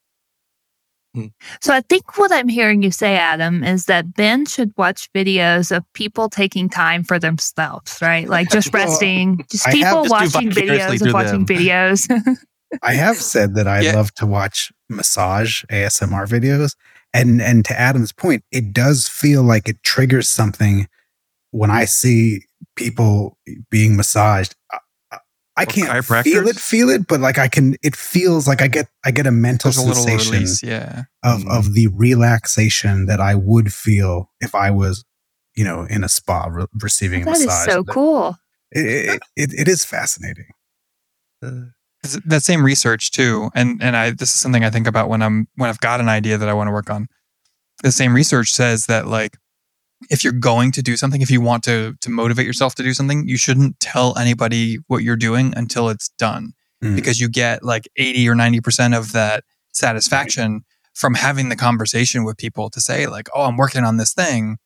Hmm. 1.14 1.26
So 1.62 1.74
I 1.74 1.82
think 1.82 2.18
what 2.18 2.32
I'm 2.32 2.48
hearing 2.48 2.82
you 2.84 2.92
say, 2.92 3.18
Adam, 3.18 3.64
is 3.66 3.86
that 3.86 4.14
Ben 4.14 4.46
should 4.46 4.72
watch 4.78 5.10
videos 5.14 5.76
of 5.76 5.84
people 5.94 6.30
taking 6.30 6.70
time 6.70 7.04
for 7.04 7.20
themselves, 7.20 7.98
right? 8.02 8.30
Like 8.30 8.50
just 8.50 8.70
Well, 8.74 8.86
resting, 8.88 9.46
just 9.50 9.68
I 9.68 9.74
people 9.74 10.06
watching 10.10 10.50
videos 10.52 11.00
through 11.00 11.10
of 11.10 11.14
watching 11.14 11.46
them. 11.46 11.58
videos. 11.58 12.38
I 12.82 12.94
have 12.94 13.18
said 13.18 13.56
that 13.56 13.68
I 13.68 13.82
Yeah. 13.82 13.92
love 13.96 14.14
to 14.16 14.26
watch 14.26 14.72
massage 14.90 15.64
ASMR 15.70 16.26
videos. 16.26 16.76
And 17.14 17.42
and 17.42 17.66
to 17.66 17.78
Adam's 17.78 18.14
point, 18.14 18.46
it 18.54 18.72
does 18.72 19.10
feel 19.10 19.44
like 19.44 19.68
it 19.68 19.84
triggers 19.84 20.30
something 20.30 20.88
when 21.52 21.70
I 21.70 21.84
see 21.84 22.46
people 22.78 23.38
being 23.70 23.98
massaged. 23.98 24.56
Uh, 24.74 24.78
I, 25.62 25.64
I- 25.64 25.66
I 25.66 25.68
Or 25.68 25.68
can't 25.68 25.90
chiropractors? 26.06 26.24
feel 26.24 26.48
it, 26.48 26.56
feel 26.58 26.90
it, 26.90 27.08
but 27.08 27.20
like 27.20 27.38
I 27.38 27.48
can. 27.48 27.76
It 27.84 27.96
feels 27.96 28.48
like 28.48 28.62
I 28.62 28.68
get 28.68 28.88
I 29.06 29.12
get 29.12 29.28
a 29.28 29.32
mental 29.32 29.72
There's 29.72 29.78
a 29.88 29.94
sensation 29.96 30.34
release. 30.34 30.64
Yeah. 30.64 31.04
of 31.24 31.42
Mhm. 31.42 31.50
of 31.58 31.74
the 31.74 31.88
relaxation 31.88 33.06
that 33.08 33.20
I 33.20 33.36
would 33.36 33.74
feel 33.74 34.30
if 34.40 34.56
I 34.56 34.72
was, 34.72 35.04
you 35.56 35.64
know, 35.64 35.84
in 35.90 36.04
a 36.04 36.10
spa 36.10 36.46
re- 36.46 36.66
receiving 36.82 37.22
a 37.24 37.26
that 37.26 37.36
is 37.38 37.46
massage. 37.46 37.66
so 37.74 37.84
cool. 37.84 38.38
It, 38.72 38.86
it, 38.86 39.22
it, 39.36 39.54
it 39.54 39.68
is 39.68 39.84
fascinating. 39.86 40.48
Uh, 41.44 41.72
'Cause 42.04 42.20
that 42.26 42.42
same 42.44 42.64
research 42.66 43.12
too 43.12 43.52
and 43.54 43.80
and 43.84 43.96
i 43.96 44.10
this 44.10 44.30
is 44.34 44.40
something 44.40 44.64
i 44.64 44.72
think 44.72 44.88
about 44.88 45.08
when 45.08 45.22
i'm 45.22 45.48
when 45.56 45.70
i've 45.70 45.80
got 45.82 46.00
an 46.00 46.10
idea 46.10 46.36
that 46.36 46.50
i 46.50 46.54
want 46.54 46.68
to 46.68 46.72
work 46.72 46.90
on 46.90 47.08
the 47.84 47.92
same 47.92 48.16
research 48.16 48.52
says 48.52 48.88
that 48.88 49.06
like 49.06 49.38
if 50.10 50.24
you're 50.24 50.34
going 50.34 50.72
to 50.72 50.82
do 50.82 50.98
something 50.98 51.22
if 51.22 51.30
you 51.30 51.42
want 51.42 51.64
to 51.64 51.96
to 52.02 52.10
motivate 52.10 52.46
yourself 52.46 52.76
to 52.76 52.84
do 52.84 52.94
something 52.94 53.28
you 53.28 53.38
shouldn't 53.38 53.80
tell 53.80 54.18
anybody 54.18 54.78
what 54.88 55.04
you're 55.04 55.16
doing 55.16 55.54
until 55.56 55.90
it's 55.90 56.10
done. 56.18 56.54
Mm. 56.84 56.96
because 56.96 57.20
you 57.20 57.30
get 57.30 57.64
like 57.64 57.88
80 57.96 58.28
or 58.28 58.34
90% 58.34 58.98
of 58.98 59.12
that 59.12 59.44
satisfaction 59.72 60.66
from 60.96 61.14
having 61.14 61.50
the 61.50 61.56
conversation 61.56 62.24
with 62.24 62.38
people 62.38 62.72
to 62.72 62.82
say 62.82 63.06
like 63.06 63.30
oh 63.36 63.44
i'm 63.44 63.56
working 63.58 63.84
on 63.84 63.98
this 63.98 64.14
thing. 64.14 64.58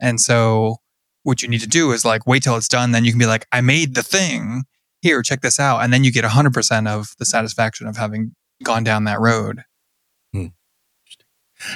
And 0.00 0.20
so 0.20 0.76
what 1.24 1.42
you 1.42 1.48
need 1.48 1.62
to 1.62 1.68
do 1.68 1.90
is 1.90 2.04
like 2.04 2.26
wait 2.26 2.44
till 2.44 2.56
it's 2.56 2.68
done 2.68 2.92
then 2.92 3.04
you 3.04 3.10
can 3.10 3.18
be 3.18 3.26
like 3.26 3.46
i 3.50 3.60
made 3.60 3.94
the 3.94 4.02
thing. 4.04 4.62
Here 5.02 5.22
check 5.22 5.40
this 5.40 5.58
out. 5.58 5.80
And 5.82 5.92
then 5.92 6.04
you 6.04 6.12
get 6.12 6.24
100% 6.24 6.88
of 6.88 7.14
the 7.18 7.24
satisfaction 7.24 7.86
of 7.86 7.96
having 7.96 8.34
gone 8.62 8.84
down 8.84 9.04
that 9.04 9.20
road. 9.20 9.62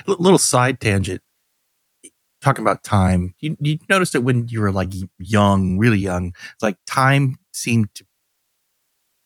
L- 0.09 0.16
little 0.18 0.38
side 0.38 0.81
tangent. 0.81 1.23
Talking 2.40 2.64
about 2.64 2.83
time, 2.83 3.35
you, 3.40 3.57
you 3.61 3.79
noticed 3.88 4.14
that 4.14 4.22
when 4.22 4.48
you 4.48 4.61
were 4.62 4.72
like 4.72 4.92
young, 5.18 5.76
really 5.76 5.98
young, 5.98 6.35
it's 6.55 6.62
like 6.62 6.76
time 6.87 7.38
seemed 7.53 7.94
to 7.96 8.05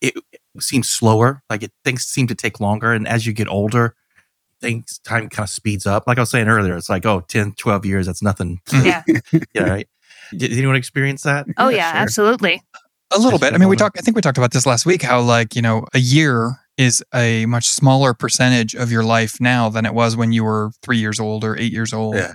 it, 0.00 0.14
it 0.32 0.40
seemed 0.62 0.86
slower. 0.86 1.42
Like 1.48 1.62
it 1.62 1.72
things 1.84 2.04
seem 2.04 2.26
to 2.26 2.34
take 2.34 2.60
longer, 2.60 2.92
and 2.92 3.06
as 3.06 3.26
you 3.26 3.32
get 3.32 3.48
older, 3.48 3.94
things 4.60 4.98
time 5.04 5.28
kind 5.28 5.46
of 5.46 5.50
speeds 5.50 5.86
up. 5.86 6.04
Like 6.06 6.18
I 6.18 6.22
was 6.22 6.30
saying 6.30 6.48
earlier, 6.48 6.76
it's 6.76 6.88
like 6.88 7.06
oh, 7.06 7.20
10, 7.28 7.52
12 7.52 7.86
years, 7.86 8.06
that's 8.06 8.22
nothing. 8.22 8.60
Mm. 8.68 8.84
Yeah. 9.32 9.40
yeah, 9.54 9.62
right. 9.62 9.88
Did 10.36 10.52
anyone 10.52 10.76
experience 10.76 11.22
that? 11.22 11.46
Oh 11.56 11.68
yeah, 11.68 11.92
sure. 11.92 12.00
absolutely. 12.00 12.62
a 13.12 13.18
little 13.18 13.38
bit 13.38 13.52
i 13.52 13.58
mean 13.58 13.68
we 13.68 13.74
older. 13.74 13.84
talked 13.84 13.98
i 13.98 14.00
think 14.00 14.16
we 14.16 14.22
talked 14.22 14.38
about 14.38 14.50
this 14.50 14.66
last 14.66 14.84
week 14.86 15.02
how 15.02 15.20
like 15.20 15.54
you 15.54 15.62
know 15.62 15.84
a 15.94 15.98
year 16.00 16.56
is 16.76 17.04
a 17.14 17.46
much 17.46 17.68
smaller 17.68 18.12
percentage 18.12 18.74
of 18.74 18.90
your 18.90 19.04
life 19.04 19.40
now 19.40 19.68
than 19.68 19.86
it 19.86 19.94
was 19.94 20.16
when 20.16 20.32
you 20.32 20.42
were 20.42 20.72
three 20.82 20.96
years 20.98 21.20
old 21.20 21.44
or 21.44 21.56
eight 21.56 21.70
years 21.72 21.92
old 21.92 22.16
Yeah. 22.16 22.34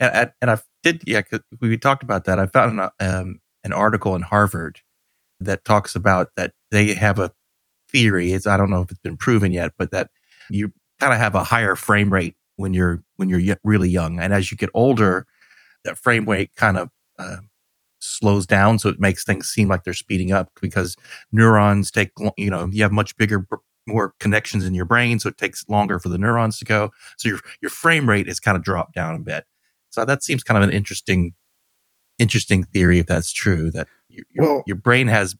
And, 0.00 0.14
and, 0.14 0.32
and 0.40 0.50
I 0.50 0.58
did, 0.82 1.02
yeah, 1.06 1.22
we 1.60 1.76
talked 1.76 2.02
about 2.02 2.24
that. 2.24 2.38
I 2.38 2.46
found 2.46 2.80
an, 2.80 2.90
um, 3.00 3.40
an 3.64 3.72
article 3.72 4.14
in 4.14 4.22
Harvard 4.22 4.80
that 5.40 5.64
talks 5.64 5.94
about 5.94 6.30
that 6.36 6.52
they 6.70 6.94
have 6.94 7.18
a 7.18 7.32
theory. 7.90 8.32
It's, 8.32 8.46
I 8.46 8.56
don't 8.56 8.70
know 8.70 8.82
if 8.82 8.90
it's 8.90 9.00
been 9.00 9.16
proven 9.16 9.52
yet, 9.52 9.72
but 9.78 9.90
that 9.90 10.10
you 10.50 10.72
kind 11.00 11.12
of 11.12 11.18
have 11.18 11.34
a 11.34 11.44
higher 11.44 11.76
frame 11.76 12.12
rate 12.12 12.36
when 12.56 12.72
you're, 12.72 13.02
when 13.16 13.28
you're 13.28 13.56
really 13.64 13.88
young. 13.88 14.18
And 14.18 14.32
as 14.32 14.50
you 14.50 14.56
get 14.56 14.70
older, 14.74 15.26
that 15.84 15.98
frame 15.98 16.24
rate 16.26 16.50
kind 16.56 16.78
of, 16.78 16.90
uh, 17.18 17.36
slows 17.98 18.46
down. 18.46 18.78
So 18.78 18.88
it 18.88 19.00
makes 19.00 19.24
things 19.24 19.48
seem 19.48 19.68
like 19.68 19.84
they're 19.84 19.94
speeding 19.94 20.30
up 20.30 20.50
because 20.60 20.96
neurons 21.32 21.90
take, 21.90 22.10
you 22.36 22.50
know, 22.50 22.68
you 22.70 22.82
have 22.82 22.92
much 22.92 23.16
bigger, 23.16 23.46
more 23.86 24.14
connections 24.20 24.64
in 24.64 24.74
your 24.74 24.84
brain. 24.84 25.18
So 25.18 25.28
it 25.28 25.38
takes 25.38 25.68
longer 25.68 25.98
for 25.98 26.08
the 26.08 26.18
neurons 26.18 26.58
to 26.58 26.64
go. 26.64 26.92
So 27.16 27.30
your, 27.30 27.40
your 27.62 27.70
frame 27.70 28.08
rate 28.08 28.28
is 28.28 28.38
kind 28.38 28.56
of 28.56 28.62
dropped 28.62 28.94
down 28.94 29.14
a 29.14 29.18
bit. 29.18 29.44
So 29.96 30.04
that 30.04 30.22
seems 30.22 30.42
kind 30.42 30.62
of 30.62 30.68
an 30.68 30.74
interesting, 30.74 31.32
interesting 32.18 32.64
theory 32.64 32.98
if 32.98 33.06
that's 33.06 33.32
true. 33.32 33.70
That 33.70 33.88
your, 34.10 34.24
your, 34.30 34.44
Well- 34.44 34.62
your 34.66 34.76
brain 34.76 35.08
has, 35.08 35.34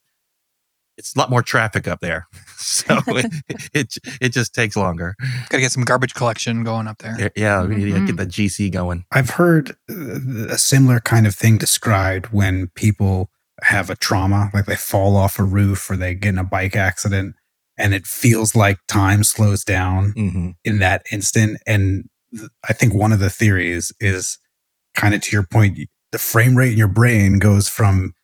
it's 0.97 1.15
a 1.15 1.19
lot 1.19 1.29
more 1.29 1.43
traffic 1.43 1.87
up 1.87 2.01
there, 2.01 2.27
so 2.57 2.99
it, 3.07 3.71
it 3.75 3.95
it 4.23 4.29
just 4.33 4.55
takes 4.55 4.75
longer. 4.77 5.15
gotta 5.51 5.61
get 5.61 5.73
some 5.73 5.85
garbage 5.85 6.15
collection 6.15 6.65
going 6.65 6.87
up 6.89 6.97
there 6.99 7.31
Yeah, 7.37 7.65
we 7.67 7.77
need 7.77 7.93
to 7.93 8.01
Mhm. 8.01 8.07
get 8.07 8.17
the 8.17 8.25
GC 8.27 8.73
going. 8.73 9.05
I've 9.13 9.29
heard 9.31 9.73
uh, 9.91 10.49
a 10.49 10.57
similar 10.57 11.01
kind 11.01 11.27
of 11.27 11.35
thing 11.35 11.59
described 11.59 12.27
when 12.33 12.69
people 12.75 13.29
have 13.63 13.91
a 13.91 13.97
trauma, 13.97 14.51
like 14.55 14.65
they 14.65 14.77
fall 14.77 15.17
off 15.17 15.39
a 15.39 15.45
roof 15.45 15.91
or 15.91 15.97
they 15.99 16.15
get 16.15 16.31
in 16.31 16.39
a 16.39 16.45
bike 16.45 16.77
accident, 16.77 17.35
and 17.77 17.93
it 17.93 18.07
feels 18.07 18.55
like 18.57 18.79
time 18.89 19.23
slows 19.23 19.65
down 19.65 20.13
hmm 20.13 20.51
in 20.65 20.79
that 20.79 21.05
instant. 21.13 21.61
And 21.67 22.09
I 22.69 22.73
think 22.73 22.95
one 22.95 23.13
of 23.13 23.19
the 23.21 23.31
theories 23.31 23.93
is 24.01 24.39
kind 24.97 25.15
of 25.15 25.21
to 25.23 25.31
your 25.33 25.47
point, 25.47 25.79
the 26.13 26.19
frame 26.19 26.57
rate 26.57 26.73
in 26.73 26.79
your 26.79 26.89
brain 26.89 27.39
goes 27.39 27.69
from 27.69 28.15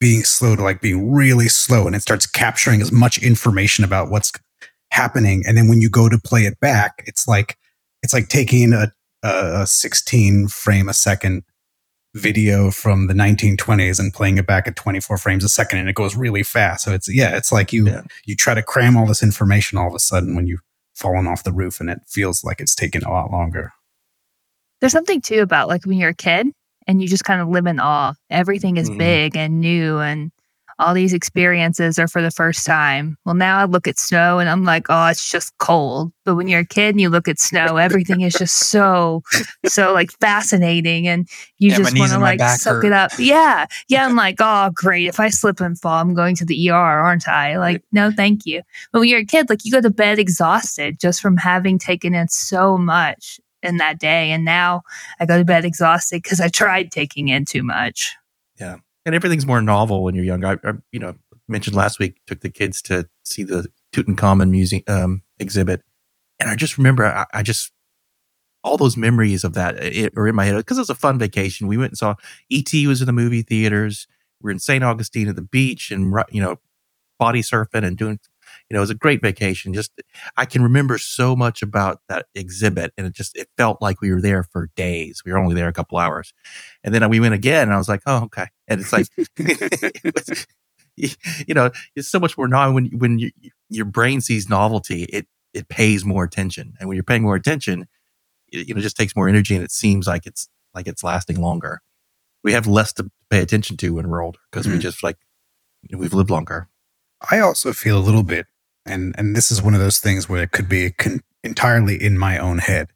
being 0.00 0.22
slow 0.24 0.56
to 0.56 0.62
like 0.62 0.80
being 0.80 1.12
really 1.12 1.48
slow 1.48 1.86
and 1.86 1.94
it 1.96 2.02
starts 2.02 2.26
capturing 2.26 2.80
as 2.80 2.92
much 2.92 3.18
information 3.22 3.84
about 3.84 4.10
what's 4.10 4.32
happening. 4.90 5.42
And 5.46 5.56
then 5.56 5.68
when 5.68 5.80
you 5.80 5.88
go 5.90 6.08
to 6.08 6.18
play 6.18 6.42
it 6.42 6.58
back, 6.60 7.02
it's 7.06 7.26
like, 7.26 7.56
it's 8.02 8.12
like 8.12 8.28
taking 8.28 8.72
a, 8.72 8.92
a 9.22 9.66
16 9.66 10.48
frame 10.48 10.88
a 10.88 10.94
second 10.94 11.42
video 12.14 12.70
from 12.70 13.06
the 13.08 13.14
1920s 13.14 13.98
and 13.98 14.12
playing 14.12 14.38
it 14.38 14.46
back 14.46 14.68
at 14.68 14.76
24 14.76 15.18
frames 15.18 15.42
a 15.42 15.48
second 15.48 15.80
and 15.80 15.88
it 15.88 15.94
goes 15.96 16.14
really 16.14 16.42
fast. 16.42 16.84
So 16.84 16.92
it's, 16.92 17.12
yeah, 17.12 17.36
it's 17.36 17.50
like 17.50 17.72
you, 17.72 17.86
Yeah. 17.86 18.02
you 18.24 18.36
try 18.36 18.54
to 18.54 18.62
cram 18.62 18.96
all 18.96 19.06
this 19.06 19.22
information 19.22 19.78
all 19.78 19.88
of 19.88 19.94
a 19.94 19.98
sudden 19.98 20.36
when 20.36 20.46
you've 20.46 20.60
fallen 20.94 21.26
off 21.26 21.42
the 21.42 21.52
roof 21.52 21.80
and 21.80 21.90
it 21.90 21.98
feels 22.06 22.44
like 22.44 22.60
it's 22.60 22.74
taking 22.74 23.02
a 23.02 23.10
lot 23.10 23.32
longer. 23.32 23.72
There's 24.84 24.92
something 24.92 25.22
too 25.22 25.40
about 25.40 25.68
like 25.68 25.86
when 25.86 25.96
you're 25.96 26.10
a 26.10 26.14
kid 26.14 26.48
and 26.86 27.00
you 27.00 27.08
just 27.08 27.24
kind 27.24 27.40
of 27.40 27.48
live 27.48 27.64
in 27.64 27.80
awe. 27.80 28.12
Everything 28.28 28.76
is 28.76 28.90
Mhm. 28.90 28.98
big 28.98 29.34
and 29.34 29.58
new 29.58 29.98
and 29.98 30.30
all 30.78 30.92
these 30.92 31.14
experiences 31.14 31.98
are 31.98 32.06
for 32.06 32.20
the 32.20 32.30
first 32.30 32.66
time. 32.66 33.16
Well, 33.24 33.34
now 33.34 33.56
I 33.60 33.64
look 33.64 33.88
at 33.88 33.98
snow 33.98 34.40
and 34.40 34.50
I'm 34.50 34.62
like, 34.64 34.86
oh, 34.90 35.06
it's 35.06 35.30
just 35.30 35.56
cold. 35.56 36.12
But 36.26 36.34
when 36.34 36.48
you're 36.48 36.60
a 36.60 36.66
kid 36.66 36.90
and 36.90 37.00
you 37.00 37.08
look 37.08 37.28
at 37.28 37.38
snow, 37.38 37.76
everything 37.78 38.20
is 38.20 38.34
just 38.34 38.56
so, 38.58 39.22
so 39.64 39.94
like 39.94 40.10
fascinating. 40.20 41.08
And 41.08 41.26
you 41.58 41.70
Yeah, 41.70 41.76
just 41.78 41.98
want 41.98 42.12
to 42.12 42.18
like 42.18 42.40
suck 42.40 42.74
hurt. 42.74 42.84
it 42.84 42.92
up. 42.92 43.12
Yeah. 43.18 43.64
Yeah. 43.88 44.04
I'm 44.04 44.16
like, 44.16 44.36
oh, 44.40 44.70
great. 44.74 45.06
If 45.06 45.18
I 45.18 45.30
slip 45.30 45.60
and 45.60 45.80
fall, 45.80 45.98
I'm 46.02 46.12
going 46.12 46.36
to 46.36 46.44
the 46.44 46.68
ER, 46.70 46.74
aren't 46.74 47.26
I? 47.26 47.56
Like, 47.56 47.82
no, 47.90 48.10
thank 48.10 48.44
you. 48.44 48.60
But 48.92 49.00
when 49.00 49.08
you're 49.08 49.20
a 49.20 49.24
kid, 49.24 49.48
like 49.48 49.64
you 49.64 49.72
go 49.72 49.80
to 49.80 49.88
bed 49.90 50.18
exhausted 50.18 50.98
just 51.00 51.22
from 51.22 51.38
having 51.38 51.78
taken 51.78 52.12
in 52.14 52.28
so 52.28 52.76
much 52.76 53.40
in 53.64 53.78
that 53.78 53.98
day. 53.98 54.30
And 54.30 54.44
now 54.44 54.82
I 55.18 55.26
go 55.26 55.38
to 55.38 55.44
bed 55.44 55.64
exhausted 55.64 56.22
because 56.22 56.40
I 56.40 56.48
tried 56.48 56.90
taking 56.90 57.28
in 57.28 57.44
too 57.44 57.62
much. 57.62 58.14
Yeah. 58.58 58.76
And 59.06 59.14
everything's 59.14 59.46
more 59.46 59.60
novel 59.60 60.02
when 60.02 60.14
you're 60.14 60.24
young. 60.24 60.44
I, 60.44 60.52
I 60.64 60.72
you 60.92 61.00
know 61.00 61.14
mentioned 61.48 61.76
last 61.76 61.98
week 61.98 62.20
took 62.26 62.40
the 62.40 62.50
kids 62.50 62.80
to 62.82 63.08
see 63.24 63.42
the 63.42 63.68
Tutankhamun 63.92 64.50
museum 64.50 64.82
um, 64.88 65.22
exhibit, 65.38 65.82
and 66.40 66.50
I 66.50 66.56
just 66.56 66.78
remember 66.78 67.04
I, 67.04 67.26
I 67.32 67.42
just 67.42 67.70
all 68.62 68.78
those 68.78 68.96
memories 68.96 69.44
of 69.44 69.52
that 69.54 69.76
it, 69.76 70.16
are 70.16 70.26
in 70.26 70.34
my 70.34 70.46
head 70.46 70.56
because 70.56 70.78
it 70.78 70.82
was 70.82 70.90
a 70.90 70.94
fun 70.94 71.18
vacation. 71.18 71.66
We 71.66 71.76
went 71.76 71.90
and 71.90 71.98
saw 71.98 72.14
E.T. 72.48 72.86
was 72.86 73.02
in 73.02 73.06
the 73.06 73.12
movie 73.12 73.42
theaters. 73.42 74.06
We 74.40 74.48
are 74.48 74.52
in 74.52 74.58
St. 74.58 74.82
Augustine 74.82 75.28
at 75.28 75.36
the 75.36 75.42
beach 75.42 75.90
and 75.90 76.14
you 76.30 76.40
know 76.40 76.56
body 77.18 77.42
surfing 77.42 77.84
and 77.84 77.96
doing. 77.96 78.18
You 78.70 78.74
know, 78.74 78.80
it 78.80 78.82
was 78.82 78.90
a 78.90 78.94
great 78.94 79.20
vacation. 79.20 79.74
Just 79.74 79.92
I 80.36 80.46
can 80.46 80.62
remember 80.62 80.96
so 80.98 81.36
much 81.36 81.62
about 81.62 82.00
that 82.08 82.26
exhibit, 82.34 82.92
and 82.96 83.06
it 83.06 83.12
just 83.12 83.36
it 83.36 83.48
felt 83.58 83.82
like 83.82 84.00
we 84.00 84.10
were 84.12 84.20
there 84.22 84.42
for 84.42 84.70
days. 84.76 85.22
We 85.24 85.32
were 85.32 85.38
only 85.38 85.54
there 85.54 85.68
a 85.68 85.72
couple 85.72 85.98
hours, 85.98 86.32
and 86.82 86.94
then 86.94 87.08
we 87.10 87.20
went 87.20 87.34
again, 87.34 87.64
and 87.64 87.74
I 87.74 87.78
was 87.78 87.88
like, 87.88 88.02
oh 88.06 88.24
okay. 88.24 88.46
And 88.68 88.80
it's 88.80 88.92
like, 88.92 89.06
it 89.36 90.14
was- 90.14 90.46
you 90.96 91.54
know, 91.54 91.70
it's 91.96 92.08
so 92.08 92.20
much 92.20 92.38
more 92.38 92.46
now 92.48 92.72
when 92.72 92.86
when 92.98 93.18
you, 93.18 93.30
your 93.68 93.84
brain 93.84 94.20
sees 94.20 94.48
novelty, 94.48 95.04
it 95.04 95.26
it 95.52 95.68
pays 95.68 96.04
more 96.04 96.24
attention, 96.24 96.74
and 96.80 96.88
when 96.88 96.96
you're 96.96 97.04
paying 97.04 97.22
more 97.22 97.36
attention, 97.36 97.86
it, 98.52 98.68
you 98.68 98.74
know, 98.74 98.78
it 98.80 98.82
just 98.82 98.96
takes 98.96 99.16
more 99.16 99.28
energy, 99.28 99.54
and 99.54 99.64
it 99.64 99.72
seems 99.72 100.06
like 100.06 100.26
it's 100.26 100.48
like 100.74 100.86
it's 100.86 101.04
lasting 101.04 101.40
longer. 101.40 101.80
We 102.44 102.52
have 102.52 102.66
less 102.66 102.92
to 102.94 103.10
pay 103.30 103.40
attention 103.40 103.76
to 103.78 103.94
when 103.94 104.08
we're 104.08 104.22
older 104.24 104.38
because 104.50 104.68
we 104.68 104.76
Mhm. 104.76 104.80
just 104.80 105.02
like 105.02 105.18
you 105.82 105.90
know, 105.96 105.98
we've 105.98 106.14
lived 106.14 106.30
longer. 106.30 106.68
I 107.30 107.40
also 107.40 107.72
feel 107.72 107.98
a 107.98 108.00
little 108.04 108.22
bit, 108.22 108.46
and 108.86 109.14
and 109.18 109.34
this 109.34 109.50
is 109.50 109.62
one 109.62 109.74
of 109.74 109.80
those 109.80 109.98
things 109.98 110.28
where 110.28 110.42
it 110.42 110.52
could 110.52 110.68
be 110.68 110.90
con- 110.90 111.20
entirely 111.42 112.02
in 112.02 112.18
my 112.18 112.38
own 112.38 112.58
head, 112.58 112.88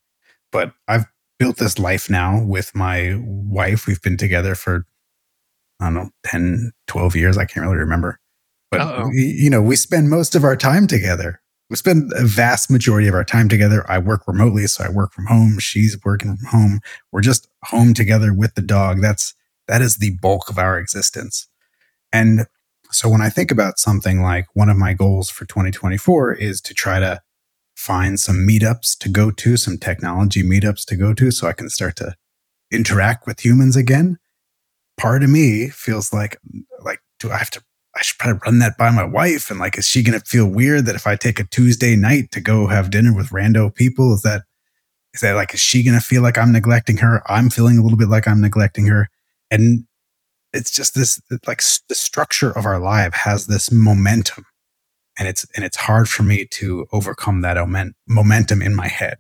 but 0.52 0.72
I've 0.86 1.06
built 1.38 1.56
this 1.58 1.78
life 1.78 2.10
now 2.10 2.42
with 2.42 2.74
my 2.74 3.16
wife. 3.22 3.86
We've 3.86 4.02
been 4.02 4.16
together 4.16 4.54
for 4.54 4.86
I 5.80 5.86
don't 5.86 5.94
know 5.94 6.10
10, 6.24 6.72
12 6.88 7.16
years. 7.16 7.38
I 7.38 7.44
can't 7.44 7.64
really 7.64 7.78
remember, 7.78 8.18
but 8.70 8.80
Uh-oh. 8.80 9.10
you 9.12 9.50
know 9.50 9.62
we 9.62 9.76
spend 9.76 10.10
most 10.10 10.34
of 10.34 10.44
our 10.44 10.56
time 10.56 10.86
together. 10.86 11.40
We 11.70 11.76
spend 11.76 12.10
a 12.16 12.24
vast 12.24 12.70
majority 12.70 13.08
of 13.08 13.14
our 13.14 13.24
time 13.24 13.48
together. 13.48 13.84
I 13.90 13.98
work 13.98 14.22
remotely, 14.26 14.66
so 14.66 14.84
I 14.84 14.88
work 14.88 15.12
from 15.12 15.26
home. 15.26 15.58
She's 15.58 15.98
working 16.02 16.36
from 16.36 16.46
home. 16.46 16.80
We're 17.12 17.20
just 17.20 17.46
home 17.64 17.92
together 17.92 18.32
with 18.32 18.54
the 18.54 18.62
dog. 18.62 19.02
That's 19.02 19.34
that 19.66 19.82
is 19.82 19.98
the 19.98 20.16
bulk 20.22 20.48
of 20.48 20.58
our 20.58 20.78
existence. 20.78 21.46
And 22.10 22.46
so 22.90 23.08
when 23.08 23.20
I 23.20 23.28
think 23.28 23.50
about 23.50 23.78
something 23.78 24.22
like 24.22 24.46
one 24.54 24.68
of 24.68 24.76
my 24.76 24.94
goals 24.94 25.30
for 25.30 25.44
2024 25.44 26.34
is 26.34 26.60
to 26.62 26.74
try 26.74 26.98
to 27.00 27.20
find 27.76 28.18
some 28.18 28.46
meetups 28.46 28.96
to 28.98 29.08
go 29.08 29.30
to, 29.30 29.56
some 29.56 29.78
technology 29.78 30.42
meetups 30.42 30.84
to 30.86 30.96
go 30.96 31.14
to, 31.14 31.30
so 31.30 31.46
I 31.46 31.52
can 31.52 31.68
start 31.68 31.96
to 31.96 32.14
interact 32.72 33.26
with 33.26 33.44
humans 33.44 33.76
again. 33.76 34.18
Part 34.96 35.22
of 35.22 35.30
me 35.30 35.68
feels 35.68 36.12
like, 36.12 36.38
like, 36.82 37.00
do 37.20 37.30
I 37.30 37.36
have 37.36 37.50
to? 37.50 37.62
I 37.96 38.02
should 38.02 38.18
probably 38.18 38.40
run 38.44 38.58
that 38.60 38.78
by 38.78 38.90
my 38.90 39.04
wife, 39.04 39.50
and 39.50 39.58
like, 39.58 39.78
is 39.78 39.86
she 39.86 40.02
going 40.02 40.18
to 40.18 40.24
feel 40.24 40.46
weird 40.46 40.86
that 40.86 40.94
if 40.94 41.06
I 41.06 41.16
take 41.16 41.40
a 41.40 41.44
Tuesday 41.44 41.96
night 41.96 42.30
to 42.32 42.40
go 42.40 42.66
have 42.66 42.90
dinner 42.90 43.14
with 43.14 43.30
rando 43.30 43.74
people, 43.74 44.14
is 44.14 44.22
that 44.22 44.42
is 45.14 45.20
that 45.20 45.34
like, 45.34 45.54
is 45.54 45.60
she 45.60 45.82
going 45.82 45.98
to 45.98 46.04
feel 46.04 46.22
like 46.22 46.38
I'm 46.38 46.52
neglecting 46.52 46.98
her? 46.98 47.22
I'm 47.26 47.50
feeling 47.50 47.78
a 47.78 47.82
little 47.82 47.98
bit 47.98 48.08
like 48.08 48.28
I'm 48.28 48.40
neglecting 48.40 48.86
her, 48.86 49.08
and 49.50 49.84
it's 50.52 50.70
just 50.70 50.94
this 50.94 51.20
like 51.46 51.62
the 51.88 51.94
structure 51.94 52.50
of 52.50 52.64
our 52.64 52.78
life 52.78 53.14
has 53.14 53.46
this 53.46 53.70
momentum 53.70 54.44
and 55.18 55.28
it's 55.28 55.46
and 55.54 55.64
it's 55.64 55.76
hard 55.76 56.08
for 56.08 56.22
me 56.22 56.46
to 56.46 56.86
overcome 56.92 57.42
that 57.42 57.56
omen- 57.58 57.94
momentum 58.06 58.62
in 58.62 58.74
my 58.74 58.88
head 58.88 59.18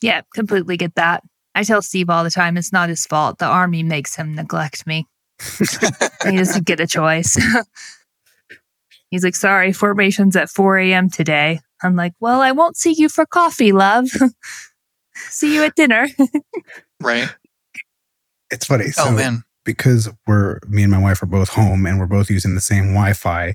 Yeah, 0.00 0.22
completely 0.34 0.76
get 0.76 0.94
that. 0.94 1.22
I 1.54 1.64
tell 1.64 1.82
Steve 1.82 2.08
all 2.08 2.24
the 2.24 2.30
time 2.30 2.56
it's 2.56 2.72
not 2.72 2.88
his 2.88 3.04
fault. 3.06 3.38
The 3.38 3.46
army 3.46 3.82
makes 3.82 4.16
him 4.16 4.34
neglect 4.34 4.86
me. 4.86 5.06
he 5.58 6.36
doesn't 6.36 6.64
get 6.64 6.80
a 6.80 6.86
choice. 6.86 7.38
He's 9.10 9.24
like, 9.24 9.34
sorry, 9.34 9.72
formation's 9.72 10.36
at 10.36 10.48
4 10.48 10.78
a.m. 10.78 11.10
today. 11.10 11.60
I'm 11.82 11.96
like, 11.96 12.12
well, 12.20 12.40
I 12.40 12.52
won't 12.52 12.76
see 12.76 12.94
you 12.96 13.08
for 13.08 13.26
coffee, 13.26 13.72
love. 13.72 14.08
see 15.16 15.54
you 15.54 15.64
at 15.64 15.74
dinner. 15.74 16.06
Right. 17.00 17.28
it's 18.50 18.66
funny 18.66 18.86
oh, 18.88 18.90
so 18.90 19.04
oh 19.06 19.12
man. 19.12 19.42
Because 19.76 20.08
we're 20.26 20.58
me 20.68 20.82
and 20.82 20.90
my 20.90 21.00
wife 21.00 21.22
are 21.22 21.26
both 21.26 21.50
home 21.50 21.86
and 21.86 21.98
we're 21.98 22.06
both 22.06 22.30
using 22.30 22.54
the 22.54 22.60
same 22.60 22.94
wi-fi 22.94 23.54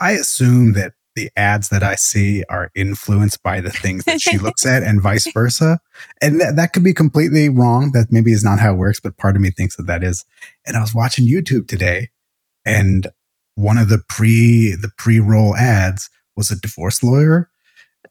i 0.00 0.12
assume 0.12 0.72
that 0.72 0.92
the 1.14 1.30
ads 1.36 1.68
that 1.68 1.82
i 1.82 1.94
see 1.94 2.42
are 2.48 2.70
influenced 2.74 3.42
by 3.42 3.60
the 3.60 3.70
things 3.70 4.04
that 4.04 4.20
she 4.20 4.38
looks 4.38 4.64
at 4.64 4.82
and 4.82 5.00
vice 5.00 5.30
versa. 5.34 5.78
And 6.20 6.40
that, 6.40 6.56
that 6.56 6.72
could 6.72 6.82
be 6.82 6.94
completely 6.94 7.48
wrong. 7.48 7.92
That 7.92 8.10
maybe 8.10 8.32
is 8.32 8.44
not 8.44 8.58
how 8.58 8.72
it 8.72 8.78
works 8.78 9.00
but 9.00 9.18
part 9.18 9.36
of 9.36 9.42
me 9.42 9.50
thinks 9.50 9.76
that 9.76 9.86
that 9.86 10.02
is. 10.02 10.24
And 10.66 10.76
i 10.76 10.80
was 10.80 10.94
watching 10.94 11.28
youtube 11.28 11.68
today 11.68 12.10
and 12.64 13.08
one 13.54 13.78
of 13.78 13.88
the 13.88 14.02
pre 14.08 14.74
the 14.74 14.90
pre-roll 14.96 15.54
ads 15.56 16.08
was 16.36 16.50
a 16.50 16.58
divorce 16.58 17.02
lawyer. 17.02 17.50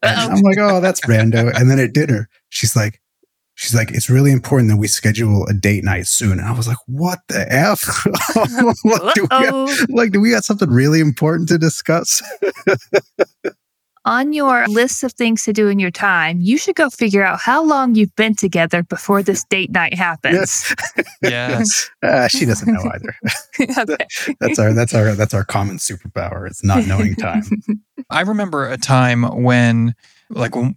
And 0.02 0.32
i'm 0.32 0.40
like 0.40 0.58
oh 0.58 0.80
that's 0.80 1.00
rando. 1.02 1.52
And 1.54 1.70
then 1.70 1.78
at 1.78 1.92
dinner 1.92 2.28
she's 2.50 2.76
like 2.76 3.01
she's 3.54 3.74
like 3.74 3.90
it's 3.90 4.08
really 4.08 4.32
important 4.32 4.70
that 4.70 4.76
we 4.76 4.86
schedule 4.86 5.46
a 5.46 5.52
date 5.54 5.84
night 5.84 6.06
soon 6.06 6.32
and 6.32 6.42
i 6.42 6.52
was 6.52 6.66
like 6.66 6.78
what 6.86 7.20
the 7.28 7.46
f 7.52 8.06
like, 8.84 9.14
do 9.14 9.26
we 9.30 9.36
have, 9.36 9.88
like 9.90 10.12
do 10.12 10.20
we 10.20 10.30
got 10.30 10.44
something 10.44 10.70
really 10.70 11.00
important 11.00 11.48
to 11.48 11.58
discuss 11.58 12.22
On 14.04 14.32
your 14.32 14.66
list 14.66 15.04
of 15.04 15.12
things 15.12 15.44
to 15.44 15.52
do 15.52 15.68
in 15.68 15.78
your 15.78 15.92
time, 15.92 16.40
you 16.40 16.58
should 16.58 16.74
go 16.74 16.90
figure 16.90 17.22
out 17.22 17.38
how 17.38 17.62
long 17.62 17.94
you've 17.94 18.16
been 18.16 18.34
together 18.34 18.82
before 18.82 19.22
this 19.22 19.44
date 19.44 19.70
night 19.70 19.94
happens. 19.94 20.74
Yes. 21.22 21.88
uh, 22.02 22.26
she 22.26 22.44
doesn't 22.44 22.72
know 22.72 22.82
either 22.94 23.14
okay. 23.78 24.34
that's 24.40 24.58
our 24.58 24.72
that's 24.72 24.92
our 24.92 25.14
that's 25.14 25.32
our 25.32 25.44
common 25.44 25.76
superpower 25.76 26.48
it's 26.48 26.64
not 26.64 26.84
knowing 26.88 27.14
time 27.14 27.44
I 28.10 28.22
remember 28.22 28.68
a 28.68 28.76
time 28.76 29.22
when, 29.42 29.94
like, 30.30 30.56
when 30.56 30.76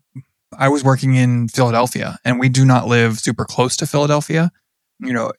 I 0.58 0.70
was 0.70 0.84
working 0.84 1.16
in 1.16 1.48
Philadelphia, 1.48 2.18
and 2.24 2.40
we 2.40 2.50
do 2.50 2.66
not 2.66 2.88
live 2.88 3.20
super 3.20 3.46
close 3.46 3.76
to 3.78 3.88
Philadelphia. 3.88 4.52
You 5.00 5.14
know, 5.14 5.32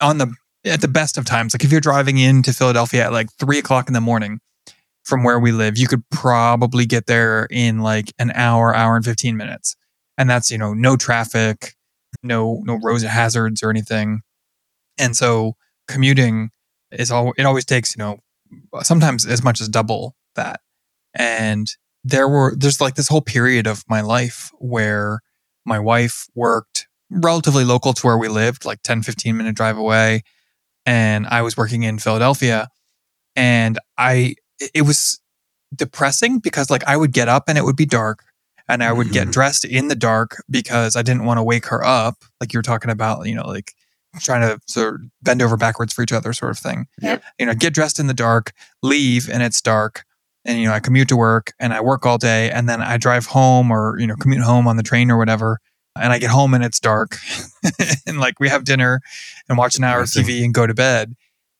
on 0.00 0.18
the 0.18 0.34
at 0.64 0.80
the 0.80 0.88
best 0.88 1.18
of 1.18 1.24
times, 1.24 1.54
like 1.54 1.64
if 1.64 1.72
you're 1.72 1.80
driving 1.80 2.18
into 2.18 2.52
Philadelphia 2.52 3.06
at 3.06 3.12
like 3.12 3.32
three 3.38 3.58
o'clock 3.58 3.88
in 3.88 3.94
the 3.94 4.00
morning 4.00 4.40
from 5.04 5.24
where 5.24 5.40
we 5.40 5.52
live, 5.52 5.78
you 5.78 5.86
could 5.86 6.02
probably 6.10 6.86
get 6.86 7.06
there 7.06 7.46
in 7.50 7.80
like 7.80 8.12
an 8.18 8.30
hour, 8.32 8.74
hour 8.74 8.96
and 8.96 9.04
fifteen 9.04 9.36
minutes, 9.36 9.76
and 10.18 10.28
that's 10.28 10.50
you 10.50 10.58
know 10.58 10.74
no 10.74 10.96
traffic, 10.96 11.74
no 12.22 12.60
no 12.64 12.78
road 12.82 13.02
hazards 13.02 13.62
or 13.62 13.70
anything, 13.70 14.20
and 14.98 15.16
so 15.16 15.56
commuting 15.88 16.50
is 16.92 17.10
all 17.10 17.32
it 17.36 17.44
always 17.44 17.64
takes 17.64 17.96
you 17.96 18.02
know 18.02 18.18
sometimes 18.82 19.26
as 19.26 19.42
much 19.42 19.60
as 19.60 19.68
double 19.68 20.14
that. 20.34 20.60
And 21.14 21.68
there 22.04 22.28
were 22.28 22.54
there's 22.56 22.80
like 22.80 22.94
this 22.94 23.08
whole 23.08 23.20
period 23.20 23.66
of 23.66 23.84
my 23.88 24.00
life 24.00 24.50
where 24.58 25.20
my 25.66 25.78
wife 25.78 26.26
worked 26.34 26.86
relatively 27.10 27.64
local 27.64 27.92
to 27.92 28.06
where 28.06 28.16
we 28.18 28.28
lived 28.28 28.64
like 28.64 28.80
10 28.82 29.02
15 29.02 29.36
minute 29.36 29.54
drive 29.56 29.76
away 29.76 30.22
and 30.86 31.26
i 31.26 31.42
was 31.42 31.56
working 31.56 31.82
in 31.82 31.98
philadelphia 31.98 32.68
and 33.36 33.78
i 33.98 34.34
it- 34.60 34.70
it 34.74 34.82
was 34.82 35.20
depressing 35.74 36.38
because 36.38 36.70
like 36.70 36.84
i 36.86 36.96
would 36.96 37.12
get 37.12 37.28
up 37.28 37.44
and 37.48 37.58
it 37.58 37.64
would 37.64 37.76
be 37.76 37.86
dark 37.86 38.24
and 38.68 38.82
i 38.82 38.92
would 38.92 39.12
get 39.12 39.28
Mhm. 39.28 39.32
dressed 39.32 39.64
in 39.64 39.88
the 39.88 39.94
dark 39.94 40.42
because 40.48 40.96
i 40.96 41.02
didn't 41.02 41.24
want 41.24 41.38
to 41.38 41.42
wake 41.42 41.66
her 41.66 41.84
up 41.84 42.24
like 42.40 42.52
you 42.52 42.58
were 42.58 42.62
talking 42.62 42.90
about 42.90 43.26
you 43.26 43.34
know 43.34 43.46
like 43.46 43.72
trying 44.20 44.40
to 44.42 44.58
sort 44.66 44.94
of 44.94 45.00
bend 45.22 45.40
over 45.42 45.56
backwards 45.56 45.92
for 45.92 46.02
each 46.02 46.12
other 46.12 46.32
sort 46.32 46.50
of 46.50 46.58
thing 46.58 46.86
Yep. 47.02 47.22
you 47.38 47.46
know 47.46 47.54
get 47.54 47.74
dressed 47.74 47.98
in 48.00 48.06
the 48.08 48.14
dark 48.14 48.52
leave 48.82 49.28
and 49.28 49.42
it's 49.42 49.60
dark 49.60 50.04
and 50.50 50.58
you 50.58 50.66
know 50.66 50.74
I 50.74 50.80
commute 50.80 51.08
to 51.08 51.16
work 51.16 51.52
and 51.58 51.72
I 51.72 51.80
work 51.80 52.04
all 52.04 52.18
day 52.18 52.50
and 52.50 52.68
then 52.68 52.82
I 52.82 52.96
drive 52.96 53.26
home 53.26 53.70
or 53.70 53.96
you 53.98 54.06
know 54.06 54.16
commute 54.16 54.42
home 54.42 54.66
on 54.66 54.76
the 54.76 54.82
train 54.82 55.10
or 55.10 55.16
whatever 55.16 55.58
and 55.96 56.12
I 56.12 56.18
get 56.18 56.30
home 56.30 56.54
and 56.54 56.64
it's 56.64 56.80
dark 56.80 57.16
and 58.06 58.18
like 58.18 58.40
we 58.40 58.48
have 58.48 58.64
dinner 58.64 59.00
and 59.48 59.56
watch 59.56 59.76
an 59.76 59.84
hour 59.84 60.02
of 60.02 60.08
TV 60.08 60.44
and 60.44 60.52
go 60.52 60.66
to 60.66 60.74
bed 60.74 61.14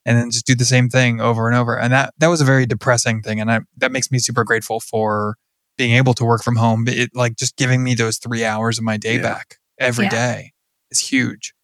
and 0.04 0.18
then 0.18 0.30
just 0.30 0.46
do 0.46 0.54
the 0.54 0.64
same 0.64 0.88
thing 0.88 1.20
over 1.20 1.46
and 1.46 1.56
over 1.56 1.78
and 1.78 1.92
that 1.92 2.12
that 2.18 2.28
was 2.28 2.40
a 2.40 2.44
very 2.44 2.66
depressing 2.66 3.22
thing 3.22 3.40
and 3.40 3.50
I, 3.50 3.60
that 3.78 3.92
makes 3.92 4.10
me 4.10 4.18
super 4.18 4.44
grateful 4.44 4.80
for 4.80 5.36
being 5.78 5.92
able 5.92 6.14
to 6.14 6.24
work 6.24 6.42
from 6.42 6.56
home 6.56 6.84
it 6.88 7.10
like 7.14 7.36
just 7.36 7.56
giving 7.56 7.82
me 7.84 7.94
those 7.94 8.18
3 8.18 8.44
hours 8.44 8.78
of 8.78 8.84
my 8.84 8.96
day 8.96 9.16
Yeah. 9.16 9.22
back 9.22 9.56
every 9.78 10.06
Yeah. 10.06 10.10
day 10.10 10.52
is 10.90 11.00
huge 11.00 11.54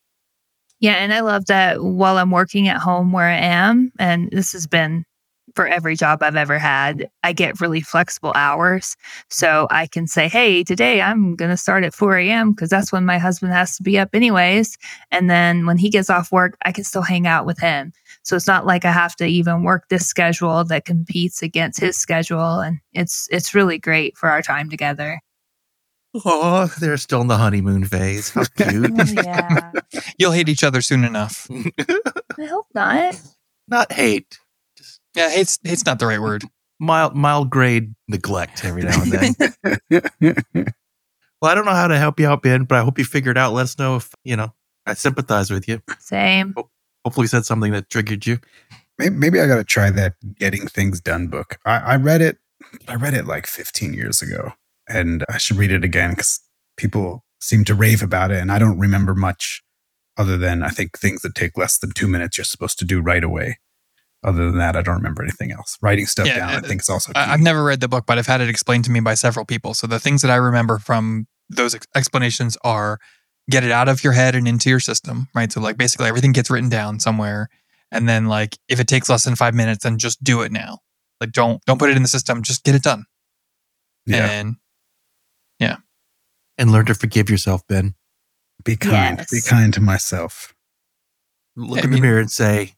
Yeah, 0.78 0.92
and 0.96 1.12
I 1.12 1.20
love 1.20 1.46
that 1.46 1.82
while 1.82 2.18
I'm 2.18 2.30
working 2.30 2.68
at 2.68 2.76
home 2.82 3.10
where 3.10 3.26
I 3.28 3.38
am, 3.38 3.92
and 3.98 4.28
this 4.30 4.52
has 4.52 4.66
been 4.66 5.05
for 5.56 5.66
every 5.66 5.96
job 5.96 6.22
I've 6.22 6.36
ever 6.36 6.58
had, 6.58 7.10
I 7.24 7.32
get 7.32 7.60
really 7.60 7.80
flexible 7.80 8.32
hours. 8.34 8.94
So 9.30 9.66
I 9.70 9.86
can 9.86 10.06
say, 10.06 10.28
hey, 10.28 10.62
today 10.62 11.00
I'm 11.00 11.34
going 11.34 11.50
to 11.50 11.56
start 11.56 11.82
at 11.82 11.94
4 11.94 12.18
a.m. 12.18 12.52
because 12.52 12.68
that's 12.68 12.92
when 12.92 13.06
my 13.06 13.18
husband 13.18 13.52
has 13.52 13.76
to 13.78 13.82
be 13.82 13.98
up, 13.98 14.10
anyways. 14.12 14.76
And 15.10 15.28
then 15.30 15.66
when 15.66 15.78
he 15.78 15.88
gets 15.90 16.10
off 16.10 16.30
work, 16.30 16.56
I 16.64 16.72
can 16.72 16.84
still 16.84 17.02
hang 17.02 17.26
out 17.26 17.46
with 17.46 17.58
him. 17.58 17.92
So 18.22 18.36
it's 18.36 18.46
not 18.46 18.66
like 18.66 18.84
I 18.84 18.92
have 18.92 19.16
to 19.16 19.26
even 19.26 19.62
work 19.62 19.88
this 19.88 20.06
schedule 20.06 20.62
that 20.64 20.84
competes 20.84 21.42
against 21.42 21.80
his 21.80 21.96
schedule. 21.96 22.60
And 22.60 22.78
it's, 22.92 23.26
it's 23.32 23.54
really 23.54 23.78
great 23.78 24.16
for 24.16 24.28
our 24.28 24.42
time 24.42 24.68
together. 24.68 25.20
Oh, 26.24 26.72
they're 26.80 26.96
still 26.96 27.20
in 27.20 27.26
the 27.26 27.36
honeymoon 27.36 27.84
phase. 27.84 28.30
How 28.30 28.44
cute. 28.56 28.92
Oh, 28.98 29.04
yeah. 29.22 29.72
You'll 30.18 30.32
hate 30.32 30.48
each 30.48 30.64
other 30.64 30.80
soon 30.80 31.04
enough. 31.04 31.48
I 32.38 32.44
hope 32.44 32.66
not. 32.74 33.20
Not 33.68 33.92
hate, 33.92 34.30
just 34.30 34.45
Yeah, 35.16 35.30
hate's 35.30 35.58
hate's 35.64 35.86
not 35.86 35.98
the 35.98 36.06
right 36.06 36.20
word. 36.20 36.44
mild 36.78 37.16
mild 37.16 37.50
grade 37.50 37.94
neglect 38.06 38.64
every 38.64 38.82
now 38.82 39.02
and 39.02 39.12
then. 39.12 39.34
well, 41.40 41.50
I 41.50 41.54
don't 41.54 41.64
know 41.64 41.72
how 41.72 41.88
to 41.88 41.98
help 41.98 42.20
you 42.20 42.28
out, 42.28 42.42
Ben, 42.42 42.64
but 42.64 42.78
I 42.78 42.82
hope 42.82 42.98
you 42.98 43.04
figured 43.04 43.38
out. 43.38 43.54
Let 43.54 43.62
us 43.62 43.78
know 43.78 43.96
if 43.96 44.14
you 44.24 44.36
know. 44.36 44.52
I 44.86 44.94
sympathize 44.94 45.50
with 45.50 45.66
you. 45.66 45.82
Same. 45.98 46.54
Hopefully, 47.04 47.24
we 47.24 47.28
said 47.28 47.44
something 47.44 47.72
that 47.72 47.90
triggered 47.90 48.24
you. 48.24 48.38
maybe, 48.98 49.16
maybe 49.16 49.40
I 49.40 49.48
got 49.48 49.56
to 49.56 49.64
try 49.64 49.90
that 49.90 50.14
Getting 50.38 50.68
Things 50.68 51.00
Done 51.00 51.26
book. 51.26 51.58
I, 51.64 51.78
I 51.78 51.96
read 51.96 52.20
it. 52.20 52.38
I 52.86 52.94
read 52.94 53.14
it 53.14 53.26
like 53.26 53.46
15 53.46 53.94
years 53.94 54.22
ago, 54.22 54.52
and 54.88 55.24
I 55.28 55.38
should 55.38 55.56
read 55.56 55.72
it 55.72 55.82
again 55.82 56.10
because 56.10 56.40
people 56.76 57.24
seem 57.40 57.64
to 57.64 57.74
rave 57.74 58.02
about 58.02 58.30
it, 58.30 58.40
and 58.40 58.52
I 58.52 58.58
don't 58.58 58.78
remember 58.78 59.14
much 59.14 59.62
other 60.16 60.36
than 60.36 60.62
I 60.62 60.68
think 60.68 60.98
things 60.98 61.22
that 61.22 61.34
take 61.34 61.58
less 61.58 61.78
than 61.78 61.90
two 61.90 62.06
minutes 62.06 62.38
you're 62.38 62.44
supposed 62.44 62.78
to 62.78 62.84
do 62.84 63.00
right 63.00 63.24
away. 63.24 63.58
Other 64.26 64.50
than 64.50 64.58
that, 64.58 64.74
I 64.76 64.82
don't 64.82 64.96
remember 64.96 65.22
anything 65.22 65.52
else. 65.52 65.78
Writing 65.80 66.04
stuff 66.06 66.26
Yeah, 66.26 66.38
down, 66.38 66.48
I 66.50 66.56
uh, 66.56 66.60
think, 66.62 66.80
is 66.82 66.88
also. 66.88 67.12
Key. 67.12 67.18
I, 67.20 67.32
I've 67.34 67.40
never 67.40 67.62
read 67.64 67.80
the 67.80 67.86
book, 67.88 68.04
but 68.06 68.18
I've 68.18 68.26
had 68.26 68.40
it 68.40 68.48
explained 68.50 68.84
to 68.86 68.90
me 68.90 68.98
by 69.00 69.14
several 69.14 69.44
people. 69.46 69.72
So 69.72 69.86
the 69.86 70.00
things 70.00 70.20
that 70.22 70.30
I 70.32 70.34
remember 70.36 70.78
from 70.78 71.28
those 71.48 71.74
ex- 71.76 71.86
explanations 71.94 72.58
are 72.64 72.98
get 73.48 73.62
it 73.62 73.70
out 73.70 73.88
of 73.88 74.02
your 74.02 74.14
head 74.14 74.34
and 74.34 74.48
into 74.48 74.68
your 74.68 74.80
system, 74.80 75.28
right? 75.32 75.52
So 75.52 75.60
like 75.60 75.76
basically 75.78 76.08
everything 76.08 76.32
gets 76.32 76.50
written 76.50 76.68
down 76.68 76.98
somewhere, 76.98 77.48
and 77.92 78.08
then 78.08 78.26
like 78.26 78.58
if 78.68 78.80
it 78.80 78.88
takes 78.88 79.08
less 79.08 79.22
than 79.24 79.36
five 79.36 79.54
minutes, 79.54 79.84
then 79.84 79.96
just 79.96 80.22
do 80.24 80.42
it 80.42 80.50
now. 80.50 80.80
Like 81.20 81.30
don't 81.30 81.64
don't 81.64 81.78
put 81.78 81.88
it 81.90 81.96
in 81.96 82.02
the 82.02 82.08
system, 82.08 82.42
just 82.42 82.64
get 82.64 82.74
it 82.74 82.82
done. 82.82 83.04
yeah, 84.06 84.26
And 84.28 84.56
yeah. 85.60 85.76
And 86.58 86.72
learn 86.72 86.86
to 86.86 86.94
forgive 86.94 87.30
yourself, 87.30 87.62
Ben. 87.68 87.94
be 88.64 88.76
kind. 88.76 89.24
Be 89.30 89.40
kind 89.40 89.72
to 89.74 89.80
myself. 89.80 90.52
Look 91.54 91.78
I 91.78 91.82
in 91.84 91.90
mean- 91.90 92.00
the 92.02 92.08
mirror 92.08 92.18
and 92.20 92.30
say, 92.30 92.74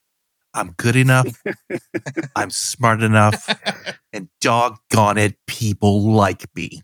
I'm 0.54 0.72
good 0.76 0.96
enough. 0.96 1.28
I'm 2.36 2.50
smart 2.50 3.02
enough. 3.02 3.48
And 4.12 4.28
doggone 4.40 5.18
it, 5.18 5.36
people 5.46 6.10
like 6.12 6.46
me. 6.56 6.82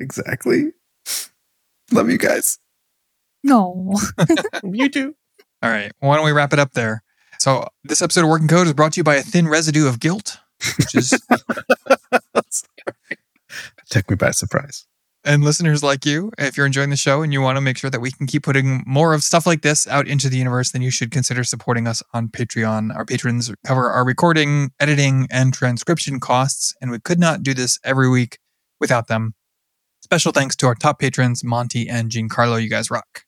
Exactly. 0.00 0.72
Love 1.92 2.10
you 2.10 2.18
guys. 2.18 2.58
No. 3.42 3.94
You 4.64 4.88
do. 4.88 5.14
all 5.62 5.70
right, 5.70 5.92
why 6.00 6.16
don't 6.16 6.24
we 6.24 6.32
wrap 6.32 6.52
it 6.52 6.58
up 6.58 6.72
there? 6.72 7.02
So 7.38 7.68
this 7.84 8.02
episode 8.02 8.24
of 8.24 8.30
Working 8.30 8.48
Code 8.48 8.66
is 8.66 8.72
brought 8.72 8.92
to 8.94 9.00
you 9.00 9.04
by 9.04 9.16
a 9.16 9.22
thin 9.22 9.46
residue 9.48 9.86
of 9.86 10.00
guilt, 10.00 10.38
which 10.78 10.94
is 10.94 11.10
Took 13.90 14.10
me 14.10 14.16
by 14.16 14.30
surprise. 14.32 14.86
And 15.26 15.42
listeners 15.42 15.82
like 15.82 16.06
you, 16.06 16.30
if 16.38 16.56
you're 16.56 16.64
enjoying 16.64 16.90
the 16.90 16.96
show 16.96 17.22
and 17.22 17.32
you 17.32 17.42
want 17.42 17.56
to 17.56 17.60
make 17.60 17.76
sure 17.76 17.90
that 17.90 18.00
we 18.00 18.12
can 18.12 18.26
keep 18.26 18.44
putting 18.44 18.84
more 18.86 19.12
of 19.12 19.22
stuff 19.22 19.46
like 19.46 19.62
this 19.62 19.86
out 19.88 20.06
into 20.06 20.28
the 20.28 20.38
universe, 20.38 20.70
then 20.70 20.82
you 20.82 20.90
should 20.90 21.10
consider 21.10 21.42
supporting 21.42 21.88
us 21.88 22.02
on 22.14 22.28
Patreon. 22.28 22.94
Our 22.94 23.04
patrons 23.04 23.52
cover 23.66 23.90
our 23.90 24.04
recording, 24.04 24.70
editing, 24.78 25.26
and 25.30 25.52
transcription 25.52 26.20
costs, 26.20 26.74
and 26.80 26.90
we 26.92 27.00
could 27.00 27.18
not 27.18 27.42
do 27.42 27.52
this 27.52 27.78
every 27.82 28.08
week 28.08 28.38
without 28.80 29.08
them. 29.08 29.34
Special 30.00 30.30
thanks 30.30 30.54
to 30.56 30.66
our 30.68 30.76
top 30.76 31.00
patrons, 31.00 31.42
Monty 31.42 31.88
and 31.88 32.10
Giancarlo. 32.10 32.62
You 32.62 32.70
guys 32.70 32.90
rock. 32.90 33.24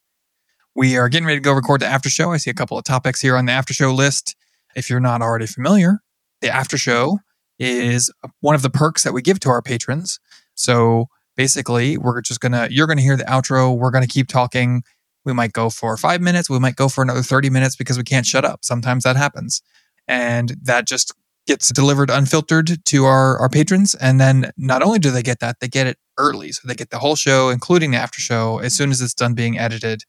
We 0.76 0.96
are 0.96 1.09
getting 1.09 1.26
ready 1.26 1.40
to 1.40 1.44
go 1.44 1.53
record 1.53 1.80
the 1.80 1.86
after 1.86 2.09
show. 2.09 2.30
I 2.30 2.36
see 2.36 2.51
a 2.51 2.55
couple 2.55 2.78
of 2.78 2.84
topics 2.84 3.20
here 3.20 3.36
on 3.36 3.46
the 3.46 3.53
after 3.53 3.74
show 3.74 3.92
list. 3.92 4.36
If 4.76 4.88
you're 4.88 5.01
not 5.01 5.20
already 5.20 5.46
familiar, 5.46 5.99
the 6.40 6.51
after 6.51 6.78
show 6.78 7.18
is 7.59 8.12
one 8.40 8.55
of 8.55 8.62
the 8.62 8.70
perks 8.70 9.03
that 9.03 9.12
we 9.12 9.20
give 9.20 9.40
to 9.40 9.49
our 9.49 9.61
patrons. 9.61 10.20
So 10.55 11.09
basically 11.39 11.97
we're 11.97 12.20
just 12.20 12.41
gonna 12.41 12.68
you're 12.70 12.89
gonna 12.89 13.01
hear 13.01 13.16
the 13.16 13.24
outro 13.24 13.74
we're 13.74 13.93
gonna 13.93 14.07
keep 14.07 14.28
talking. 14.28 14.82
We 15.24 15.32
might 15.32 15.53
go 15.53 15.70
for 15.70 15.97
five 15.97 16.20
minutes 16.20 16.51
we 16.51 16.59
might 16.59 16.76
go 16.76 16.89
for 16.89 17.01
another 17.01 17.22
30 17.22 17.49
minutes 17.49 17.76
because 17.76 17.97
we 17.97 18.05
can't 18.05 18.26
shut 18.26 18.45
up. 18.45 18.64
Sometimes 18.64 19.05
that 19.05 19.16
happens. 19.16 19.62
And 20.07 20.57
that 20.62 20.86
just 20.86 21.14
gets 21.47 21.70
delivered 21.70 22.11
unfiltered 22.11 22.84
to 22.86 23.05
our 23.05 23.39
our 23.39 23.49
patrons. 23.49 23.95
And 23.95 24.20
then 24.20 24.51
not 24.59 24.82
only 24.82 24.99
do 24.99 25.11
they 25.11 25.22
get 25.22 25.39
that 25.39 25.61
they 25.61 25.68
get 25.68 25.86
it 25.86 25.97
early. 26.18 26.51
So 26.53 26.66
they 26.66 26.74
get 26.74 26.91
the 26.91 26.99
whole 26.99 27.16
show 27.16 27.49
including 27.51 27.93
the 27.93 27.99
after 27.99 28.20
show 28.20 28.59
as 28.59 28.74
soon 28.74 28.91
as 28.91 29.01
it's 29.01 29.14
done 29.14 29.34
being 29.34 29.59
edited. 29.59 30.03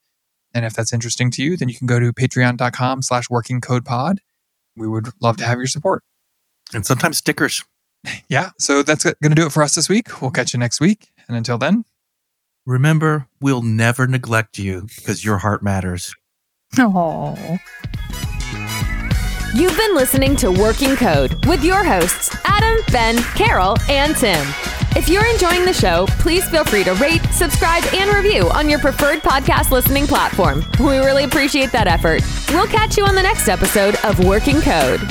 And 0.54 0.66
if 0.66 0.74
that's 0.74 0.92
interesting 0.92 1.30
to 1.32 1.44
you 1.44 1.56
then 1.58 1.70
you 1.70 1.78
can 1.78 1.88
go 1.88 2.00
to 2.00 2.12
patreon.com 2.12 3.04
slash 3.04 3.30
working 3.30 3.62
code 3.62 3.86
pod 3.86 4.20
we 4.76 4.88
would 4.88 5.10
love 5.22 5.38
to 5.38 5.46
have 5.46 5.58
your 5.58 5.68
support. 5.68 6.04
And 6.74 6.86
sometimes 6.86 7.18
stickers. 7.18 7.64
yeah 8.30 8.52
so 8.58 8.82
that's 8.82 9.04
going 9.04 9.16
to 9.22 9.36
do 9.36 9.46
it 9.46 9.52
for 9.52 9.62
us 9.62 9.76
this 9.76 9.90
week. 9.90 10.22
We'll 10.22 10.32
catch 10.32 10.54
you 10.54 10.60
next 10.60 10.80
week 10.80 11.10
and 11.30 11.38
until 11.38 11.58
then 11.58 11.86
Remember, 12.70 13.28
we'll 13.42 13.64
never 13.64 14.06
neglect 14.06 14.60
you 14.60 14.88
because 14.96 15.26
your 15.26 15.40
heart 15.40 15.64
matters. 15.64 16.16
Oh. 16.78 17.36
You've 19.56 19.76
been 19.76 19.96
listening 19.96 20.36
to 20.36 20.52
Working 20.52 20.96
Code 20.96 21.48
with 21.48 21.64
your 21.64 21.84
hosts, 21.84 22.36
Adam, 22.46 22.78
Ben, 22.92 23.18
Carol, 23.34 23.76
and 23.90 24.16
Tim. 24.16 24.46
If 24.96 25.10
you're 25.10 25.26
enjoying 25.26 25.66
the 25.66 25.74
show, 25.74 26.06
please 26.20 26.48
feel 26.50 26.64
free 26.64 26.84
to 26.84 26.94
rate, 26.94 27.24
subscribe, 27.32 27.84
and 27.92 28.14
review 28.14 28.48
on 28.52 28.70
your 28.70 28.78
preferred 28.78 29.24
podcast 29.24 29.72
listening 29.72 30.06
platform. 30.06 30.64
We 30.80 31.00
really 31.00 31.24
appreciate 31.24 31.72
that 31.72 31.88
effort. 31.88 32.22
We'll 32.50 32.68
catch 32.68 32.98
you 32.98 33.06
on 33.06 33.16
the 33.16 33.24
next 33.24 33.48
episode 33.48 33.96
of 34.04 34.24
Working 34.24 34.62
Code. 34.62 35.02